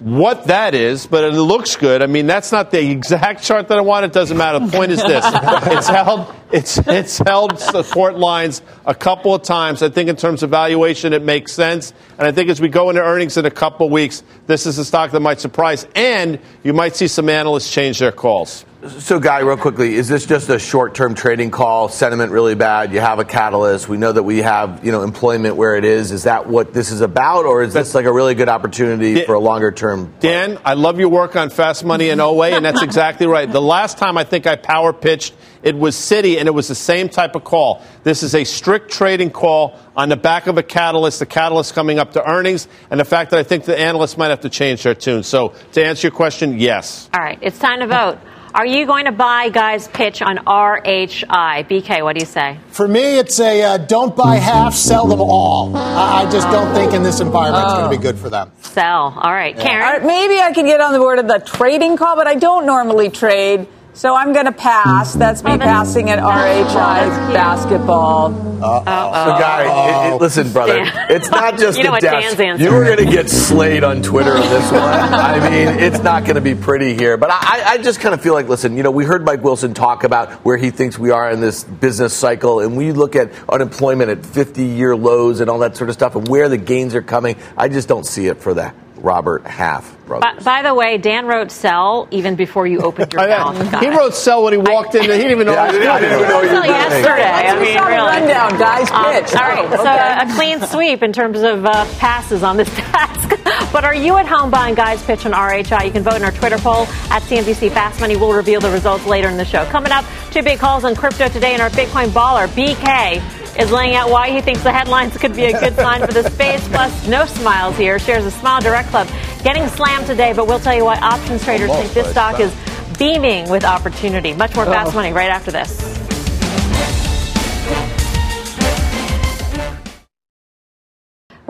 what 0.00 0.46
that 0.46 0.74
is, 0.74 1.06
but 1.06 1.24
it 1.24 1.34
looks 1.34 1.76
good. 1.76 2.02
I 2.02 2.06
mean, 2.06 2.26
that's 2.26 2.52
not 2.52 2.70
the 2.70 2.90
exact 2.90 3.44
chart 3.44 3.68
that 3.68 3.76
I 3.76 3.82
want. 3.82 4.06
It 4.06 4.12
doesn't 4.12 4.36
matter. 4.36 4.58
The 4.58 4.72
point 4.72 4.92
is 4.92 5.02
this: 5.02 5.24
it's 5.32 5.88
held, 5.88 6.34
it's 6.50 6.78
it's 6.78 7.18
held 7.18 7.58
support 7.58 8.16
lines 8.16 8.62
a 8.86 8.94
couple 8.94 9.34
of 9.34 9.42
times. 9.42 9.82
I 9.82 9.90
think 9.90 10.08
in 10.08 10.16
terms 10.16 10.42
of 10.42 10.48
valuation, 10.50 11.12
it 11.12 11.22
makes 11.22 11.52
sense. 11.52 11.92
And 12.18 12.26
I 12.26 12.32
think 12.32 12.48
as 12.48 12.60
we 12.60 12.68
go 12.68 12.88
into 12.88 13.02
earnings 13.02 13.36
in 13.36 13.44
a 13.44 13.50
couple 13.50 13.86
of 13.86 13.92
weeks, 13.92 14.22
this 14.46 14.64
is 14.64 14.78
a 14.78 14.84
stock 14.84 15.10
that 15.10 15.20
might 15.20 15.38
surprise, 15.38 15.86
and 15.94 16.38
you 16.62 16.72
might 16.72 16.96
see 16.96 17.06
some 17.06 17.28
analysts 17.28 17.70
change 17.70 17.98
their 17.98 18.12
calls. 18.12 18.64
So, 18.88 19.20
Guy, 19.20 19.40
real 19.40 19.58
quickly, 19.58 19.94
is 19.94 20.08
this 20.08 20.24
just 20.24 20.48
a 20.48 20.58
short-term 20.58 21.14
trading 21.14 21.50
call? 21.50 21.90
Sentiment 21.90 22.32
really 22.32 22.54
bad. 22.54 22.94
You 22.94 23.00
have 23.00 23.18
a 23.18 23.26
catalyst. 23.26 23.90
We 23.90 23.98
know 23.98 24.10
that 24.10 24.22
we 24.22 24.38
have, 24.38 24.82
you 24.82 24.90
know, 24.90 25.02
employment 25.02 25.56
where 25.56 25.76
it 25.76 25.84
is. 25.84 26.12
Is 26.12 26.22
that 26.22 26.46
what 26.46 26.72
this 26.72 26.90
is 26.90 27.02
about, 27.02 27.44
or 27.44 27.62
is 27.62 27.74
this 27.74 27.94
like 27.94 28.06
a 28.06 28.12
really 28.12 28.34
good 28.34 28.48
opportunity 28.48 29.16
Dan, 29.16 29.26
for 29.26 29.34
a 29.34 29.38
longer-term? 29.38 30.14
Dan, 30.20 30.58
I 30.64 30.72
love 30.72 30.98
your 30.98 31.10
work 31.10 31.36
on 31.36 31.50
fast 31.50 31.84
money 31.84 32.08
and 32.08 32.22
OA, 32.22 32.52
and 32.52 32.64
that's 32.64 32.80
exactly 32.80 33.26
right. 33.26 33.52
The 33.52 33.60
last 33.60 33.98
time 33.98 34.16
I 34.16 34.24
think 34.24 34.46
I 34.46 34.56
power 34.56 34.94
pitched, 34.94 35.34
it 35.62 35.76
was 35.76 35.94
Citi, 35.94 36.38
and 36.38 36.48
it 36.48 36.52
was 36.52 36.68
the 36.68 36.74
same 36.74 37.10
type 37.10 37.34
of 37.34 37.44
call. 37.44 37.82
This 38.02 38.22
is 38.22 38.34
a 38.34 38.44
strict 38.44 38.90
trading 38.90 39.30
call 39.30 39.78
on 39.94 40.08
the 40.08 40.16
back 40.16 40.46
of 40.46 40.56
a 40.56 40.62
catalyst. 40.62 41.18
The 41.18 41.26
catalyst 41.26 41.74
coming 41.74 41.98
up 41.98 42.12
to 42.12 42.26
earnings, 42.26 42.66
and 42.90 42.98
the 42.98 43.04
fact 43.04 43.32
that 43.32 43.40
I 43.40 43.42
think 43.42 43.66
the 43.66 43.78
analysts 43.78 44.16
might 44.16 44.28
have 44.28 44.40
to 44.40 44.48
change 44.48 44.84
their 44.84 44.94
tune. 44.94 45.22
So, 45.22 45.52
to 45.72 45.84
answer 45.84 46.06
your 46.06 46.16
question, 46.16 46.58
yes. 46.58 47.10
All 47.12 47.20
right, 47.22 47.38
it's 47.42 47.58
time 47.58 47.80
to 47.80 47.86
vote. 47.86 48.18
Are 48.52 48.66
you 48.66 48.84
going 48.84 49.04
to 49.04 49.12
buy 49.12 49.48
Guy's 49.48 49.86
pitch 49.86 50.22
on 50.22 50.38
RHI? 50.38 51.68
BK, 51.68 52.02
what 52.02 52.14
do 52.16 52.20
you 52.20 52.26
say? 52.26 52.58
For 52.70 52.88
me, 52.88 53.18
it's 53.18 53.38
a 53.38 53.62
uh, 53.62 53.78
don't 53.78 54.16
buy 54.16 54.36
half, 54.36 54.74
sell 54.74 55.06
them 55.06 55.20
all. 55.20 55.76
I, 55.76 56.24
I 56.26 56.30
just 56.30 56.48
don't 56.48 56.74
think 56.74 56.92
in 56.92 57.04
this 57.04 57.20
environment 57.20 57.64
it's 57.64 57.74
going 57.74 57.90
to 57.92 57.96
be 57.96 58.02
good 58.02 58.18
for 58.18 58.28
them. 58.28 58.50
Sell. 58.62 59.14
All 59.16 59.32
right, 59.32 59.56
Karen. 59.56 59.84
All 59.84 59.92
right, 59.92 60.04
maybe 60.04 60.40
I 60.40 60.52
can 60.52 60.66
get 60.66 60.80
on 60.80 60.92
the 60.92 60.98
board 60.98 61.20
of 61.20 61.28
the 61.28 61.38
trading 61.38 61.96
call, 61.96 62.16
but 62.16 62.26
I 62.26 62.34
don't 62.34 62.66
normally 62.66 63.08
trade. 63.08 63.68
So 63.92 64.14
I'm 64.14 64.32
going 64.32 64.46
to 64.46 64.52
pass. 64.52 65.14
That's 65.14 65.42
me 65.42 65.58
passing 65.58 66.10
at 66.10 66.20
RHI 66.20 67.32
basketball. 67.34 68.30
So, 68.60 68.82
Guy, 68.84 70.06
it- 70.08 70.14
it- 70.14 70.20
listen, 70.20 70.52
brother, 70.52 70.84
Dan. 70.84 71.06
it's 71.10 71.28
not 71.30 71.58
just 71.58 71.76
You 71.76 71.84
know 71.84 71.90
the 71.90 71.92
what 71.94 72.00
desk. 72.02 72.36
Dan's 72.36 72.40
answer 72.40 72.64
You 72.64 72.72
were 72.72 72.84
going 72.84 72.98
to 72.98 73.04
get 73.10 73.28
slayed 73.28 73.82
on 73.84 74.00
Twitter 74.02 74.32
on 74.32 74.40
this 74.48 74.70
one. 74.72 74.82
I 74.82 75.50
mean, 75.50 75.68
it's 75.80 76.02
not 76.02 76.24
going 76.24 76.36
to 76.36 76.40
be 76.40 76.54
pretty 76.54 76.94
here. 76.94 77.16
But 77.16 77.30
I, 77.32 77.62
I 77.66 77.78
just 77.78 78.00
kind 78.00 78.14
of 78.14 78.20
feel 78.22 78.32
like, 78.32 78.48
listen, 78.48 78.76
you 78.76 78.82
know, 78.82 78.90
we 78.92 79.04
heard 79.04 79.24
Mike 79.24 79.42
Wilson 79.42 79.74
talk 79.74 80.04
about 80.04 80.30
where 80.44 80.56
he 80.56 80.70
thinks 80.70 80.98
we 80.98 81.10
are 81.10 81.30
in 81.30 81.40
this 81.40 81.64
business 81.64 82.14
cycle, 82.14 82.60
and 82.60 82.76
we 82.76 82.92
look 82.92 83.16
at 83.16 83.32
unemployment 83.48 84.10
at 84.10 84.18
50-year 84.22 84.94
lows 84.96 85.40
and 85.40 85.50
all 85.50 85.58
that 85.58 85.76
sort 85.76 85.90
of 85.90 85.94
stuff, 85.94 86.14
and 86.14 86.28
where 86.28 86.48
the 86.48 86.58
gains 86.58 86.94
are 86.94 87.02
coming. 87.02 87.36
I 87.56 87.68
just 87.68 87.88
don't 87.88 88.06
see 88.06 88.26
it 88.28 88.38
for 88.38 88.54
the 88.54 88.72
Robert 89.02 89.46
Half 89.46 89.96
brothers. 90.06 90.44
By, 90.44 90.62
by 90.62 90.68
the 90.68 90.74
way, 90.74 90.98
Dan 90.98 91.26
wrote 91.26 91.50
sell 91.50 92.08
even 92.10 92.36
before 92.36 92.66
you 92.66 92.80
opened 92.80 93.12
your 93.12 93.22
I 93.22 93.28
mouth. 93.28 93.58
know. 93.58 93.70
Guy. 93.70 93.80
He 93.80 93.88
wrote 93.90 94.14
sell 94.14 94.42
when 94.44 94.52
he 94.52 94.58
walked 94.58 94.94
in. 94.94 95.02
He 95.02 95.06
didn't 95.08 95.30
even 95.32 95.46
know 95.46 95.52
Yeah, 95.54 95.66
what 95.66 95.72
he 95.74 95.78
was 95.80 95.88
I 95.88 95.98
doing. 96.00 96.10
didn't 96.10 96.18
even 96.20 96.28
know 96.28 96.40
you 96.42 96.48
Until 96.48 96.60
were 96.60 96.66
doing 96.66 96.70
it. 96.70 96.90
yesterday. 96.90 97.22
I 97.48 97.54
mean, 97.60 97.76
a 97.76 97.86
really. 97.86 97.96
rundown, 98.20 98.58
guys. 98.58 98.90
Um, 98.90 99.04
Pitch. 99.12 99.34
all 99.36 99.48
right, 99.48 99.68
Oh, 99.72 99.76
so 99.84 100.32
a 100.32 100.34
clean 100.36 100.60
sweep 100.68 101.02
in 101.02 101.12
terms 101.12 101.40
of 101.42 101.64
uh, 101.64 101.84
passes 101.98 102.42
on 102.42 102.56
this 102.56 102.68
task. 102.74 103.30
but 103.72 103.84
are 103.84 103.94
you 103.94 104.16
at 104.16 104.26
home 104.26 104.50
buying 104.50 104.74
Guy's 104.74 105.02
pitch 105.04 105.24
on 105.26 105.32
RHI? 105.32 105.84
You 105.86 105.90
can 105.92 106.02
vote 106.02 106.16
in 106.16 106.24
our 106.24 106.32
Twitter 106.32 106.58
poll 106.58 106.82
at 107.10 107.22
CNBC 107.22 107.70
Fast 107.70 108.00
Money. 108.00 108.16
We'll 108.16 108.32
reveal 108.32 108.60
the 108.60 108.70
results 108.70 109.06
later 109.06 109.28
in 109.28 109.36
the 109.36 109.44
show. 109.44 109.64
Coming 109.66 109.92
up, 109.92 110.04
two 110.30 110.42
big 110.42 110.58
calls 110.58 110.84
on 110.84 110.94
crypto 110.96 111.28
today, 111.28 111.52
and 111.52 111.62
our 111.62 111.70
Bitcoin 111.70 112.08
baller 112.08 112.48
BK 112.48 113.20
is 113.58 113.70
laying 113.70 113.94
out 113.94 114.10
why 114.10 114.30
he 114.30 114.40
thinks 114.40 114.62
the 114.62 114.72
headlines 114.72 115.16
could 115.16 115.34
be 115.34 115.44
a 115.44 115.58
good 115.58 115.74
sign 115.76 116.06
for 116.06 116.12
the 116.12 116.28
space. 116.30 116.66
Plus, 116.68 117.08
no 117.08 117.26
smiles 117.26 117.76
here. 117.76 117.98
Shares 117.98 118.24
a 118.24 118.30
Smile 118.30 118.60
Direct 118.60 118.88
Club 118.88 119.08
getting 119.42 119.66
slammed 119.68 120.06
today, 120.06 120.32
but 120.32 120.46
we'll 120.46 120.60
tell 120.60 120.74
you 120.74 120.84
why 120.84 120.96
options 120.98 121.44
traders 121.44 121.70
think 121.70 121.92
this 121.92 122.10
stock 122.10 122.40
is 122.40 122.54
beaming 122.98 123.48
with 123.50 123.64
opportunity. 123.64 124.32
Much 124.34 124.54
more 124.54 124.66
fast 124.66 124.92
oh. 124.92 124.96
money 124.96 125.12
right 125.12 125.30
after 125.30 125.50
this. 125.50 126.00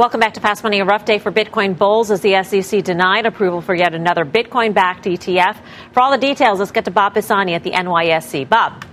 Welcome 0.01 0.20
back 0.20 0.32
to 0.32 0.40
Fast 0.40 0.62
Money. 0.62 0.80
A 0.80 0.84
rough 0.86 1.05
day 1.05 1.18
for 1.18 1.30
Bitcoin 1.30 1.76
bulls 1.76 2.11
as 2.11 2.22
the 2.22 2.42
SEC 2.42 2.82
denied 2.82 3.26
approval 3.26 3.61
for 3.61 3.74
yet 3.74 3.92
another 3.92 4.24
Bitcoin 4.24 4.72
backed 4.72 5.05
ETF. 5.05 5.59
For 5.92 6.01
all 6.01 6.11
the 6.11 6.16
details, 6.16 6.59
let's 6.59 6.70
get 6.70 6.86
to 6.86 6.90
Bob 6.90 7.12
Pisani 7.12 7.53
at 7.53 7.64
the 7.64 7.72
NYSE. 7.72 8.48
Bob. 8.48 8.86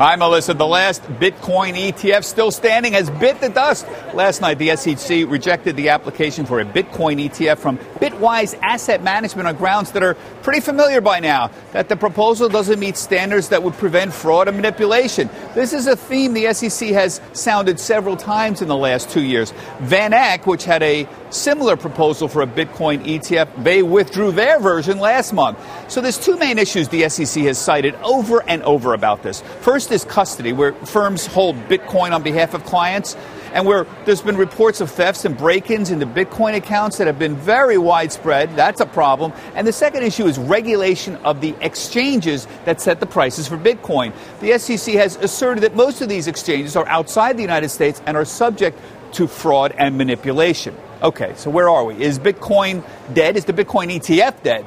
Hi, 0.00 0.16
Melissa. 0.16 0.54
The 0.54 0.66
last 0.66 1.02
Bitcoin 1.02 1.74
ETF 1.74 2.24
still 2.24 2.50
standing 2.50 2.94
has 2.94 3.10
bit 3.10 3.38
the 3.42 3.50
dust. 3.50 3.86
Last 4.14 4.40
night, 4.40 4.56
the 4.56 4.74
SEC 4.74 5.28
rejected 5.28 5.76
the 5.76 5.90
application 5.90 6.46
for 6.46 6.58
a 6.58 6.64
Bitcoin 6.64 7.22
ETF 7.22 7.58
from 7.58 7.76
Bitwise 7.76 8.58
Asset 8.62 9.02
Management 9.02 9.46
on 9.46 9.56
grounds 9.56 9.92
that 9.92 10.02
are 10.02 10.14
pretty 10.42 10.60
familiar 10.60 11.02
by 11.02 11.20
now 11.20 11.50
that 11.72 11.90
the 11.90 11.96
proposal 11.96 12.48
doesn't 12.48 12.80
meet 12.80 12.96
standards 12.96 13.50
that 13.50 13.62
would 13.62 13.74
prevent 13.74 14.14
fraud 14.14 14.48
and 14.48 14.56
manipulation. 14.56 15.28
This 15.54 15.74
is 15.74 15.86
a 15.86 15.96
theme 15.96 16.32
the 16.32 16.50
SEC 16.54 16.88
has 16.92 17.20
sounded 17.34 17.78
several 17.78 18.16
times 18.16 18.62
in 18.62 18.68
the 18.68 18.76
last 18.78 19.10
two 19.10 19.22
years. 19.22 19.52
Van 19.80 20.14
Eck, 20.14 20.46
which 20.46 20.64
had 20.64 20.82
a 20.82 21.06
similar 21.28 21.76
proposal 21.76 22.26
for 22.26 22.40
a 22.40 22.46
Bitcoin 22.46 23.04
ETF, 23.04 23.62
they 23.62 23.82
withdrew 23.82 24.32
their 24.32 24.58
version 24.60 24.98
last 24.98 25.34
month. 25.34 25.58
So 25.90 26.00
there's 26.00 26.18
two 26.18 26.38
main 26.38 26.58
issues 26.58 26.88
the 26.88 27.06
SEC 27.10 27.44
has 27.44 27.58
cited 27.58 27.94
over 27.96 28.42
and 28.48 28.62
over 28.62 28.94
about 28.94 29.22
this. 29.22 29.42
First 29.60 29.89
is 29.90 30.04
custody, 30.04 30.52
where 30.52 30.72
firms 30.72 31.26
hold 31.26 31.56
Bitcoin 31.68 32.12
on 32.12 32.22
behalf 32.22 32.54
of 32.54 32.64
clients, 32.64 33.16
and 33.52 33.66
where 33.66 33.86
there's 34.04 34.22
been 34.22 34.36
reports 34.36 34.80
of 34.80 34.90
thefts 34.90 35.24
and 35.24 35.36
break-ins 35.36 35.90
into 35.90 36.06
Bitcoin 36.06 36.54
accounts 36.54 36.98
that 36.98 37.06
have 37.06 37.18
been 37.18 37.36
very 37.36 37.78
widespread. 37.78 38.54
That's 38.54 38.80
a 38.80 38.86
problem. 38.86 39.32
And 39.54 39.66
the 39.66 39.72
second 39.72 40.04
issue 40.04 40.26
is 40.26 40.38
regulation 40.38 41.16
of 41.16 41.40
the 41.40 41.54
exchanges 41.60 42.46
that 42.64 42.80
set 42.80 43.00
the 43.00 43.06
prices 43.06 43.48
for 43.48 43.56
Bitcoin. 43.56 44.12
The 44.40 44.58
SEC 44.58 44.94
has 44.94 45.16
asserted 45.16 45.64
that 45.64 45.74
most 45.74 46.00
of 46.00 46.08
these 46.08 46.28
exchanges 46.28 46.76
are 46.76 46.86
outside 46.86 47.36
the 47.36 47.42
United 47.42 47.70
States 47.70 48.00
and 48.06 48.16
are 48.16 48.24
subject 48.24 48.78
to 49.14 49.26
fraud 49.26 49.74
and 49.76 49.98
manipulation. 49.98 50.76
Okay, 51.02 51.32
so 51.36 51.50
where 51.50 51.68
are 51.68 51.84
we? 51.84 52.00
Is 52.00 52.18
Bitcoin 52.18 52.84
dead? 53.14 53.36
Is 53.36 53.46
the 53.46 53.52
Bitcoin 53.52 53.90
ETF 53.90 54.42
dead? 54.42 54.64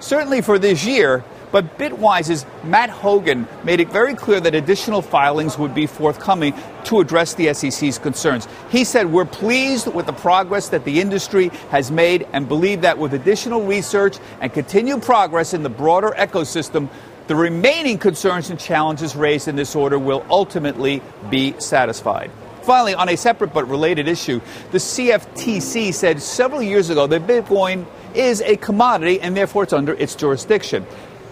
Certainly 0.00 0.42
for 0.42 0.58
this 0.58 0.84
year, 0.84 1.24
but 1.52 1.78
Bitwise's 1.78 2.44
Matt 2.64 2.90
Hougan 2.90 3.46
made 3.64 3.80
it 3.80 3.90
very 3.90 4.14
clear 4.14 4.40
that 4.40 4.54
additional 4.54 5.02
filings 5.02 5.58
would 5.58 5.74
be 5.74 5.86
forthcoming 5.86 6.54
to 6.84 7.00
address 7.00 7.34
the 7.34 7.52
SEC's 7.54 7.98
concerns. 7.98 8.48
He 8.70 8.84
said, 8.84 9.12
We're 9.12 9.24
pleased 9.24 9.86
with 9.86 10.06
the 10.06 10.12
progress 10.12 10.68
that 10.70 10.84
the 10.84 11.00
industry 11.00 11.48
has 11.70 11.90
made 11.90 12.26
and 12.32 12.48
believe 12.48 12.82
that 12.82 12.98
with 12.98 13.14
additional 13.14 13.64
research 13.64 14.18
and 14.40 14.52
continued 14.52 15.02
progress 15.02 15.54
in 15.54 15.62
the 15.62 15.70
broader 15.70 16.14
ecosystem, 16.16 16.88
the 17.26 17.36
remaining 17.36 17.98
concerns 17.98 18.50
and 18.50 18.58
challenges 18.58 19.16
raised 19.16 19.48
in 19.48 19.56
this 19.56 19.74
order 19.74 19.98
will 19.98 20.24
ultimately 20.30 21.02
be 21.28 21.54
satisfied. 21.58 22.30
Finally, 22.62 22.94
on 22.94 23.08
a 23.08 23.16
separate 23.16 23.54
but 23.54 23.68
related 23.68 24.08
issue, 24.08 24.40
the 24.72 24.78
CFTC 24.78 25.94
said 25.94 26.20
several 26.20 26.60
years 26.60 26.90
ago 26.90 27.06
that 27.06 27.24
Bitcoin 27.26 27.86
is 28.12 28.40
a 28.42 28.56
commodity 28.56 29.20
and 29.20 29.36
therefore 29.36 29.62
it's 29.62 29.72
under 29.72 29.94
its 29.94 30.16
jurisdiction. 30.16 30.84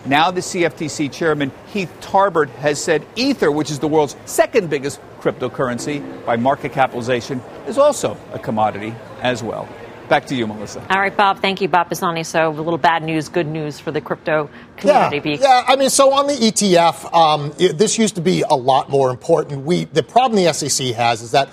Now, 0.06 0.30
the 0.30 0.42
CFTC 0.42 1.10
chairman, 1.10 1.50
Heath 1.72 1.90
Tarbert, 2.02 2.50
has 2.56 2.82
said 2.82 3.06
Ether, 3.16 3.50
which 3.50 3.70
is 3.70 3.78
the 3.78 3.88
world's 3.88 4.16
second 4.26 4.68
biggest 4.68 5.00
cryptocurrency 5.20 6.02
by 6.26 6.36
market 6.36 6.72
capitalization, 6.72 7.40
is 7.66 7.78
also 7.78 8.18
a 8.34 8.38
commodity 8.38 8.94
as 9.22 9.42
well. 9.42 9.66
Back 10.10 10.26
to 10.26 10.34
you, 10.34 10.46
Melissa. 10.46 10.86
All 10.90 11.00
right, 11.00 11.16
Bob. 11.16 11.40
Thank 11.40 11.62
you, 11.62 11.68
Bob 11.68 11.88
Pisani. 11.88 12.24
So, 12.24 12.50
a 12.50 12.52
little 12.52 12.76
bad 12.76 13.02
news, 13.02 13.30
good 13.30 13.46
news 13.46 13.80
for 13.80 13.90
the 13.90 14.02
crypto 14.02 14.50
community. 14.76 15.30
Yeah, 15.30 15.36
yeah. 15.40 15.64
I 15.66 15.76
mean, 15.76 15.90
so 15.90 16.12
on 16.12 16.26
the 16.26 16.34
ETF, 16.34 17.12
um, 17.12 17.52
it, 17.58 17.78
this 17.78 17.98
used 17.98 18.14
to 18.16 18.20
be 18.20 18.42
a 18.42 18.54
lot 18.54 18.90
more 18.90 19.10
important. 19.10 19.64
We 19.64 19.84
the 19.84 20.02
problem 20.02 20.42
the 20.42 20.52
SEC 20.52 20.88
has 20.94 21.22
is 21.22 21.30
that 21.32 21.48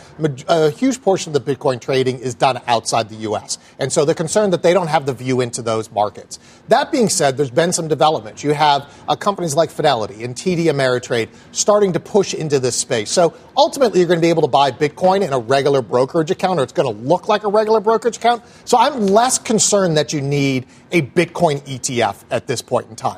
a 0.47 0.69
huge 0.69 1.01
portion 1.01 1.35
of 1.35 1.45
the 1.45 1.55
Bitcoin 1.55 1.79
trading 1.79 2.19
is 2.19 2.35
done 2.35 2.59
outside 2.67 3.09
the 3.09 3.15
U.S., 3.15 3.57
and 3.79 3.91
so 3.91 4.05
they're 4.05 4.15
concerned 4.15 4.53
that 4.53 4.63
they 4.63 4.73
don't 4.73 4.87
have 4.87 5.05
the 5.05 5.13
view 5.13 5.41
into 5.41 5.61
those 5.61 5.91
markets. 5.91 6.39
That 6.67 6.91
being 6.91 7.09
said, 7.09 7.37
there's 7.37 7.51
been 7.51 7.73
some 7.73 7.87
developments. 7.87 8.43
You 8.43 8.53
have 8.53 8.91
uh, 9.07 9.15
companies 9.15 9.55
like 9.55 9.69
Fidelity 9.69 10.23
and 10.23 10.35
TD 10.35 10.65
Ameritrade 10.65 11.29
starting 11.51 11.93
to 11.93 11.99
push 11.99 12.33
into 12.33 12.59
this 12.59 12.75
space. 12.75 13.09
So 13.09 13.33
ultimately, 13.57 13.99
you're 13.99 14.07
going 14.07 14.19
to 14.19 14.25
be 14.25 14.29
able 14.29 14.43
to 14.43 14.47
buy 14.47 14.71
Bitcoin 14.71 15.25
in 15.25 15.33
a 15.33 15.39
regular 15.39 15.81
brokerage 15.81 16.31
account, 16.31 16.59
or 16.59 16.63
it's 16.63 16.73
going 16.73 16.93
to 16.93 17.01
look 17.03 17.27
like 17.27 17.43
a 17.43 17.49
regular 17.49 17.79
brokerage 17.79 18.17
account. 18.17 18.43
So 18.65 18.77
I'm 18.77 19.07
less 19.07 19.37
concerned 19.37 19.97
that 19.97 20.13
you 20.13 20.21
need 20.21 20.65
a 20.91 21.01
Bitcoin 21.01 21.61
ETF 21.61 22.23
at 22.31 22.47
this 22.47 22.61
point 22.61 22.89
in 22.89 22.95
time. 22.95 23.10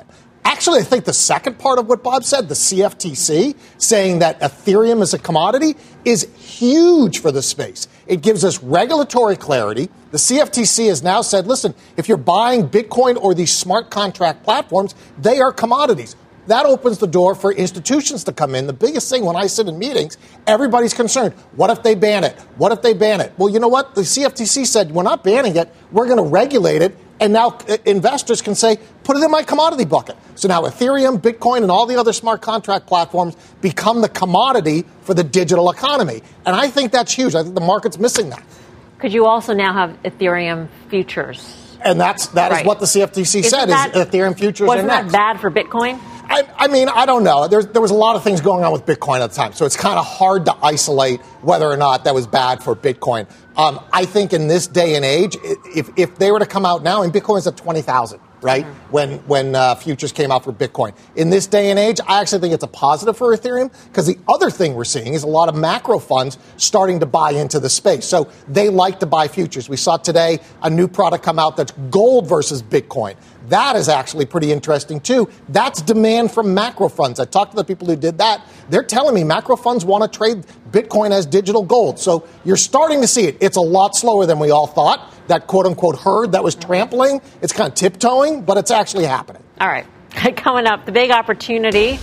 Actually, 0.45 0.79
I 0.79 0.83
think 0.83 1.05
the 1.05 1.13
second 1.13 1.57
part 1.57 1.79
of 1.79 1.87
what 1.87 2.03
Bob 2.03 2.23
said, 2.23 2.49
the 2.49 2.53
CFTC 2.53 3.55
saying 3.77 4.19
that 4.19 4.39
Ethereum 4.41 5.01
is 5.01 5.13
a 5.13 5.19
commodity, 5.19 5.75
is 6.03 6.27
huge 6.37 7.19
for 7.19 7.31
the 7.31 7.41
space. 7.41 7.87
It 8.07 8.21
gives 8.21 8.43
us 8.43 8.61
regulatory 8.61 9.37
clarity. 9.37 9.89
The 10.11 10.17
CFTC 10.17 10.89
has 10.89 11.01
now 11.01 11.21
said, 11.21 11.47
listen, 11.47 11.73
if 11.95 12.07
you're 12.09 12.17
buying 12.17 12.67
Bitcoin 12.67 13.15
or 13.21 13.33
these 13.33 13.53
smart 13.53 13.89
contract 13.89 14.43
platforms, 14.43 14.95
they 15.17 15.39
are 15.39 15.51
commodities. 15.51 16.15
That 16.47 16.65
opens 16.65 16.97
the 16.97 17.07
door 17.07 17.35
for 17.35 17.53
institutions 17.53 18.25
to 18.25 18.33
come 18.33 18.53
in. 18.53 18.67
The 18.67 18.73
biggest 18.73 19.09
thing 19.09 19.23
when 19.23 19.37
I 19.37 19.47
sit 19.47 19.67
in 19.67 19.79
meetings, 19.79 20.17
everybody's 20.45 20.93
concerned. 20.93 21.33
What 21.55 21.69
if 21.69 21.83
they 21.83 21.95
ban 21.95 22.25
it? 22.25 22.37
What 22.57 22.73
if 22.73 22.81
they 22.81 22.93
ban 22.93 23.21
it? 23.21 23.31
Well, 23.37 23.49
you 23.49 23.59
know 23.59 23.69
what? 23.69 23.95
The 23.95 24.01
CFTC 24.01 24.65
said, 24.65 24.91
we're 24.91 25.03
not 25.03 25.23
banning 25.23 25.55
it, 25.55 25.73
we're 25.91 26.07
going 26.07 26.17
to 26.17 26.29
regulate 26.29 26.81
it. 26.81 26.97
And 27.19 27.33
now 27.33 27.57
uh, 27.69 27.77
investors 27.85 28.41
can 28.41 28.55
say, 28.55 28.77
put 29.03 29.17
it 29.17 29.23
in 29.23 29.31
my 29.31 29.43
commodity 29.43 29.85
bucket. 29.85 30.17
So 30.35 30.47
now 30.47 30.63
Ethereum, 30.63 31.19
Bitcoin, 31.19 31.61
and 31.61 31.71
all 31.71 31.85
the 31.85 31.97
other 31.97 32.13
smart 32.13 32.41
contract 32.41 32.87
platforms 32.87 33.35
become 33.61 34.01
the 34.01 34.09
commodity 34.09 34.85
for 35.01 35.13
the 35.13 35.23
digital 35.23 35.69
economy. 35.69 36.21
And 36.45 36.55
I 36.55 36.69
think 36.69 36.91
that's 36.91 37.13
huge. 37.13 37.35
I 37.35 37.43
think 37.43 37.55
the 37.55 37.61
market's 37.61 37.99
missing 37.99 38.29
that. 38.29 38.43
Could 38.99 39.13
you 39.13 39.25
also 39.25 39.53
now 39.53 39.73
have 39.73 40.01
Ethereum 40.03 40.69
futures? 40.89 41.77
And 41.81 41.99
that's 41.99 42.27
that 42.27 42.51
right. 42.51 42.61
is 42.61 42.67
what 42.67 42.79
the 42.79 42.85
CFTC 42.85 43.39
Isn't 43.39 43.43
said 43.43 43.65
that, 43.67 43.95
is 43.95 44.05
Ethereum 44.05 44.37
futures. 44.37 44.67
Wasn't 44.67 44.87
that 44.87 45.11
bad 45.11 45.39
for 45.41 45.51
Bitcoin? 45.51 45.99
I, 46.25 46.47
I, 46.57 46.67
mean, 46.67 46.89
I 46.89 47.05
don't 47.05 47.23
know. 47.23 47.47
There's, 47.47 47.67
there 47.67 47.81
was 47.81 47.91
a 47.91 47.95
lot 47.95 48.15
of 48.15 48.23
things 48.23 48.41
going 48.41 48.63
on 48.63 48.71
with 48.71 48.85
Bitcoin 48.85 49.19
at 49.21 49.29
the 49.29 49.35
time, 49.35 49.53
so 49.53 49.65
it's 49.65 49.75
kind 49.75 49.99
of 49.99 50.05
hard 50.05 50.45
to 50.45 50.55
isolate 50.63 51.21
whether 51.41 51.65
or 51.65 51.77
not 51.77 52.05
that 52.05 52.13
was 52.13 52.27
bad 52.27 52.63
for 52.63 52.75
Bitcoin. 52.75 53.29
Um, 53.55 53.79
I 53.91 54.05
think 54.05 54.33
in 54.33 54.47
this 54.47 54.67
day 54.67 54.95
and 54.95 55.05
age, 55.05 55.37
if, 55.43 55.89
if 55.97 56.15
they 56.15 56.31
were 56.31 56.39
to 56.39 56.45
come 56.45 56.65
out 56.65 56.83
now, 56.83 57.03
and 57.03 57.13
Bitcoin's 57.13 57.45
at 57.45 57.57
20,000, 57.57 58.19
right? 58.43 58.65
Mm-hmm. 58.65 58.91
When 58.91 59.09
when 59.19 59.55
uh, 59.55 59.75
futures 59.75 60.11
came 60.11 60.31
out 60.31 60.43
for 60.43 60.51
Bitcoin. 60.51 60.93
In 61.15 61.29
this 61.29 61.47
day 61.47 61.69
and 61.69 61.79
age, 61.79 61.99
I 62.07 62.21
actually 62.21 62.41
think 62.41 62.53
it's 62.53 62.63
a 62.63 62.67
positive 62.67 63.17
for 63.17 63.35
Ethereum 63.35 63.71
because 63.87 64.05
the 64.05 64.17
other 64.27 64.51
thing 64.51 64.75
we're 64.75 64.83
seeing 64.83 65.13
is 65.13 65.23
a 65.23 65.27
lot 65.27 65.49
of 65.49 65.55
macro 65.55 65.97
funds 65.97 66.37
starting 66.57 66.99
to 66.99 67.05
buy 67.05 67.31
into 67.31 67.59
the 67.59 67.69
space. 67.69 68.05
So 68.05 68.29
they 68.47 68.69
like 68.69 68.99
to 68.99 69.05
buy 69.05 69.27
futures. 69.27 69.69
We 69.69 69.77
saw 69.77 69.97
today 69.97 70.39
a 70.61 70.69
new 70.69 70.87
product 70.87 71.23
come 71.23 71.39
out 71.39 71.57
that's 71.57 71.71
gold 71.89 72.27
versus 72.27 72.61
Bitcoin. 72.61 73.15
That 73.49 73.75
is 73.75 73.89
actually 73.89 74.25
pretty 74.25 74.51
interesting 74.51 74.99
too. 74.99 75.29
That's 75.49 75.81
demand 75.81 76.31
from 76.31 76.53
macro 76.53 76.89
funds. 76.89 77.19
I 77.19 77.25
talked 77.25 77.51
to 77.51 77.57
the 77.57 77.63
people 77.63 77.87
who 77.87 77.95
did 77.95 78.17
that. 78.19 78.45
They're 78.69 78.83
telling 78.83 79.13
me 79.13 79.23
macro 79.23 79.55
funds 79.55 79.83
want 79.83 80.09
to 80.09 80.17
trade 80.17 80.45
Bitcoin 80.71 81.11
as 81.11 81.25
digital 81.25 81.63
gold. 81.63 81.99
So 81.99 82.27
you're 82.45 82.57
starting 82.57 83.01
to 83.01 83.07
see 83.07 83.25
it. 83.25 83.37
It's 83.41 83.57
a 83.57 83.61
lot 83.61 83.95
slower 83.95 84.25
than 84.25 84.39
we 84.39 84.51
all 84.51 84.67
thought. 84.67 85.13
That 85.27 85.47
quote 85.47 85.65
unquote 85.65 85.99
herd 85.99 86.31
that 86.33 86.43
was 86.43 86.55
trampling, 86.55 87.21
it's 87.41 87.53
kind 87.53 87.69
of 87.69 87.75
tiptoeing, 87.75 88.41
but 88.43 88.57
it's 88.57 88.71
actually 88.71 89.05
happening. 89.05 89.43
All 89.59 89.67
right. 89.67 89.85
Coming 90.35 90.67
up, 90.67 90.85
the 90.85 90.91
big 90.91 91.11
opportunity 91.11 91.99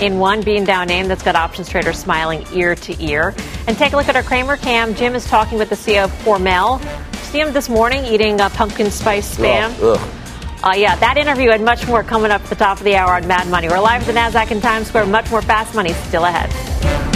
in 0.00 0.18
one 0.18 0.42
being 0.42 0.64
down 0.64 0.88
name 0.88 1.08
that's 1.08 1.22
got 1.22 1.36
options 1.36 1.68
traders 1.68 1.98
smiling 1.98 2.44
ear 2.52 2.74
to 2.74 3.02
ear. 3.02 3.34
And 3.66 3.76
take 3.76 3.92
a 3.92 3.96
look 3.96 4.08
at 4.08 4.16
our 4.16 4.22
Cramer 4.22 4.56
cam. 4.56 4.94
Jim 4.94 5.14
is 5.14 5.26
talking 5.26 5.58
with 5.58 5.68
the 5.68 5.76
CEO 5.76 6.04
of 6.04 6.10
Hormel. 6.24 6.80
See 7.24 7.40
him 7.40 7.52
this 7.52 7.68
morning 7.68 8.04
eating 8.04 8.40
a 8.40 8.50
pumpkin 8.50 8.90
spice 8.90 9.36
spam. 9.36 9.70
Ugh, 9.80 9.98
ugh. 9.98 10.21
Uh, 10.64 10.74
yeah, 10.76 10.94
that 10.96 11.16
interview 11.16 11.50
and 11.50 11.64
much 11.64 11.88
more 11.88 12.04
coming 12.04 12.30
up 12.30 12.40
at 12.40 12.48
the 12.48 12.54
top 12.54 12.78
of 12.78 12.84
the 12.84 12.94
hour 12.94 13.14
on 13.14 13.26
Mad 13.26 13.48
Money. 13.48 13.68
We're 13.68 13.80
live 13.80 14.02
at 14.02 14.06
the 14.06 14.12
NASDAQ 14.12 14.52
in 14.52 14.60
Times 14.60 14.86
Square. 14.86 15.06
Much 15.06 15.28
more 15.28 15.42
fast 15.42 15.74
money 15.74 15.92
still 15.92 16.24
ahead. 16.24 17.11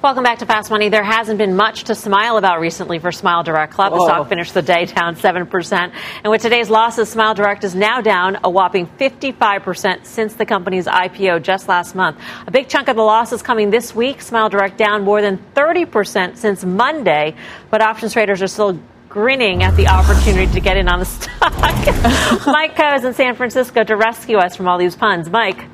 Welcome 0.00 0.22
back 0.22 0.38
to 0.38 0.46
Fast 0.46 0.70
Money. 0.70 0.90
There 0.90 1.02
hasn't 1.02 1.38
been 1.38 1.56
much 1.56 1.84
to 1.84 1.94
smile 1.96 2.36
about 2.36 2.60
recently 2.60 3.00
for 3.00 3.10
Smile 3.10 3.42
Direct 3.42 3.72
Club. 3.72 3.92
The 3.92 4.04
stock 4.04 4.18
oh. 4.20 4.24
finished 4.24 4.54
the 4.54 4.62
day 4.62 4.84
down 4.84 5.16
7%. 5.16 5.92
And 6.22 6.30
with 6.30 6.40
today's 6.40 6.70
losses, 6.70 7.08
Smile 7.08 7.34
Direct 7.34 7.64
is 7.64 7.74
now 7.74 8.00
down 8.00 8.38
a 8.44 8.48
whopping 8.48 8.86
55% 8.86 10.06
since 10.06 10.34
the 10.34 10.46
company's 10.46 10.86
IPO 10.86 11.42
just 11.42 11.66
last 11.66 11.96
month. 11.96 12.16
A 12.46 12.50
big 12.52 12.68
chunk 12.68 12.86
of 12.86 12.94
the 12.94 13.02
losses 13.02 13.42
coming 13.42 13.70
this 13.70 13.92
week. 13.92 14.22
Smile 14.22 14.48
Direct 14.48 14.78
down 14.78 15.02
more 15.02 15.20
than 15.20 15.36
30% 15.56 16.36
since 16.36 16.64
Monday, 16.64 17.34
but 17.68 17.82
options 17.82 18.12
traders 18.12 18.40
are 18.40 18.46
still 18.46 18.78
grinning 19.08 19.64
at 19.64 19.74
the 19.74 19.88
opportunity 19.88 20.52
to 20.52 20.60
get 20.60 20.76
in 20.76 20.88
on 20.88 21.00
the 21.00 21.06
stock. 21.06 21.52
Mike 22.46 22.76
Khouw 22.76 22.98
is 22.98 23.04
in 23.04 23.14
San 23.14 23.34
Francisco 23.34 23.82
to 23.82 23.96
rescue 23.96 24.36
us 24.36 24.54
from 24.54 24.68
all 24.68 24.78
these 24.78 24.94
puns. 24.94 25.28
Mike. 25.28 25.64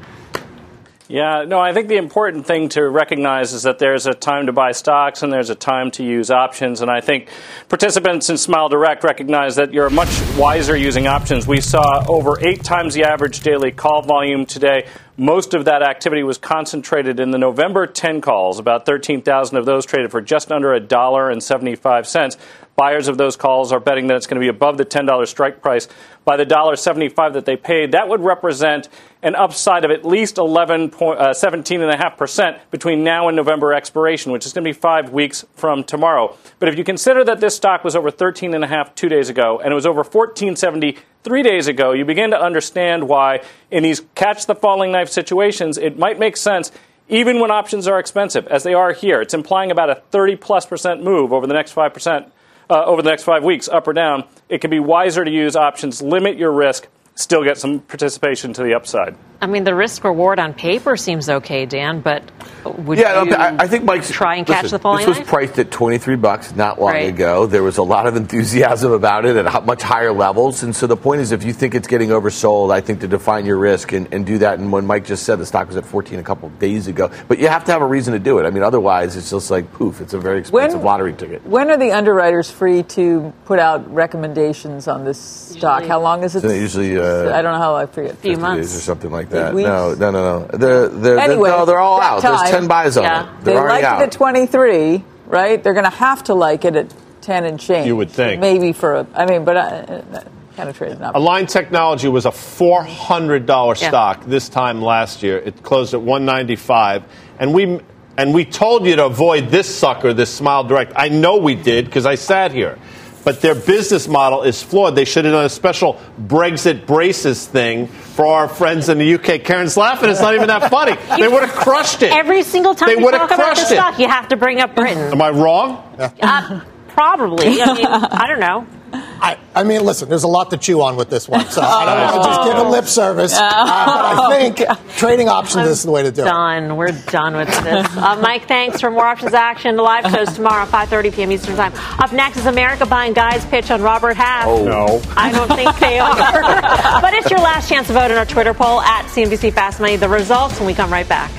Yeah, 1.06 1.44
no, 1.46 1.60
I 1.60 1.74
think 1.74 1.88
the 1.88 1.98
important 1.98 2.46
thing 2.46 2.70
to 2.70 2.88
recognize 2.88 3.52
is 3.52 3.64
that 3.64 3.78
there's 3.78 4.06
a 4.06 4.14
time 4.14 4.46
to 4.46 4.54
buy 4.54 4.72
stocks 4.72 5.22
and 5.22 5.30
there's 5.30 5.50
a 5.50 5.54
time 5.54 5.90
to 5.92 6.02
use 6.02 6.30
options. 6.30 6.80
And 6.80 6.90
I 6.90 7.02
think 7.02 7.28
participants 7.68 8.30
in 8.30 8.38
Smile 8.38 8.70
Direct 8.70 9.04
recognize 9.04 9.56
that 9.56 9.74
you're 9.74 9.90
much 9.90 10.08
wiser 10.38 10.74
using 10.74 11.06
options. 11.06 11.46
We 11.46 11.60
saw 11.60 12.06
over 12.08 12.38
eight 12.40 12.64
times 12.64 12.94
the 12.94 13.04
average 13.04 13.40
daily 13.40 13.70
call 13.70 14.00
volume 14.00 14.46
today. 14.46 14.88
Most 15.18 15.52
of 15.52 15.66
that 15.66 15.82
activity 15.82 16.22
was 16.22 16.38
concentrated 16.38 17.20
in 17.20 17.32
the 17.32 17.38
November 17.38 17.86
10 17.86 18.22
calls. 18.22 18.58
About 18.58 18.86
13,000 18.86 19.58
of 19.58 19.66
those 19.66 19.84
traded 19.84 20.10
for 20.10 20.22
just 20.22 20.50
under 20.50 20.72
a 20.72 20.80
dollar 20.80 21.28
and 21.28 21.42
75 21.42 22.08
cents. 22.08 22.38
Buyers 22.76 23.06
of 23.06 23.18
those 23.18 23.36
calls 23.36 23.70
are 23.72 23.78
betting 23.78 24.08
that 24.08 24.16
it's 24.16 24.26
going 24.26 24.40
to 24.40 24.44
be 24.44 24.48
above 24.48 24.78
the 24.78 24.84
$10 24.84 25.28
strike 25.28 25.62
price 25.62 25.86
by 26.24 26.36
the 26.36 26.44
$1.75 26.44 27.34
that 27.34 27.44
they 27.44 27.56
paid. 27.56 27.92
That 27.92 28.08
would 28.08 28.20
represent 28.20 28.88
an 29.22 29.36
upside 29.36 29.84
of 29.84 29.92
at 29.92 30.04
least 30.04 30.38
11 30.38 30.90
point, 30.90 31.20
uh, 31.20 31.30
17.5% 31.30 32.58
between 32.72 33.04
now 33.04 33.28
and 33.28 33.36
November 33.36 33.72
expiration, 33.72 34.32
which 34.32 34.44
is 34.44 34.52
going 34.52 34.64
to 34.64 34.68
be 34.68 34.72
five 34.72 35.10
weeks 35.10 35.44
from 35.54 35.84
tomorrow. 35.84 36.36
But 36.58 36.68
if 36.68 36.76
you 36.76 36.82
consider 36.82 37.22
that 37.24 37.40
this 37.40 37.54
stock 37.54 37.84
was 37.84 37.94
over 37.94 38.10
13.5 38.10 38.94
two 38.96 39.08
days 39.08 39.28
ago 39.28 39.60
and 39.62 39.70
it 39.70 39.74
was 39.74 39.86
over 39.86 40.02
14.70 40.02 40.98
three 41.22 41.42
days 41.42 41.68
ago, 41.68 41.92
you 41.92 42.04
begin 42.04 42.30
to 42.30 42.40
understand 42.40 43.08
why 43.08 43.40
in 43.70 43.84
these 43.84 44.02
catch 44.16 44.46
the 44.46 44.54
falling 44.54 44.90
knife 44.90 45.08
situations, 45.08 45.78
it 45.78 45.96
might 45.96 46.18
make 46.18 46.36
sense 46.36 46.72
even 47.08 47.38
when 47.38 47.50
options 47.50 47.86
are 47.86 47.98
expensive, 47.98 48.46
as 48.46 48.62
they 48.62 48.72
are 48.72 48.92
here. 48.92 49.20
It's 49.20 49.34
implying 49.34 49.70
about 49.70 49.90
a 49.90 49.96
30 50.10 50.36
plus 50.36 50.66
percent 50.66 51.02
move 51.02 51.32
over 51.32 51.46
the 51.46 51.54
next 51.54 51.72
5 51.72 51.92
percent 51.92 52.32
uh, 52.70 52.84
over 52.84 53.02
the 53.02 53.10
next 53.10 53.24
five 53.24 53.44
weeks, 53.44 53.68
up 53.68 53.86
or 53.86 53.92
down, 53.92 54.24
it 54.48 54.60
can 54.60 54.70
be 54.70 54.80
wiser 54.80 55.24
to 55.24 55.30
use 55.30 55.56
options, 55.56 56.02
limit 56.02 56.36
your 56.36 56.52
risk, 56.52 56.88
still 57.14 57.44
get 57.44 57.58
some 57.58 57.80
participation 57.80 58.52
to 58.54 58.62
the 58.62 58.74
upside. 58.74 59.16
I 59.44 59.46
mean, 59.46 59.64
the 59.64 59.74
risk 59.74 60.04
reward 60.04 60.38
on 60.38 60.54
paper 60.54 60.96
seems 60.96 61.28
okay, 61.28 61.66
Dan, 61.66 62.00
but 62.00 62.22
would 62.64 62.98
yeah, 62.98 63.22
you 63.24 63.34
I, 63.34 63.64
I 63.64 63.68
think 63.68 63.84
Mike's 63.84 64.10
try 64.10 64.36
and 64.36 64.46
catch 64.46 64.70
the 64.70 64.78
falling 64.78 65.04
This 65.04 65.18
was 65.18 65.28
priced 65.28 65.58
at 65.58 65.70
23 65.70 66.16
bucks 66.16 66.56
not 66.56 66.80
long 66.80 66.92
right. 66.92 67.10
ago. 67.10 67.44
There 67.44 67.62
was 67.62 67.76
a 67.76 67.82
lot 67.82 68.06
of 68.06 68.16
enthusiasm 68.16 68.92
about 68.92 69.26
it 69.26 69.36
at 69.36 69.66
much 69.66 69.82
higher 69.82 70.12
levels. 70.12 70.62
And 70.62 70.74
so 70.74 70.86
the 70.86 70.96
point 70.96 71.20
is, 71.20 71.30
if 71.30 71.44
you 71.44 71.52
think 71.52 71.74
it's 71.74 71.86
getting 71.86 72.08
oversold, 72.08 72.72
I 72.72 72.80
think 72.80 73.00
to 73.00 73.08
define 73.08 73.44
your 73.44 73.58
risk 73.58 73.92
and, 73.92 74.12
and 74.14 74.24
do 74.24 74.38
that. 74.38 74.58
And 74.58 74.72
when 74.72 74.86
Mike 74.86 75.04
just 75.04 75.24
said 75.24 75.38
the 75.38 75.44
stock 75.44 75.66
was 75.66 75.76
at 75.76 75.84
14 75.84 76.18
a 76.18 76.22
couple 76.22 76.48
of 76.48 76.58
days 76.58 76.86
ago, 76.86 77.10
but 77.28 77.38
you 77.38 77.48
have 77.48 77.64
to 77.66 77.72
have 77.72 77.82
a 77.82 77.86
reason 77.86 78.14
to 78.14 78.18
do 78.18 78.38
it. 78.38 78.46
I 78.46 78.50
mean, 78.50 78.62
otherwise, 78.62 79.14
it's 79.14 79.28
just 79.28 79.50
like 79.50 79.70
poof, 79.74 80.00
it's 80.00 80.14
a 80.14 80.18
very 80.18 80.38
expensive 80.38 80.78
when, 80.78 80.86
lottery 80.86 81.12
ticket. 81.12 81.44
When 81.44 81.70
are 81.70 81.76
the 81.76 81.92
underwriters 81.92 82.50
free 82.50 82.82
to 82.84 83.30
put 83.44 83.58
out 83.58 83.92
recommendations 83.92 84.88
on 84.88 85.04
this 85.04 85.20
stock? 85.20 85.84
How 85.84 86.00
long 86.00 86.22
is 86.24 86.34
it? 86.34 86.44
usually, 86.44 86.98
uh, 86.98 87.36
I 87.36 87.42
don't 87.42 87.52
know 87.52 87.58
how 87.58 87.74
I 87.74 87.84
forget. 87.84 88.12
A 88.12 88.16
few 88.16 88.38
months 88.38 88.74
or 88.74 88.80
something 88.80 89.10
like 89.10 89.28
that. 89.28 89.33
No, 89.34 89.94
no, 89.94 90.10
no, 90.10 90.38
no. 90.38 90.46
They're, 90.58 90.88
they're, 90.88 91.18
anyway, 91.18 91.50
they're, 91.50 91.58
no, 91.58 91.64
they're 91.66 91.78
all 91.78 92.00
out. 92.00 92.22
Time, 92.22 92.36
There's 92.38 92.50
10 92.50 92.68
buys 92.68 92.96
on 92.96 93.04
yeah. 93.04 93.38
it. 93.38 93.44
They're 93.44 93.54
they 93.54 93.60
liked 93.60 93.84
out. 93.84 94.00
it 94.00 94.04
at 94.04 94.12
23, 94.12 95.04
right? 95.26 95.62
They're 95.62 95.74
going 95.74 95.84
to 95.84 95.90
have 95.90 96.24
to 96.24 96.34
like 96.34 96.64
it 96.64 96.76
at 96.76 96.94
10 97.22 97.44
and 97.44 97.60
change. 97.60 97.86
You 97.86 97.96
would 97.96 98.10
think. 98.10 98.40
Maybe 98.40 98.72
for 98.72 98.94
a, 98.94 99.06
I 99.14 99.26
mean, 99.26 99.44
but. 99.44 99.56
Uh, 99.56 100.24
Kind 100.56 100.68
of 100.68 100.76
traded 100.76 101.02
up. 101.02 101.16
Align 101.16 101.46
Technology 101.46 102.06
was 102.06 102.26
a 102.26 102.30
$400 102.30 103.48
Yeah. 103.80 103.88
stock 103.88 104.24
this 104.24 104.48
time 104.48 104.80
last 104.80 105.20
year. 105.22 105.38
It 105.38 105.64
closed 105.64 105.94
at 105.94 106.00
195, 106.00 107.02
and 107.40 107.52
we 107.52 107.80
and 108.16 108.32
we 108.32 108.44
told 108.44 108.86
you 108.86 108.94
to 108.94 109.06
avoid 109.06 109.48
this 109.48 109.72
sucker, 109.74 110.12
this 110.12 110.32
Smile 110.32 110.62
Direct. 110.62 110.92
I 110.94 111.08
know 111.08 111.38
we 111.38 111.56
did 111.56 111.86
because 111.86 112.06
I 112.06 112.14
sat 112.14 112.52
here. 112.52 112.78
But 113.24 113.40
their 113.40 113.54
business 113.54 114.06
model 114.06 114.42
is 114.42 114.62
flawed. 114.62 114.94
They 114.96 115.06
should 115.06 115.24
have 115.24 115.32
done 115.32 115.46
a 115.46 115.48
special 115.48 115.98
Brexit 116.20 116.86
braces 116.86 117.46
thing 117.46 117.86
for 117.86 118.26
our 118.26 118.48
friends 118.48 118.88
in 118.90 118.98
the 118.98 119.14
UK. 119.14 119.42
Karen's 119.42 119.76
laughing. 119.76 120.10
It's 120.10 120.20
not 120.20 120.34
even 120.34 120.48
that 120.48 120.70
funny. 120.70 120.96
They 121.18 121.28
would 121.28 121.42
have 121.42 121.54
crushed 121.54 122.02
it. 122.02 122.12
Every 122.12 122.42
single 122.42 122.74
time 122.74 122.88
They 122.88 123.00
you 123.00 123.10
talk 123.10 123.30
about 123.30 123.56
the 123.56 123.62
it. 123.62 123.66
stock, 123.66 123.98
you 123.98 124.08
have 124.08 124.28
to 124.28 124.36
bring 124.36 124.60
up 124.60 124.74
Britain. 124.74 124.98
Am 125.12 125.22
I 125.22 125.30
wrong? 125.30 125.82
Uh, 125.98 126.60
probably. 126.88 127.62
I 127.62 127.74
mean, 127.74 127.86
I 127.86 128.26
don't 128.26 128.40
know. 128.40 128.66
I, 128.94 129.38
I 129.54 129.62
mean, 129.64 129.84
listen, 129.84 130.08
there's 130.08 130.22
a 130.24 130.28
lot 130.28 130.50
to 130.50 130.56
chew 130.56 130.82
on 130.82 130.96
with 130.96 131.10
this 131.10 131.28
one, 131.28 131.48
so 131.50 131.62
I 131.62 131.84
don't 131.84 132.14
want 132.16 132.24
to 132.24 132.28
just 132.30 132.48
give 132.48 132.66
a 132.66 132.70
lip 132.70 132.84
service. 132.86 133.32
Uh, 133.34 133.38
but 133.38 134.32
I 134.32 134.38
think 134.38 134.96
trading 134.96 135.28
options 135.28 135.68
is 135.68 135.82
the 135.82 135.90
way 135.90 136.02
to 136.02 136.10
do 136.10 136.22
it. 136.22 136.24
Done. 136.26 136.76
We're 136.76 136.92
done 136.92 137.36
with 137.36 137.48
this. 137.48 137.86
Uh, 137.96 138.16
Mike, 138.20 138.46
thanks 138.48 138.80
for 138.80 138.90
more 138.90 139.06
options 139.06 139.34
action. 139.34 139.76
The 139.76 139.82
live 139.82 140.10
shows 140.12 140.34
tomorrow, 140.34 140.66
5:30 140.66 141.14
p.m. 141.14 141.32
Eastern 141.32 141.56
Time. 141.56 141.72
Up 141.98 142.12
next 142.12 142.38
is 142.38 142.46
America 142.46 142.86
buying 142.86 143.12
guys 143.12 143.44
pitch 143.46 143.70
on 143.70 143.82
Robert 143.82 144.16
Half. 144.16 144.46
Oh. 144.46 144.64
No. 144.64 145.02
I 145.16 145.32
don't 145.32 145.48
think 145.48 145.76
they 145.78 145.98
are. 145.98 146.14
but 147.00 147.14
it's 147.14 147.30
your 147.30 147.40
last 147.40 147.68
chance 147.68 147.86
to 147.88 147.92
vote 147.92 148.10
in 148.10 148.16
our 148.16 148.26
Twitter 148.26 148.54
poll 148.54 148.80
at 148.80 149.06
CNBC 149.06 149.52
Fast 149.52 149.80
Money. 149.80 149.96
The 149.96 150.08
results 150.08 150.58
when 150.58 150.66
we 150.66 150.74
come 150.74 150.92
right 150.92 151.08
back. 151.08 151.30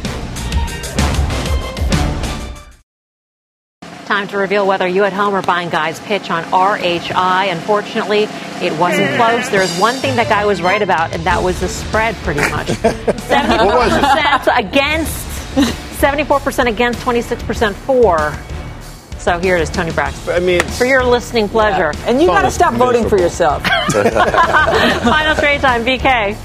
Time 4.16 4.30
to 4.30 4.38
reveal 4.38 4.66
whether 4.66 4.88
you 4.88 5.04
at 5.04 5.12
home 5.12 5.34
are 5.34 5.42
buying 5.42 5.70
Guy's 5.70 6.00
pitch 6.00 6.30
on 6.30 6.46
RHI. 6.46 7.52
Unfortunately, 7.52 8.30
it 8.66 8.72
wasn't 8.80 9.14
close. 9.18 9.50
There's 9.50 9.78
one 9.78 9.96
thing 9.96 10.16
that 10.16 10.30
Guy 10.30 10.46
was 10.46 10.62
right 10.62 10.82
about, 10.82 11.12
and 11.14 11.22
that 11.26 11.44
was 11.44 11.60
the 11.60 11.68
spread, 11.68 12.16
pretty 12.24 12.40
much. 12.50 12.68
74% 13.28 14.58
against, 14.58 15.28
74% 16.00 16.68
against, 16.68 17.02
26% 17.02 17.74
for. 17.74 18.34
So 19.20 19.38
here 19.38 19.58
it 19.58 19.64
is, 19.64 19.70
Toni 19.70 19.92
Braxton. 19.92 20.34
I 20.34 20.40
mean, 20.40 20.62
for 20.62 20.86
your 20.86 21.04
listening 21.04 21.50
pleasure. 21.50 21.92
And 22.06 22.22
you 22.22 22.28
got 22.28 22.44
to 22.44 22.52
stop 22.52 22.74
voting 22.76 23.10
for 23.10 23.20
yourself. 23.20 23.64
Final 23.92 25.36
trade 25.36 25.60
time, 25.60 25.84
BK. 25.84 26.38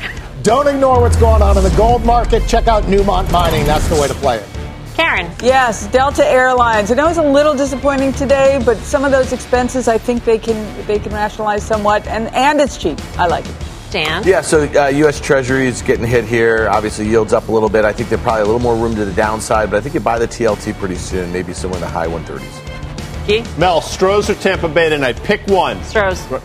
Don't 0.43 0.67
ignore 0.67 1.03
what's 1.03 1.19
going 1.19 1.41
on 1.41 1.57
in 1.57 1.63
the 1.63 1.75
gold 1.77 2.05
market. 2.05 2.45
Check 2.49 2.67
out 2.67 2.83
Newmont 2.87 3.31
Mining. 3.31 3.65
That's 3.65 3.87
the 3.87 3.95
way 3.95 4.09
to 4.09 4.15
play 4.15 4.39
it. 4.39 4.60
Karen. 5.01 5.33
Yes, 5.43 5.87
Delta 5.87 6.27
Airlines. 6.27 6.91
I 6.91 6.95
know 6.95 7.09
it's 7.09 7.17
a 7.17 7.23
little 7.23 7.55
disappointing 7.55 8.13
today, 8.13 8.61
but 8.67 8.77
some 8.77 9.03
of 9.03 9.11
those 9.11 9.33
expenses 9.33 9.89
I 9.89 9.97
think 9.97 10.27
they 10.27 10.39
can 10.39 10.87
they 10.87 10.99
can 10.99 11.11
rationalize 11.15 11.63
somewhat, 11.65 12.07
and 12.07 12.29
and 12.35 12.61
it's 12.61 12.77
cheap. 12.77 12.99
I 13.19 13.27
like 13.27 13.47
it. 13.47 13.55
Dan. 13.91 14.23
Yeah, 14.27 14.43
so 14.43 14.65
uh, 14.79 14.89
U.S. 14.89 15.19
Treasury 15.19 15.67
is 15.67 15.81
getting 15.81 16.07
hit 16.07 16.25
here. 16.27 16.69
Obviously, 16.69 17.09
yields 17.09 17.33
up 17.33 17.49
a 17.49 17.53
little 17.53 17.71
bit. 17.71 17.87
I 17.87 17.95
think 17.95 18.11
there's 18.11 18.21
probably 18.21 18.43
a 18.43 18.45
little 18.45 18.61
more 18.61 18.77
room 18.77 18.95
to 18.95 19.07
the 19.07 19.13
downside, 19.15 19.71
but 19.71 19.79
I 19.79 19.81
think 19.81 19.95
you 19.95 20.01
buy 20.01 20.19
the 20.19 20.29
TLT 20.29 20.75
pretty 20.75 20.97
soon, 20.97 21.33
maybe 21.33 21.55
somewhere 21.55 21.79
in 21.79 21.81
the 21.81 21.89
high 21.89 22.07
130s. 22.07 23.59
Mel, 23.59 23.81
Stros 23.81 24.29
or 24.29 24.35
Tampa 24.35 24.69
Bay 24.69 24.91
tonight? 24.91 25.17
Pick 25.25 25.45
one. 25.47 25.83
Stros. 25.83 26.21
It's, 26.21 26.33
am- 26.33 26.41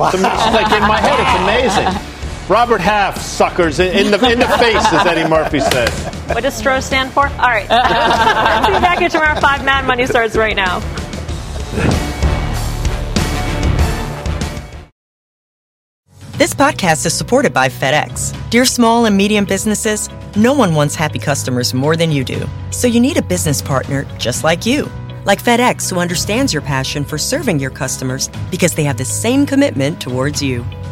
it's 0.00 0.14
like 0.14 0.72
in 0.72 0.88
my 0.88 1.00
head, 1.00 1.20
it's 1.20 1.84
amazing. 1.84 2.17
Robert 2.48 2.80
Half, 2.80 3.20
suckers, 3.20 3.78
in, 3.78 4.06
in 4.06 4.10
the 4.10 4.30
in 4.30 4.38
the 4.38 4.48
face, 4.58 4.76
as 4.92 5.06
Eddie 5.06 5.28
Murphy 5.28 5.60
says. 5.60 5.90
What 6.28 6.42
does 6.42 6.60
Stroh 6.60 6.82
stand 6.82 7.12
for? 7.12 7.26
All 7.26 7.48
right. 7.48 7.68
Let's 7.68 8.66
be 8.68 8.80
back 8.80 8.98
here 9.00 9.10
tomorrow. 9.10 9.38
Five 9.38 9.64
Mad 9.64 9.86
Money 9.86 10.06
starts 10.06 10.34
right 10.34 10.56
now. 10.56 10.80
This 16.38 16.54
podcast 16.54 17.04
is 17.04 17.12
supported 17.12 17.52
by 17.52 17.68
FedEx. 17.68 18.32
Dear 18.48 18.64
small 18.64 19.04
and 19.04 19.16
medium 19.16 19.44
businesses, 19.44 20.08
no 20.36 20.54
one 20.54 20.74
wants 20.74 20.94
happy 20.94 21.18
customers 21.18 21.74
more 21.74 21.96
than 21.96 22.12
you 22.12 22.24
do. 22.24 22.46
So 22.70 22.86
you 22.86 23.00
need 23.00 23.18
a 23.18 23.22
business 23.22 23.60
partner 23.60 24.06
just 24.18 24.42
like 24.42 24.64
you. 24.64 24.88
Like 25.26 25.42
FedEx, 25.42 25.90
who 25.90 25.98
understands 25.98 26.54
your 26.54 26.62
passion 26.62 27.04
for 27.04 27.18
serving 27.18 27.58
your 27.58 27.70
customers 27.70 28.30
because 28.50 28.72
they 28.72 28.84
have 28.84 28.96
the 28.96 29.04
same 29.04 29.44
commitment 29.44 30.00
towards 30.00 30.40
you. 30.40 30.64